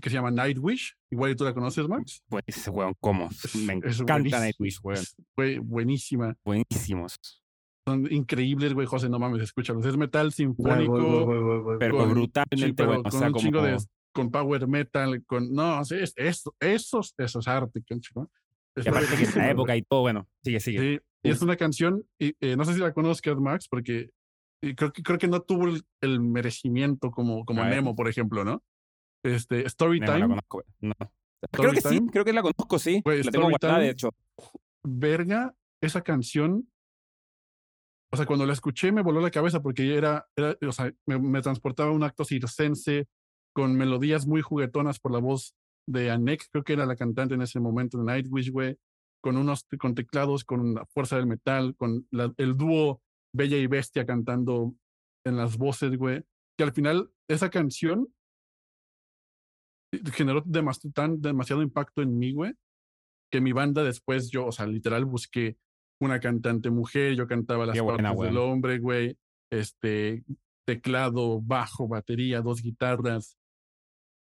que 0.00 0.10
se 0.10 0.14
llama 0.16 0.30
Nightwish, 0.30 0.94
igual 1.10 1.30
y 1.32 1.36
tú 1.36 1.44
la 1.44 1.54
conoces, 1.54 1.88
Max. 1.88 2.22
Pues, 2.28 2.68
weón, 2.68 2.94
¿cómo? 3.00 3.28
Me 3.66 3.74
Es 3.84 4.00
encanta 4.00 4.14
buenísima, 4.14 4.40
Nightwish, 4.40 4.78
weón. 4.82 4.98
es- 5.00 5.16
Fue 5.34 5.58
buenísima. 5.58 6.36
Buenísimos. 6.44 7.16
Son 7.88 8.10
increíbles, 8.12 8.74
güey, 8.74 8.86
José, 8.86 9.08
no 9.08 9.18
mames, 9.18 9.42
escúchalos. 9.42 9.86
Es 9.86 9.96
metal 9.96 10.32
sinfónico, 10.32 10.92
voy, 10.92 11.24
voy, 11.24 11.38
voy, 11.42 11.58
voy. 11.62 11.76
Pero 11.78 11.96
con- 11.98 12.10
brutalmente 12.10 12.66
sí, 12.66 12.72
pero 12.72 12.88
bueno. 12.88 13.00
O 13.00 13.02
con 13.04 13.12
sea, 13.12 13.26
un 13.28 13.32
como... 13.32 13.44
chingo 13.44 13.62
de 13.62 13.78
con 14.12 14.30
power 14.30 14.66
metal, 14.66 15.22
con 15.26 15.52
no, 15.52 15.84
sí, 15.84 15.94
es, 15.96 16.12
eso, 16.16 16.54
esos, 16.58 17.14
esos 17.18 17.46
arte, 17.46 17.82
¿no? 18.14 18.30
Y 18.74 18.80
aparte 18.80 19.06
que 19.08 19.12
buenísimo, 19.16 19.36
la 19.44 19.50
época 19.50 19.76
y 19.76 19.82
todo, 19.82 20.00
bueno, 20.00 20.26
sigue, 20.42 20.58
sigue. 20.60 20.78
Sí, 20.80 21.00
y 21.22 21.30
es 21.30 21.42
una 21.42 21.56
canción, 21.56 22.02
y, 22.18 22.34
eh, 22.40 22.56
no 22.56 22.64
sé 22.64 22.72
si 22.74 22.80
la 22.80 22.92
conozcas, 22.94 23.36
Max, 23.36 23.68
porque 23.68 24.10
creo, 24.60 24.92
que, 24.92 25.02
creo 25.02 25.18
que 25.18 25.28
no 25.28 25.40
tuvo 25.42 25.66
el, 25.66 25.82
el 26.00 26.20
merecimiento 26.20 27.10
como, 27.10 27.44
como 27.44 27.62
A 27.62 27.66
ver. 27.66 27.74
Nemo, 27.76 27.94
por 27.94 28.08
ejemplo, 28.08 28.44
¿no? 28.44 28.62
Este, 29.24 29.66
Story 29.66 30.00
No, 30.00 30.06
Time, 30.06 30.28
conozco, 30.28 30.64
no. 30.80 30.94
Creo 31.52 31.70
que 31.72 31.76
sí, 31.76 31.80
Storytime. 31.82 32.10
creo 32.12 32.24
que 32.24 32.32
la 32.32 32.42
conozco, 32.42 32.78
sí. 32.78 33.02
Güey, 33.04 33.22
la 33.22 33.30
tengo 33.30 33.48
guardada, 33.48 33.78
de 33.78 33.92
Storytime. 33.92 33.92
hecho. 33.92 34.10
verga, 34.84 35.54
esa 35.82 36.00
canción, 36.02 36.68
o 38.12 38.16
sea, 38.16 38.24
cuando 38.26 38.46
la 38.46 38.52
escuché 38.52 38.92
me 38.92 39.02
voló 39.02 39.20
la 39.20 39.30
cabeza 39.30 39.60
porque 39.60 39.96
era, 39.96 40.26
era 40.36 40.56
o 40.66 40.72
sea, 40.72 40.92
me, 41.06 41.18
me 41.18 41.42
transportaba 41.42 41.90
a 41.90 41.92
un 41.92 42.02
acto 42.04 42.24
circense 42.24 43.06
con 43.54 43.74
melodías 43.76 44.26
muy 44.26 44.42
juguetonas 44.42 44.98
por 45.00 45.12
la 45.12 45.18
voz 45.18 45.54
de 45.88 46.10
Anek, 46.10 46.46
creo 46.50 46.64
que 46.64 46.72
era 46.72 46.86
la 46.86 46.96
cantante 46.96 47.34
en 47.34 47.42
ese 47.42 47.60
momento 47.60 47.98
de 47.98 48.04
Nightwish, 48.04 48.50
güey, 48.50 48.76
con 49.22 49.36
unos 49.36 49.64
con 49.78 49.94
teclados, 49.94 50.44
con 50.44 50.74
la 50.74 50.86
fuerza 50.86 51.16
del 51.16 51.26
metal, 51.26 51.74
con 51.76 52.06
la- 52.10 52.32
el 52.38 52.56
dúo 52.56 53.02
Bella 53.36 53.56
y 53.56 53.66
Bestia 53.66 54.04
cantando 54.06 54.74
en 55.24 55.36
las 55.36 55.56
voces, 55.58 55.96
güey. 55.96 56.22
que 56.58 56.64
al 56.64 56.72
final 56.72 57.10
esa 57.28 57.50
canción 57.50 58.08
generó 60.12 60.42
demas- 60.44 60.80
tan, 60.94 61.20
demasiado 61.20 61.62
impacto 61.62 62.02
en 62.02 62.18
mí, 62.18 62.32
güey, 62.32 62.52
que 63.30 63.40
mi 63.40 63.52
banda 63.52 63.82
después 63.84 64.30
yo, 64.30 64.46
o 64.46 64.52
sea, 64.52 64.66
literal 64.66 65.04
busqué 65.04 65.56
una 66.00 66.20
cantante 66.20 66.70
mujer, 66.70 67.14
yo 67.14 67.26
cantaba 67.26 67.66
las 67.66 67.80
buena, 67.80 68.10
partes 68.10 68.26
del 68.26 68.36
hombre, 68.38 68.78
güey, 68.78 69.18
este, 69.50 70.24
teclado, 70.66 71.40
bajo, 71.40 71.88
batería, 71.88 72.40
dos 72.40 72.62
guitarras, 72.62 73.38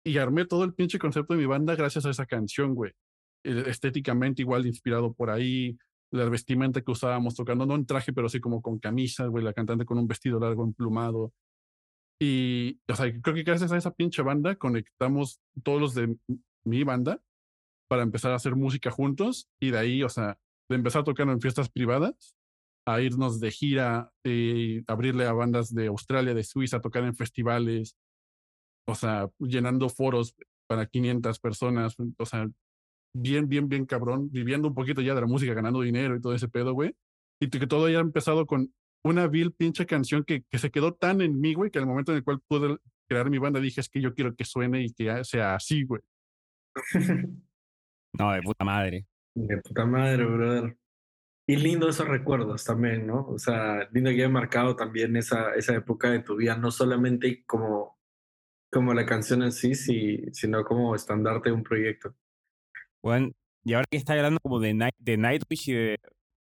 y 0.06 0.18
armé 0.18 0.44
todo 0.44 0.64
el 0.64 0.74
pinche 0.74 0.98
concepto 0.98 1.32
de 1.34 1.40
mi 1.40 1.46
banda 1.46 1.74
gracias 1.76 2.04
a 2.06 2.10
esa 2.10 2.26
canción, 2.26 2.74
güey. 2.74 2.92
Eh, 3.44 3.64
Estéticamente 3.66 4.42
igual 4.42 4.66
inspirado 4.66 5.12
por 5.14 5.30
ahí, 5.30 5.78
la 6.14 6.28
vestimenta 6.28 6.80
que 6.80 6.92
usábamos 6.92 7.34
tocando, 7.34 7.66
no 7.66 7.74
en 7.74 7.86
traje, 7.86 8.12
pero 8.12 8.28
sí 8.28 8.40
como 8.40 8.62
con 8.62 8.78
camisa, 8.78 9.26
güey, 9.26 9.44
la 9.44 9.52
cantante 9.52 9.84
con 9.84 9.98
un 9.98 10.06
vestido 10.06 10.38
largo 10.38 10.64
emplumado. 10.64 11.32
Y, 12.20 12.80
o 12.88 12.94
sea, 12.94 13.10
creo 13.20 13.34
que 13.34 13.42
gracias 13.42 13.72
a 13.72 13.76
esa 13.76 13.90
pinche 13.90 14.22
banda 14.22 14.54
conectamos 14.54 15.40
todos 15.64 15.80
los 15.80 15.94
de 15.94 16.16
mi 16.64 16.84
banda 16.84 17.20
para 17.88 18.02
empezar 18.02 18.30
a 18.30 18.36
hacer 18.36 18.54
música 18.54 18.92
juntos 18.92 19.48
y 19.60 19.72
de 19.72 19.78
ahí, 19.78 20.02
o 20.04 20.08
sea, 20.08 20.38
de 20.68 20.76
empezar 20.76 21.02
tocando 21.02 21.32
en 21.32 21.40
fiestas 21.40 21.68
privadas 21.68 22.36
a 22.86 23.00
irnos 23.00 23.40
de 23.40 23.50
gira, 23.50 24.12
eh, 24.22 24.84
abrirle 24.86 25.26
a 25.26 25.32
bandas 25.32 25.74
de 25.74 25.88
Australia, 25.88 26.32
de 26.32 26.44
Suiza, 26.44 26.80
tocar 26.80 27.02
en 27.02 27.16
festivales, 27.16 27.96
o 28.86 28.94
sea, 28.94 29.28
llenando 29.38 29.88
foros 29.88 30.36
para 30.68 30.86
500 30.86 31.40
personas, 31.40 31.96
o 32.18 32.26
sea, 32.26 32.48
bien, 33.14 33.48
bien, 33.48 33.68
bien 33.68 33.86
cabrón, 33.86 34.30
viviendo 34.30 34.68
un 34.68 34.74
poquito 34.74 35.00
ya 35.00 35.14
de 35.14 35.20
la 35.20 35.26
música, 35.26 35.54
ganando 35.54 35.80
dinero 35.80 36.16
y 36.16 36.20
todo 36.20 36.34
ese 36.34 36.48
pedo, 36.48 36.74
güey. 36.74 36.94
Y 37.40 37.48
que 37.48 37.66
todo 37.66 37.86
haya 37.86 38.00
empezado 38.00 38.46
con 38.46 38.72
una 39.04 39.26
vil 39.26 39.52
pinche 39.52 39.86
canción 39.86 40.24
que, 40.24 40.42
que 40.50 40.58
se 40.58 40.70
quedó 40.70 40.94
tan 40.94 41.20
en 41.20 41.40
mí, 41.40 41.54
güey, 41.54 41.70
que 41.70 41.78
al 41.78 41.86
momento 41.86 42.12
en 42.12 42.18
el 42.18 42.24
cual 42.24 42.40
pude 42.46 42.78
crear 43.08 43.30
mi 43.30 43.38
banda 43.38 43.60
dije, 43.60 43.80
es 43.80 43.88
que 43.88 44.00
yo 44.00 44.14
quiero 44.14 44.34
que 44.34 44.44
suene 44.44 44.82
y 44.82 44.92
que 44.92 45.24
sea 45.24 45.54
así, 45.54 45.84
güey. 45.84 46.02
No, 48.16 48.30
de 48.30 48.42
puta 48.42 48.64
madre. 48.64 49.06
De 49.34 49.60
puta 49.60 49.84
madre, 49.84 50.24
brother. 50.24 50.76
Y 51.48 51.56
lindo 51.56 51.88
esos 51.88 52.06
recuerdos 52.06 52.64
también, 52.64 53.08
¿no? 53.08 53.26
O 53.26 53.38
sea, 53.40 53.88
lindo 53.90 54.10
que 54.10 54.16
haya 54.16 54.28
marcado 54.28 54.76
también 54.76 55.16
esa, 55.16 55.52
esa 55.56 55.74
época 55.74 56.12
de 56.12 56.20
tu 56.20 56.36
vida, 56.36 56.56
no 56.56 56.70
solamente 56.70 57.44
como, 57.44 57.98
como 58.70 58.94
la 58.94 59.04
canción 59.04 59.42
en 59.42 59.50
sí, 59.50 59.74
sí, 59.74 60.22
sino 60.32 60.64
como 60.64 60.94
estandarte 60.94 61.50
de 61.50 61.56
un 61.56 61.64
proyecto. 61.64 62.14
Weón, 63.04 63.34
y 63.64 63.74
ahora 63.74 63.86
que 63.90 63.98
está 63.98 64.14
hablando 64.14 64.40
como 64.40 64.60
de, 64.60 64.74
Night, 64.74 64.96
de 64.98 65.16
Nightwish 65.18 65.70
y 65.70 65.74
de, 65.74 66.00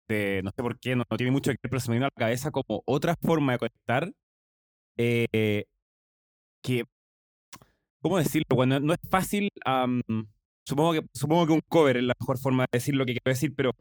de- 0.09 0.41
no 0.43 0.51
sé 0.55 0.63
por 0.63 0.79
qué, 0.79 0.95
no, 0.95 1.03
no 1.09 1.17
tiene 1.17 1.31
mucho 1.31 1.51
que 1.51 1.57
ver, 1.63 1.69
pero 1.71 1.79
se 1.81 1.89
me 1.91 1.97
vino 1.97 2.05
a 2.07 2.09
la 2.15 2.21
cabeza 2.25 2.51
como 2.51 2.83
otra 2.85 3.15
forma 3.21 3.53
de 3.53 3.59
conectar 3.59 4.11
eh, 4.97 5.65
que, 6.61 6.85
¿cómo 8.01 8.17
decirlo? 8.17 8.45
Bueno, 8.55 8.79
no 8.79 8.93
es 8.93 8.99
fácil, 9.09 9.49
am, 9.65 10.01
supongo, 10.65 10.93
que, 10.93 11.01
supongo 11.13 11.47
que 11.47 11.53
un 11.53 11.61
cover 11.67 11.97
es 11.97 12.03
la 12.03 12.15
mejor 12.19 12.37
forma 12.37 12.63
de 12.63 12.77
decir 12.77 12.95
lo 12.95 13.05
que 13.05 13.13
quiero 13.13 13.29
decir, 13.33 13.53
pero 13.55 13.71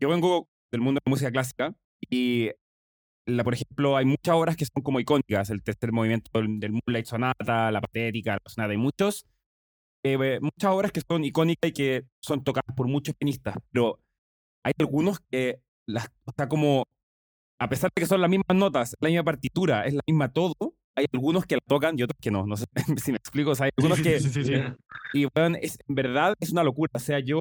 yo 0.00 0.08
vengo 0.08 0.48
del 0.70 0.80
mundo 0.80 1.00
de 1.04 1.08
la 1.08 1.10
música 1.10 1.30
clásica 1.32 1.74
y, 2.10 2.50
la, 3.26 3.44
por 3.44 3.54
ejemplo, 3.54 3.96
hay 3.96 4.04
muchas 4.06 4.34
obras 4.36 4.56
que 4.56 4.66
son 4.66 4.82
como 4.82 5.00
icónicas, 5.00 5.50
el 5.50 5.62
tercer 5.62 5.92
movimiento 5.92 6.30
del, 6.34 6.60
del 6.60 6.72
Moonlight 6.72 7.06
Sonata, 7.06 7.70
la 7.72 7.80
Patética, 7.80 8.34
la 8.34 8.50
Sonata, 8.50 8.72
hay 8.72 8.78
muchos 8.78 9.26
eh, 10.04 10.38
muchas 10.40 10.70
obras 10.70 10.92
que 10.92 11.00
son 11.00 11.24
icónicas 11.24 11.70
y 11.70 11.72
que 11.72 12.04
son 12.20 12.42
tocadas 12.42 12.74
por 12.76 12.88
muchos 12.88 13.14
pianistas, 13.14 13.56
pero 13.70 14.00
hay 14.64 14.72
algunos 14.78 15.20
que 15.30 15.60
las, 15.86 16.08
o 16.24 16.32
sea, 16.36 16.48
como, 16.48 16.86
a 17.58 17.68
pesar 17.68 17.90
de 17.94 18.00
que 18.00 18.06
son 18.06 18.20
las 18.20 18.30
mismas 18.30 18.56
notas, 18.56 18.96
la 19.00 19.08
misma 19.08 19.24
partitura, 19.24 19.84
es 19.86 19.94
la 19.94 20.02
misma 20.06 20.32
todo, 20.32 20.54
hay 20.94 21.06
algunos 21.12 21.46
que 21.46 21.56
la 21.56 21.62
tocan 21.66 21.98
y 21.98 22.02
otros 22.02 22.18
que 22.20 22.30
no, 22.30 22.46
no 22.46 22.56
sé 22.56 22.66
si 23.04 23.12
me 23.12 23.18
explico, 23.18 23.50
o 23.50 23.54
sea, 23.54 23.66
hay 23.66 23.72
algunos 23.76 23.98
Sí, 23.98 24.04
que, 24.04 24.20
sí, 24.20 24.30
sí, 24.30 24.44
sí. 24.44 24.52
Ya. 24.52 24.76
y 25.14 25.26
weón, 25.34 25.56
es, 25.56 25.78
en 25.88 25.94
verdad 25.94 26.34
es 26.40 26.52
una 26.52 26.64
locura, 26.64 26.90
o 26.94 26.98
sea, 26.98 27.20
yo, 27.20 27.40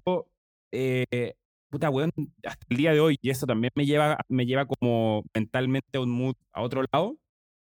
eh, 0.71 1.34
puta 1.69 1.89
weón, 1.89 2.12
hasta 2.45 2.65
el 2.69 2.78
día 2.78 2.93
de 2.93 3.00
hoy, 3.00 3.17
y 3.21 3.30
eso 3.30 3.45
también 3.45 3.71
me 3.76 3.86
lleva, 3.86 4.19
me 4.30 4.45
lleva 4.45 4.65
como 4.65 5.24
mentalmente 5.34 5.97
a 5.97 6.02
un 6.02 6.12
mood, 6.12 6.36
a 6.54 6.62
otro 6.62 6.84
lado, 6.91 7.17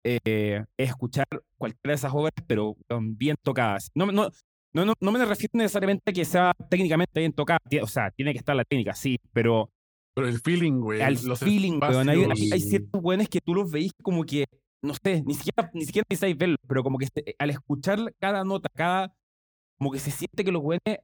eh, 0.05 0.65
es 0.77 0.89
escuchar 0.89 1.27
cualquiera 1.59 1.93
de 1.93 1.97
esas 1.97 2.13
obras, 2.15 2.33
pero 2.47 2.77
bien 3.01 3.37
tocadas. 3.43 3.91
No, 3.95 4.07
no, 4.07 4.31
no, 4.73 4.85
no, 4.85 4.95
no 5.01 5.13
me 5.13 5.25
refiero 5.25 5.51
necesariamente 5.55 6.11
a 6.11 6.13
que 6.13 6.25
sea 6.25 6.53
técnicamente 6.71 7.21
bien 7.21 7.33
tocada, 7.33 7.61
o 7.83 7.87
sea, 7.87 8.11
tiene 8.11 8.33
que 8.33 8.39
estar 8.39 8.55
la 8.55 8.65
técnica, 8.65 8.95
sí, 8.95 9.19
pero 9.33 9.71
Pero 10.15 10.29
el 10.29 10.41
feeling, 10.41 10.81
güey. 10.81 11.01
al 11.01 11.15
los 11.25 11.39
feeling, 11.41 11.79
weón, 11.81 12.09
hay, 12.09 12.25
hay, 12.53 12.61
ciertos 12.61 13.01
weones 13.03 13.29
que 13.29 13.41
tú 13.41 13.55
los 13.55 13.71
veis 13.71 13.93
como 14.03 14.25
que, 14.25 14.47
no 14.83 14.95
sé, 14.95 15.23
ni 15.25 15.35
siquiera, 15.35 15.71
ni 15.73 15.85
siquiera 15.85 16.05
pensáis 16.09 16.37
verlos, 16.37 16.59
pero 16.67 16.83
como 16.83 16.99
que 16.99 17.07
se- 17.07 17.35
al 17.39 17.51
escuchar 17.51 17.99
cada 18.19 18.45
nota, 18.45 18.69
cada, 18.75 19.15
como 19.79 19.91
que 19.91 19.99
se 19.99 20.11
siente 20.11 20.45
que 20.45 20.53
los 20.53 20.63
weones 20.63 20.99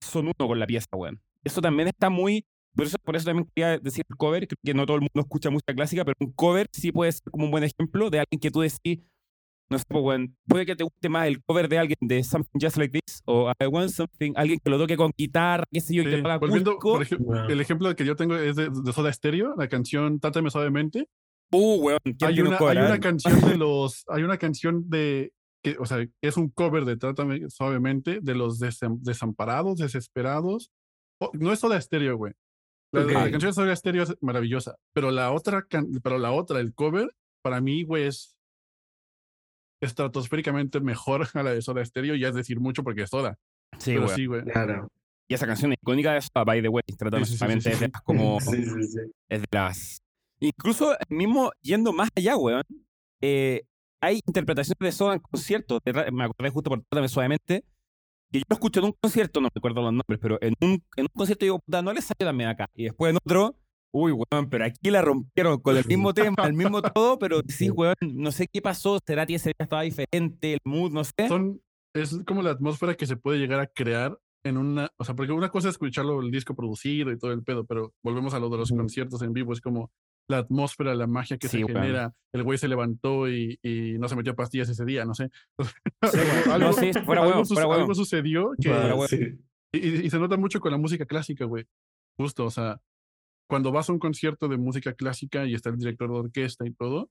son 0.00 0.26
uno 0.26 0.34
con 0.48 0.58
la 0.58 0.66
pieza, 0.66 0.86
weón. 0.92 1.20
Eso 1.42 1.60
también 1.60 1.88
está 1.88 2.10
muy, 2.10 2.44
por 2.74 2.86
eso, 2.86 2.98
por 3.02 3.16
eso 3.16 3.24
también 3.24 3.48
quería 3.54 3.78
decir 3.78 4.04
el 4.08 4.16
cover, 4.16 4.46
que 4.48 4.74
no 4.74 4.84
todo 4.84 4.96
el 4.96 5.02
mundo 5.02 5.20
escucha 5.20 5.48
música 5.48 5.74
clásica, 5.74 6.04
pero 6.04 6.16
un 6.20 6.32
cover 6.32 6.66
sí 6.72 6.92
puede 6.92 7.12
ser 7.12 7.30
como 7.30 7.46
un 7.46 7.50
buen 7.50 7.64
ejemplo 7.64 8.10
de 8.10 8.18
alguien 8.18 8.38
que 8.40 8.50
tú 8.50 8.60
decís, 8.60 9.00
no 9.70 9.78
sé, 9.78 9.84
pues, 9.88 10.02
weón, 10.04 10.36
puede 10.46 10.64
que 10.66 10.76
te 10.76 10.84
guste 10.84 11.08
más 11.08 11.26
el 11.26 11.42
cover 11.44 11.68
de 11.68 11.78
alguien 11.78 11.98
de 12.00 12.22
Something 12.22 12.58
Just 12.60 12.76
Like 12.76 13.00
This 13.00 13.22
o 13.24 13.50
I 13.60 13.66
Want 13.66 13.90
Something, 13.90 14.32
alguien 14.36 14.60
que 14.62 14.70
lo 14.70 14.78
toque 14.78 14.96
con 14.96 15.10
guitarra, 15.16 15.64
qué 15.70 15.80
sé 15.80 15.94
yo, 15.94 16.02
y 16.02 16.04
Sí, 16.06 16.10
que 16.12 16.16
lo 16.18 16.28
haga 16.28 16.38
volviendo, 16.38 16.78
por 16.78 17.02
ejemplo, 17.02 17.26
Wow. 17.26 17.48
el 17.50 17.60
ejemplo 17.60 17.96
que 17.96 18.04
yo 18.04 18.14
tengo 18.16 18.36
es 18.36 18.56
de, 18.56 18.68
de 18.70 18.92
Soda 18.92 19.12
Stereo, 19.12 19.54
la 19.56 19.68
canción 19.68 20.20
Trátame 20.20 20.50
Suavemente. 20.50 21.08
Uh, 21.52 21.76
weón, 21.80 21.98
¿quién 22.04 22.16
Hay 22.22 22.40
una, 22.40 22.58
hay 22.58 22.76
A 22.78 22.86
una 22.86 23.00
canción 23.00 23.40
de 23.40 23.56
los, 23.58 24.04
hay 24.08 24.22
una 24.24 24.36
canción 24.38 24.88
de, 24.88 25.32
que, 25.62 25.76
o 25.78 25.86
sea, 25.86 26.04
es 26.20 26.36
un 26.36 26.48
cover 26.50 26.84
de 26.84 26.96
Trátame 26.96 27.48
Suavemente 27.50 28.20
de 28.20 28.34
los 28.34 28.60
desem- 28.60 28.98
desamparados, 29.00 29.78
desesperados. 29.78 30.70
Oh, 31.20 31.30
no 31.34 31.52
es 31.52 31.60
Soda 31.60 31.80
Stereo, 31.80 32.16
güey. 32.16 32.32
La, 32.92 33.00
la 33.04 33.24
Ok. 33.24 33.30
canción 33.30 33.50
de 33.50 33.52
Soda 33.52 33.74
Stereo 33.76 34.02
es 34.04 34.16
maravillosa, 34.20 34.76
pero 34.92 35.10
la 35.10 35.32
otra, 35.32 35.62
can- 35.68 35.88
pero 36.02 36.18
la 36.18 36.30
otra, 36.32 36.60
el 36.60 36.72
cover, 36.74 37.10
para 37.42 37.60
mí, 37.60 37.82
güey, 37.84 38.04
es 38.04 38.35
estratosféricamente 39.80 40.80
mejor 40.80 41.26
a 41.34 41.42
la 41.42 41.52
de 41.52 41.62
Soda 41.62 41.84
Stereo, 41.84 42.14
y 42.14 42.24
es 42.24 42.34
decir 42.34 42.60
mucho 42.60 42.82
porque 42.82 43.02
es 43.02 43.10
Soda. 43.10 43.38
Sí, 43.78 43.92
pero 43.92 44.06
weón. 44.06 44.16
sí, 44.16 44.26
güey. 44.26 44.42
Claro. 44.44 44.88
Y 45.28 45.34
esa 45.34 45.46
canción 45.46 45.72
icónica 45.72 46.12
de 46.12 46.20
Soda, 46.22 46.44
by 46.44 46.62
the 46.62 46.68
way, 46.68 46.82
tratando 46.96 47.26
Sí, 47.26 47.36
sí, 47.36 47.60
sí, 47.60 47.68
es 47.70 47.80
de 47.80 47.88
las 47.92 48.02
como 48.02 48.40
Sí, 48.40 48.64
sí, 48.64 48.82
sí. 48.84 49.00
es 49.28 49.40
de 49.40 49.46
las 49.50 50.02
incluso 50.38 50.94
mismo 51.08 51.50
yendo 51.62 51.92
más 51.92 52.08
allá, 52.14 52.36
weón. 52.36 52.62
eh, 53.22 53.62
hay 54.00 54.20
interpretaciones 54.26 54.78
de 54.78 54.92
Soda 54.92 55.14
en 55.14 55.20
conciertos. 55.20 55.80
Me 56.12 56.24
acordé 56.24 56.50
justo 56.50 56.70
por 56.70 56.82
Trátame 56.82 57.08
Suavemente. 57.08 57.64
Que 58.30 58.38
yo 58.40 58.44
lo 58.48 58.54
escucho 58.54 58.80
en 58.80 58.86
un 58.86 58.92
concierto, 59.00 59.40
no 59.40 59.44
me 59.44 59.58
acuerdo 59.58 59.82
los 59.82 59.92
nombres, 59.92 60.18
pero 60.20 60.38
en 60.42 60.54
un, 60.60 60.82
en 60.96 61.02
un 61.04 61.08
concierto 61.14 61.44
digo, 61.44 61.58
puta, 61.60 61.80
no 61.80 61.92
le 61.92 62.02
salió 62.02 62.26
también 62.26 62.50
acá. 62.50 62.68
Y 62.74 62.84
después 62.84 63.10
en 63.10 63.16
otro, 63.16 63.56
uy, 63.96 64.12
weón, 64.12 64.48
pero 64.50 64.64
aquí 64.64 64.90
la 64.90 65.02
rompieron 65.02 65.58
con 65.60 65.76
el 65.76 65.84
mismo 65.88 66.12
tema, 66.14 66.36
el 66.44 66.52
mismo 66.54 66.82
todo, 66.82 67.18
pero 67.18 67.40
sí, 67.48 67.70
weón, 67.70 67.94
no 68.02 68.30
sé 68.32 68.46
qué 68.52 68.60
pasó. 68.62 68.98
Será 69.06 69.26
que 69.26 69.34
ese 69.36 69.50
día 69.50 69.64
estaba 69.64 69.82
diferente, 69.82 70.52
el 70.54 70.60
mood, 70.64 70.92
no 70.92 71.04
sé. 71.04 71.28
son 71.28 71.60
es 71.94 72.18
como 72.26 72.42
la 72.42 72.50
atmósfera 72.50 72.94
que 72.94 73.06
se 73.06 73.16
puede 73.16 73.38
llegar 73.38 73.58
a 73.60 73.66
crear 73.66 74.18
en 74.44 74.58
una, 74.58 74.90
o 74.98 75.04
sea, 75.04 75.16
porque 75.16 75.32
una 75.32 75.48
cosa 75.48 75.68
es 75.68 75.74
escucharlo 75.74 76.20
el 76.20 76.30
disco 76.30 76.54
producido 76.54 77.10
y 77.10 77.18
todo 77.18 77.32
el 77.32 77.42
pedo, 77.42 77.64
pero 77.64 77.94
volvemos 78.04 78.34
a 78.34 78.38
lo 78.38 78.48
de 78.50 78.58
los 78.58 78.70
Ujú. 78.70 78.80
conciertos 78.80 79.22
en 79.22 79.32
vivo, 79.32 79.52
es 79.54 79.60
como 79.62 79.90
la 80.28 80.38
atmósfera, 80.38 80.94
la 80.94 81.06
magia 81.06 81.38
que 81.38 81.48
Sí, 81.48 81.58
se 81.58 81.64
weón. 81.64 81.80
genera, 81.82 82.12
el 82.34 82.42
güey 82.42 82.58
se 82.58 82.68
levantó 82.68 83.28
y, 83.28 83.58
y 83.62 83.96
no 83.98 84.08
se 84.08 84.14
metió 84.16 84.36
pastillas 84.36 84.68
ese 84.68 84.84
día, 84.84 85.04
no 85.06 85.14
sé. 85.14 85.30
Sí, 86.12 86.18
algo, 86.50 86.68
No, 86.68 86.72
sí, 86.74 86.92
fuera 87.04 87.22
algo 87.22 87.42
huevo, 87.42 87.70
huevo. 87.70 87.94
sucedió 87.94 88.50
que, 88.60 88.68
y, 89.72 89.78
y- 89.78 90.06
y 90.06 90.10
se 90.10 90.18
nota 90.18 90.36
mucho 90.36 90.60
con 90.60 90.70
la 90.72 90.78
música 90.78 91.06
clásica, 91.06 91.44
güey. 91.46 91.64
Justo, 92.18 92.44
o 92.44 92.50
sea, 92.50 92.80
cuando 93.48 93.72
vas 93.72 93.88
a 93.88 93.92
un 93.92 93.98
concierto 93.98 94.48
de 94.48 94.56
música 94.56 94.92
clásica 94.94 95.46
y 95.46 95.54
está 95.54 95.70
el 95.70 95.76
director 95.76 96.10
de 96.10 96.16
orquesta 96.18 96.66
y 96.66 96.72
todo, 96.72 97.10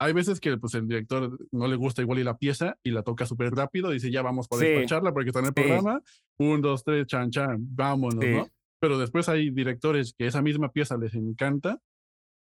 hay 0.00 0.12
veces 0.12 0.40
que 0.40 0.56
pues 0.58 0.74
el 0.74 0.88
director 0.88 1.38
no 1.52 1.68
le 1.68 1.76
gusta 1.76 2.02
igual 2.02 2.18
y 2.18 2.24
la 2.24 2.36
pieza 2.36 2.76
y 2.82 2.90
la 2.90 3.02
toca 3.02 3.24
súper 3.26 3.52
rápido, 3.52 3.90
dice 3.90 4.10
ya 4.10 4.22
vamos 4.22 4.48
para 4.48 4.62
Sí. 4.62 4.68
despacharla 4.68 5.12
porque 5.12 5.28
está 5.28 5.38
en 5.40 5.46
el 5.46 5.52
Sí. 5.54 5.62
programa, 5.62 6.02
un, 6.38 6.60
dos, 6.60 6.82
tres, 6.82 7.06
chan, 7.06 7.30
chan, 7.30 7.56
vámonos, 7.60 8.24
Sí. 8.24 8.30
¿no? 8.30 8.48
Pero 8.80 8.98
después 8.98 9.28
hay 9.28 9.50
directores 9.50 10.12
que 10.18 10.26
esa 10.26 10.42
misma 10.42 10.72
pieza 10.72 10.96
les 10.96 11.14
encanta 11.14 11.78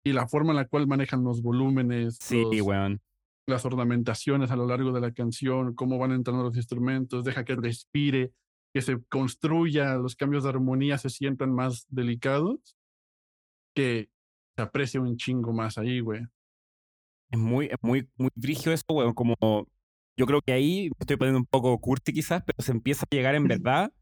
y 0.04 0.12
la 0.12 0.26
forma 0.26 0.50
en 0.50 0.56
la 0.56 0.66
cual 0.66 0.88
manejan 0.88 1.22
los 1.22 1.40
volúmenes, 1.42 2.18
Sí, 2.20 2.42
los- 2.42 2.98
las 3.48 3.64
ornamentaciones 3.64 4.50
a 4.50 4.56
lo 4.56 4.66
largo 4.66 4.90
de 4.90 5.00
la 5.00 5.12
canción, 5.12 5.74
cómo 5.76 5.98
van 5.98 6.10
entrando 6.10 6.42
los 6.42 6.56
instrumentos, 6.56 7.22
deja 7.24 7.44
que 7.44 7.54
respire, 7.54 8.32
que 8.74 8.82
se 8.82 9.00
construya, 9.08 9.94
los 9.94 10.16
cambios 10.16 10.42
de 10.42 10.50
armonía 10.50 10.98
se 10.98 11.10
sientan 11.10 11.54
más 11.54 11.86
delicados, 11.88 12.76
que 13.76 14.08
se 14.56 14.62
aprecia 14.62 15.00
un 15.00 15.16
chingo 15.16 15.52
más 15.52 15.78
ahí, 15.78 16.00
güey. 16.00 16.22
Es 17.30 17.38
muy, 17.38 17.66
es 17.66 17.76
muy, 17.82 18.08
muy 18.16 18.30
brígido 18.34 18.72
eso, 18.72 18.84
weón. 18.88 19.14
Como 19.14 19.36
yo 20.16 20.26
creo 20.26 20.40
que 20.42 20.52
ahí 20.52 20.88
me 20.90 20.96
estoy 21.00 21.16
poniendo 21.16 21.38
un 21.38 21.46
poco 21.46 21.78
curti 21.80 22.12
quizás, 22.12 22.42
pero 22.44 22.56
se 22.62 22.72
empieza 22.72 23.04
a 23.04 23.14
llegar 23.14 23.34
en 23.34 23.46
verdad 23.46 23.92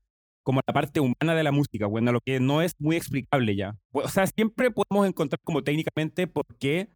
como 0.44 0.60
a 0.60 0.62
la 0.66 0.74
parte 0.74 1.00
humana 1.00 1.34
de 1.34 1.42
la 1.42 1.52
música, 1.52 1.86
a 1.86 2.12
lo 2.12 2.20
que 2.20 2.38
no 2.38 2.62
es 2.62 2.74
muy 2.78 2.96
explicable 2.96 3.56
ya. 3.56 3.76
O 3.92 4.08
sea, 4.08 4.26
siempre 4.26 4.70
podemos 4.70 5.08
encontrar 5.08 5.40
como 5.42 5.64
técnicamente 5.64 6.26
por 6.26 6.44
qué 6.58 6.90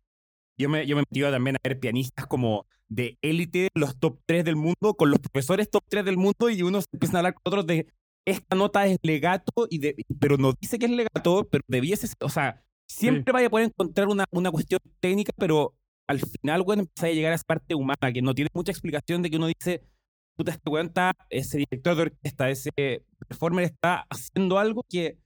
yo 0.58 0.68
me, 0.68 0.86
yo 0.86 0.96
me 0.96 1.02
metido 1.02 1.30
también 1.30 1.56
a 1.56 1.60
ver 1.64 1.80
pianistas 1.80 2.26
como 2.26 2.66
de 2.88 3.18
élite, 3.22 3.68
los 3.74 3.98
top 3.98 4.20
3 4.26 4.44
del 4.44 4.56
mundo, 4.56 4.94
con 4.94 5.10
los 5.10 5.18
profesores 5.20 5.70
top 5.70 5.84
3 5.88 6.04
del 6.04 6.18
mundo, 6.18 6.50
y 6.50 6.62
uno 6.62 6.80
empieza 6.92 7.16
a 7.16 7.20
hablar 7.20 7.34
con 7.34 7.42
otros 7.44 7.66
de 7.66 7.86
esta 8.26 8.56
nota 8.56 8.86
es 8.86 8.98
legato, 9.02 9.66
y 9.70 9.78
de, 9.78 9.96
pero 10.20 10.36
no 10.36 10.52
dice 10.60 10.78
que 10.78 10.86
es 10.86 10.92
legato, 10.92 11.48
pero 11.50 11.64
debiese, 11.66 12.08
o 12.20 12.28
sea, 12.28 12.62
siempre 12.88 13.32
vaya 13.32 13.46
a 13.48 13.50
poder 13.50 13.66
encontrar 13.66 14.08
una, 14.08 14.24
una 14.30 14.50
cuestión 14.50 14.80
técnica, 15.00 15.32
pero 15.36 15.74
al 16.06 16.20
final, 16.20 16.62
bueno, 16.62 16.82
empieza 16.82 17.06
a 17.06 17.10
llegar 17.10 17.32
a 17.32 17.34
esa 17.34 17.44
parte 17.44 17.74
humana, 17.74 18.12
que 18.12 18.22
no 18.22 18.34
tiene 18.34 18.50
mucha 18.54 18.72
explicación 18.72 19.22
de 19.22 19.30
que 19.30 19.36
uno 19.36 19.46
dice, 19.46 19.82
puta, 20.36 20.52
este 20.52 20.70
weón 20.70 20.86
está, 20.86 21.12
ese 21.28 21.58
director 21.58 21.96
de 21.96 22.02
orquesta, 22.02 22.50
ese 22.50 22.70
performer 23.28 23.64
está 23.64 24.06
haciendo 24.08 24.58
algo 24.58 24.84
que 24.88 25.18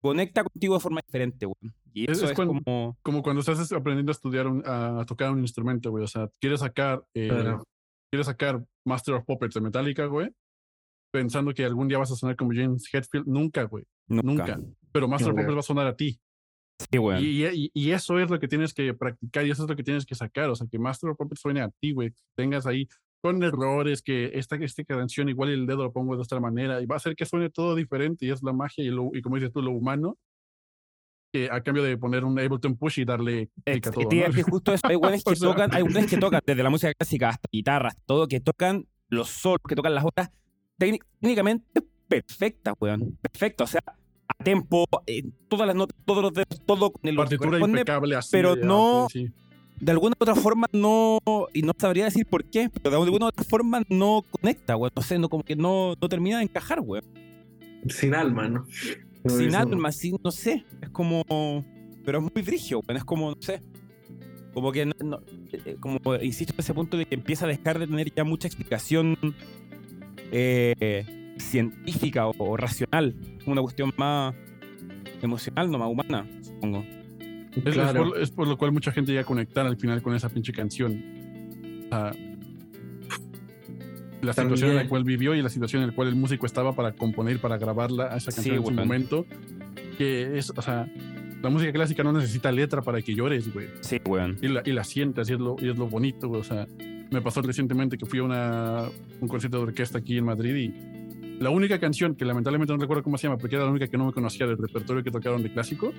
conecta 0.00 0.42
contigo 0.42 0.74
de 0.74 0.80
forma 0.80 1.00
diferente, 1.06 1.46
weón. 1.46 1.74
Y 1.92 2.10
eso 2.10 2.26
es, 2.26 2.32
como... 2.32 2.96
Como 3.02 3.22
cuando 3.22 3.40
estás 3.40 3.72
aprendiendo 3.72 4.10
a 4.10 4.12
estudiar, 4.12 4.46
a 4.66 5.02
tocar 5.06 5.30
un 5.30 5.40
instrumento, 5.40 5.90
güey. 5.90 6.04
O 6.04 6.06
sea, 6.06 6.28
quieres 6.38 6.60
sacar, 6.60 7.02
eh, 7.14 7.56
quieres 8.10 8.26
sacar 8.26 8.62
Master 8.84 9.14
of 9.14 9.24
Puppets 9.24 9.54
de 9.54 9.62
Metallica, 9.62 10.04
güey. 10.04 10.30
Pensando 11.10 11.54
que 11.54 11.64
algún 11.64 11.88
día 11.88 11.96
vas 11.96 12.10
a 12.10 12.16
sonar 12.16 12.36
como 12.36 12.52
James 12.52 12.86
Hetfield. 12.92 13.26
Nunca, 13.26 13.62
güey. 13.62 13.84
Nunca. 14.08 14.60
Pero 14.92 15.08
Master 15.08 15.30
of 15.30 15.36
Puppets 15.36 15.56
va 15.56 15.60
a 15.60 15.62
sonar 15.62 15.86
a 15.86 15.96
ti. 15.96 16.20
Sí, 16.78 16.98
güey. 16.98 17.24
Y, 17.24 17.70
y, 17.72 17.90
eso 17.92 18.18
es 18.18 18.30
lo 18.30 18.38
que 18.38 18.48
tienes 18.48 18.74
que 18.74 18.92
practicar 18.92 19.46
y 19.46 19.50
eso 19.50 19.64
es 19.64 19.68
lo 19.68 19.76
que 19.76 19.82
tienes 19.82 20.04
que 20.04 20.14
sacar. 20.14 20.50
O 20.50 20.54
sea, 20.54 20.66
que 20.70 20.78
Master 20.78 21.10
of 21.10 21.16
Puppets 21.16 21.40
suene 21.40 21.62
a 21.62 21.70
ti, 21.80 21.92
güey. 21.92 22.12
Tengas 22.34 22.66
ahí 22.66 22.86
con 23.22 23.42
errores, 23.42 24.02
que 24.02 24.30
esta, 24.34 24.56
esta 24.56 24.84
canción 24.84 25.28
igual 25.28 25.50
el 25.50 25.66
dedo 25.66 25.84
lo 25.84 25.92
pongo 25.92 26.16
de 26.16 26.22
otra 26.22 26.38
manera 26.38 26.80
y 26.80 26.86
va 26.86 26.96
a 26.96 26.98
hacer 26.98 27.16
que 27.16 27.24
suene 27.24 27.50
todo 27.50 27.74
diferente 27.74 28.26
y 28.26 28.30
es 28.30 28.42
la 28.42 28.52
magia 28.52 28.84
y, 28.84 28.88
lo, 28.88 29.10
y 29.14 29.22
como 29.22 29.36
dices 29.36 29.52
tú, 29.52 29.62
lo 29.62 29.72
humano 29.72 30.18
que 31.32 31.48
a 31.50 31.60
cambio 31.60 31.82
de 31.82 31.96
poner 31.96 32.24
un 32.24 32.38
Ableton 32.38 32.76
Push 32.76 33.00
y 33.00 33.04
darle 33.04 33.50
clic 33.64 33.86
a 33.88 33.90
todo. 33.90 34.04
¿no? 34.04 34.44
justo 34.44 34.72
eso, 34.72 34.86
hay 34.86 34.96
buenos 34.96 35.24
que, 35.24 35.34
tocan, 35.34 35.74
hay 35.74 35.84
que 36.06 36.16
tocan 36.18 36.40
desde 36.46 36.62
la 36.62 36.70
música 36.70 36.94
clásica 36.94 37.30
hasta 37.30 37.48
guitarras, 37.50 37.96
todo, 38.06 38.28
que 38.28 38.40
tocan 38.40 38.86
los 39.08 39.28
solos, 39.28 39.60
que 39.68 39.74
tocan 39.74 39.94
las 39.94 40.04
otras 40.04 40.30
técnicamente 40.78 41.82
perfecta, 42.06 42.74
weón, 42.78 43.18
perfecto, 43.20 43.64
o 43.64 43.66
sea, 43.66 43.82
a 44.28 44.44
tempo, 44.44 44.86
eh, 45.06 45.22
todas 45.48 45.66
las 45.66 45.76
notas, 45.76 45.96
todos 46.04 46.22
los 46.22 46.32
dedos, 46.32 46.60
todo 46.66 46.90
con 46.90 47.08
el 47.08 47.16
partitura 47.16 47.58
impecable 47.58 48.16
así, 48.16 48.30
pero 48.32 48.56
no 48.56 49.08
de 49.80 49.92
alguna 49.92 50.16
u 50.18 50.22
otra 50.22 50.34
forma 50.34 50.66
no, 50.72 51.20
y 51.52 51.62
no 51.62 51.72
sabría 51.76 52.06
decir 52.06 52.26
por 52.26 52.44
qué, 52.44 52.70
pero 52.70 52.96
de 52.96 53.04
alguna 53.04 53.26
u 53.26 53.28
otra 53.28 53.44
forma 53.44 53.82
no 53.88 54.24
conecta, 54.30 54.74
güey. 54.74 54.90
No 54.94 55.02
sé, 55.02 55.18
no, 55.18 55.28
como 55.28 55.44
que 55.44 55.56
no, 55.56 55.94
no 56.00 56.08
termina 56.08 56.38
de 56.38 56.44
encajar, 56.44 56.80
güey. 56.80 57.02
Sin 57.88 58.14
alma, 58.14 58.48
¿no? 58.48 58.66
Sin 59.28 59.54
alma, 59.54 59.92
sin, 59.92 60.18
no 60.22 60.30
sé. 60.30 60.64
Es 60.80 60.88
como. 60.90 61.24
Pero 62.04 62.18
es 62.18 62.34
muy 62.34 62.42
frigio, 62.42 62.80
güey. 62.82 62.96
Es 62.96 63.04
como, 63.04 63.30
no 63.30 63.36
sé. 63.40 63.60
Como 64.54 64.72
que, 64.72 64.86
no, 64.86 65.20
eh, 65.52 65.76
como 65.78 65.98
insisto 66.22 66.54
en 66.54 66.60
ese 66.60 66.72
punto 66.72 66.96
de 66.96 67.04
que 67.04 67.14
empieza 67.14 67.44
a 67.44 67.48
dejar 67.48 67.78
de 67.78 67.86
tener 67.86 68.12
ya 68.14 68.24
mucha 68.24 68.48
explicación 68.48 69.18
eh, 70.32 71.04
científica 71.38 72.26
o, 72.26 72.34
o 72.38 72.56
racional. 72.56 73.14
Una 73.46 73.62
cuestión 73.62 73.92
más 73.96 74.34
emocional, 75.22 75.70
no 75.70 75.78
más 75.78 75.88
humana, 75.88 76.26
supongo. 76.42 76.84
Es, 78.20 78.30
por, 78.30 78.46
lo 78.46 78.58
cual 78.58 78.72
mucha 78.72 78.92
gente 78.92 79.12
llega 79.12 79.22
a 79.22 79.24
conectar 79.24 79.66
al 79.66 79.76
final 79.76 80.02
con 80.02 80.14
esa 80.14 80.28
pinche 80.28 80.52
canción. 80.52 81.02
la 84.20 84.32
situación 84.32 84.70
en 84.70 84.76
la 84.76 84.88
cual 84.88 85.04
vivió 85.04 85.34
y 85.34 85.40
la 85.40 85.48
situación 85.48 85.82
en 85.82 85.88
la 85.88 85.94
cual 85.94 86.08
el 86.08 86.16
músico 86.16 86.44
estaba 86.44 86.74
para 86.74 86.92
componer, 86.92 87.40
para 87.40 87.56
grabarla 87.56 88.12
a 88.12 88.16
esa 88.16 88.30
canción 88.32 88.56
en 88.56 88.66
su 88.66 88.72
momento. 88.72 89.26
Que 89.96 90.36
es, 90.36 90.52
o 90.54 90.60
sea, 90.60 90.86
la 91.42 91.48
música 91.48 91.72
clásica 91.72 92.02
no 92.02 92.12
necesita 92.12 92.52
letra 92.52 92.82
para 92.82 93.00
que 93.00 93.14
llores, 93.14 93.52
güey. 93.52 93.68
Sí, 93.80 94.00
güey. 94.04 94.36
Y 94.42 94.48
la, 94.48 94.62
y 94.64 94.72
la 94.72 94.84
sientas 94.84 95.30
y 95.30 95.32
es 95.32 95.38
lo, 95.38 95.56
y 95.58 95.70
es 95.70 95.78
lo 95.78 95.86
bonito, 95.86 96.28
güey. 96.28 96.42
O 96.42 96.44
sea, 96.44 96.66
me 97.10 97.22
pasó 97.22 97.40
recientemente 97.40 97.96
que 97.96 98.04
fui 98.04 98.18
a 98.18 98.24
una, 98.24 98.82
un 99.20 99.28
concierto 99.28 99.56
de 99.56 99.62
orquesta 99.62 99.98
aquí 99.98 100.18
en 100.18 100.26
Madrid 100.26 100.54
y 100.54 101.05
la 101.38 101.50
única 101.50 101.78
canción 101.78 102.14
que 102.14 102.24
lamentablemente 102.24 102.72
no 102.72 102.78
recuerdo 102.78 103.02
cómo 103.02 103.18
se 103.18 103.26
llama, 103.26 103.38
porque 103.38 103.56
era 103.56 103.64
la 103.64 103.70
única 103.70 103.88
que 103.88 103.98
no 103.98 104.06
me 104.06 104.12
conocía 104.12 104.46
del 104.46 104.58
repertorio 104.58 105.02
que 105.02 105.10
tocaron 105.10 105.42
de 105.42 105.52
clásico, 105.52 105.92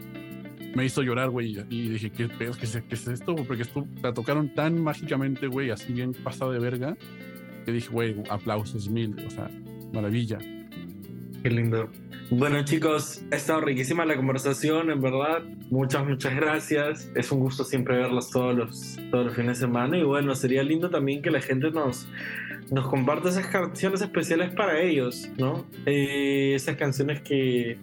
me 0.75 0.85
hizo 0.85 1.01
llorar, 1.01 1.29
güey. 1.29 1.57
Y 1.69 1.89
dije, 1.89 2.09
¿qué, 2.09 2.27
qué, 2.27 2.51
qué 2.59 2.95
es 2.95 3.07
esto? 3.07 3.35
Porque 3.35 3.63
esto, 3.63 3.87
la 4.01 4.13
tocaron 4.13 4.53
tan 4.53 4.81
mágicamente, 4.81 5.47
güey, 5.47 5.71
así 5.71 5.93
bien 5.93 6.13
pasado 6.13 6.51
de 6.51 6.59
verga, 6.59 6.97
que 7.65 7.71
dije, 7.71 7.89
güey, 7.89 8.15
aplausos 8.29 8.89
mil, 8.89 9.15
o 9.25 9.29
sea, 9.29 9.49
maravilla. 9.93 10.39
Qué 11.43 11.49
lindo. 11.49 11.89
Bueno, 12.29 12.61
chicos, 12.65 13.23
ha 13.31 13.35
estado 13.35 13.61
riquísima 13.61 14.05
la 14.05 14.17
conversación, 14.17 14.91
en 14.91 15.01
verdad. 15.01 15.43
Muchas, 15.69 16.05
muchas 16.05 16.35
gracias. 16.35 17.09
Es 17.15 17.31
un 17.31 17.39
gusto 17.39 17.63
siempre 17.63 17.95
verlos 17.95 18.31
todos 18.31 18.53
los, 18.53 18.97
todos 19.11 19.27
los 19.27 19.35
fines 19.35 19.59
de 19.59 19.65
semana. 19.65 19.97
Y 19.97 20.03
bueno, 20.03 20.35
sería 20.35 20.61
lindo 20.61 20.89
también 20.89 21.21
que 21.21 21.31
la 21.31 21.39
gente 21.39 21.71
nos, 21.71 22.05
nos 22.71 22.87
comparte 22.87 23.29
esas 23.29 23.47
canciones 23.47 24.01
especiales 24.01 24.51
para 24.51 24.81
ellos, 24.81 25.29
¿no? 25.37 25.65
Eh, 25.85 26.53
esas 26.55 26.75
canciones 26.75 27.21
que, 27.21 27.77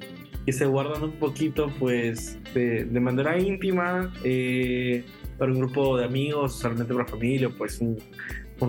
se 0.47 0.67
guardan 0.67 1.03
un 1.03 1.13
poquito 1.13 1.73
pues 1.79 2.39
de, 2.53 2.85
manera 3.01 3.39
íntima 3.39 4.13
eh, 4.25 5.03
para 5.39 5.51
un 5.51 5.59
grupo 5.59 5.97
de 5.97 6.05
amigos, 6.05 6.59
solamente 6.59 6.93
para 6.93 7.07
familia, 7.07 7.49
pues 7.49 7.81
un, 7.81 7.99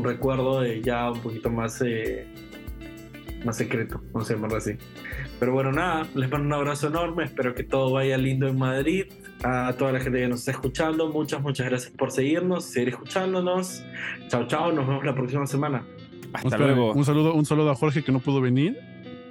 recuerdo 0.03 0.65
ya 0.65 1.11
un 1.11 1.19
poquito 1.19 1.49
más, 1.49 1.81
eh, 1.81 2.27
más 3.45 3.57
secreto, 3.57 4.01
vamos 4.13 4.29
a 4.29 4.35
llamarlo 4.35 4.57
así. 4.57 4.77
Pero 5.39 5.51
bueno, 5.51 5.71
nada, 5.71 6.07
les 6.15 6.29
mando 6.31 6.47
un 6.47 6.53
abrazo 6.53 6.87
enorme, 6.87 7.25
espero 7.25 7.53
que 7.53 7.63
todo 7.63 7.91
vaya 7.91 8.17
lindo 8.17 8.47
en 8.47 8.57
Madrid. 8.57 9.05
A 9.43 9.73
toda 9.77 9.91
la 9.91 9.99
gente 9.99 10.19
que 10.19 10.27
nos 10.27 10.39
está 10.39 10.51
escuchando, 10.51 11.09
muchas, 11.09 11.41
muchas 11.41 11.67
gracias 11.67 11.91
por 11.91 12.11
seguirnos, 12.11 12.65
seguir 12.65 12.89
escuchándonos. 12.89 13.83
Chao, 14.29 14.47
chao, 14.47 14.71
nos 14.71 14.87
vemos 14.87 15.05
la 15.05 15.13
próxima 15.13 15.45
semana. 15.45 15.85
Hasta 16.35 16.57
luego. 16.57 16.93
Un 16.93 17.05
saludo, 17.05 17.33
un 17.33 17.45
saludo 17.45 17.71
a 17.71 17.75
Jorge 17.75 18.03
que 18.03 18.11
no 18.11 18.19
pudo 18.19 18.41
venir. 18.41 18.77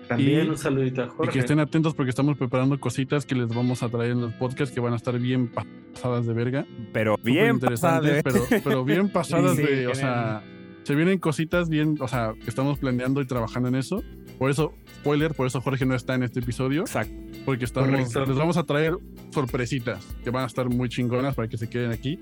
También 0.09 0.51
un 0.51 0.59
saludito 0.59 1.03
a 1.03 1.09
Jorge. 1.09 1.31
Y 1.31 1.33
que 1.33 1.39
estén 1.41 1.61
atentos 1.61 1.95
porque 1.95 2.11
estamos 2.11 2.37
preparando 2.37 2.79
cositas 2.79 3.25
que 3.25 3.35
les 3.35 3.49
vamos 3.49 3.83
a 3.83 3.89
traer 3.89 4.13
en 4.13 4.21
los 4.21 4.33
podcasts 4.35 4.75
que 4.75 4.81
van 4.81 4.93
a 4.93 4.97
estar 4.97 5.19
bien 5.19 5.49
pasadas 5.49 6.27
de 6.27 6.35
verga. 6.35 6.67
Pero 6.93 7.17
bien 7.23 7.59
pasadas. 7.59 8.23
Pero, 8.23 8.41
pero 8.63 8.85
bien 8.85 9.09
pasadas 9.13 9.57
de, 9.57 9.87
o 9.87 9.95
sea, 9.95 10.43
se 10.85 10.95
vienen 10.95 11.19
cositas 11.19 11.69
bien, 11.69 11.97
o 12.01 12.09
sea, 12.09 12.35
que 12.35 12.51
estamos 12.51 12.79
planeando 12.79 13.23
y 13.23 13.27
trabajando 13.27 13.69
en 13.69 13.77
eso. 13.77 14.03
Por 14.39 14.51
eso, 14.51 14.75
spoiler, 14.97 15.33
por 15.33 15.47
eso 15.47 15.61
Jorge 15.61 15.87
no 15.87 15.95
está 15.95 16.15
en 16.15 16.25
este 16.25 16.41
episodio. 16.41 16.83
Exacto. 16.83 17.15
Porque 17.45 17.65
estamos, 17.65 17.91
les 17.91 18.37
vamos 18.37 18.57
a 18.57 18.65
traer 18.65 18.97
sorpresitas 19.31 20.05
que 20.23 20.31
van 20.31 20.45
a 20.45 20.47
estar 20.47 20.69
muy 20.69 20.89
chingonas 20.89 21.35
para 21.35 21.49
que 21.49 21.57
se 21.57 21.69
queden 21.69 21.93
aquí 21.93 22.19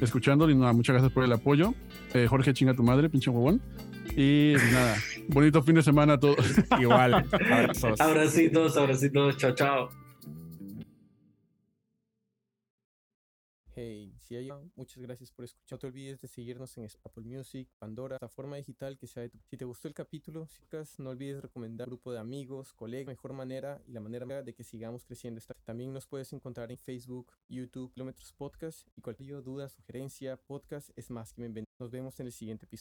escuchando. 0.00 0.50
Y 0.50 0.54
nada, 0.54 0.72
muchas 0.72 0.94
gracias 0.94 1.12
por 1.12 1.24
el 1.24 1.32
apoyo. 1.32 1.74
Eh, 2.14 2.26
Jorge, 2.26 2.52
chinga 2.52 2.74
tu 2.74 2.82
madre, 2.82 3.08
pinche 3.08 3.30
huevón. 3.30 3.60
Y 4.16 4.54
nada, 4.72 4.96
bonito 5.28 5.62
fin 5.62 5.76
de 5.76 5.82
semana 5.82 6.14
a 6.14 6.20
todos. 6.20 6.38
Igual, 6.80 7.14
abrazos. 7.14 8.00
Abracitos, 8.00 8.76
abracitos, 8.76 9.36
chao, 9.36 9.54
chao. 9.54 9.90
Hey, 13.82 14.12
si 14.18 14.36
hay 14.36 14.50
muchas 14.76 15.02
gracias 15.02 15.30
por 15.30 15.46
escuchar. 15.46 15.76
No 15.76 15.78
te 15.78 15.86
olvides 15.86 16.20
de 16.20 16.28
seguirnos 16.28 16.76
en 16.76 16.86
Apple 17.02 17.22
Music, 17.24 17.66
Pandora, 17.78 18.18
plataforma 18.18 18.56
digital 18.56 18.98
que 18.98 19.06
sea 19.06 19.22
de 19.22 19.30
tu. 19.30 19.38
Si 19.48 19.56
te 19.56 19.64
gustó 19.64 19.88
el 19.88 19.94
capítulo, 19.94 20.46
chicas, 20.48 20.98
no 20.98 21.08
olvides 21.08 21.40
recomendar 21.40 21.88
un 21.88 21.92
grupo 21.92 22.12
de 22.12 22.18
amigos, 22.18 22.74
colegas, 22.74 23.06
mejor 23.06 23.32
manera 23.32 23.80
y 23.86 23.92
la 23.92 24.00
manera 24.00 24.42
de 24.42 24.52
que 24.52 24.64
sigamos 24.64 25.06
creciendo. 25.06 25.40
También 25.64 25.94
nos 25.94 26.06
puedes 26.06 26.30
encontrar 26.34 26.70
en 26.70 26.76
Facebook, 26.76 27.32
YouTube, 27.48 27.90
Kilómetros 27.92 28.34
Podcast 28.34 28.86
y 28.96 29.00
cualquier 29.00 29.42
duda, 29.42 29.68
sugerencia, 29.70 30.36
podcast 30.36 30.90
es 30.96 31.08
más 31.10 31.32
que 31.32 31.40
bienvenido. 31.40 31.70
Nos 31.78 31.90
vemos 31.90 32.20
en 32.20 32.26
el 32.26 32.32
siguiente 32.32 32.66
episodio. 32.66 32.78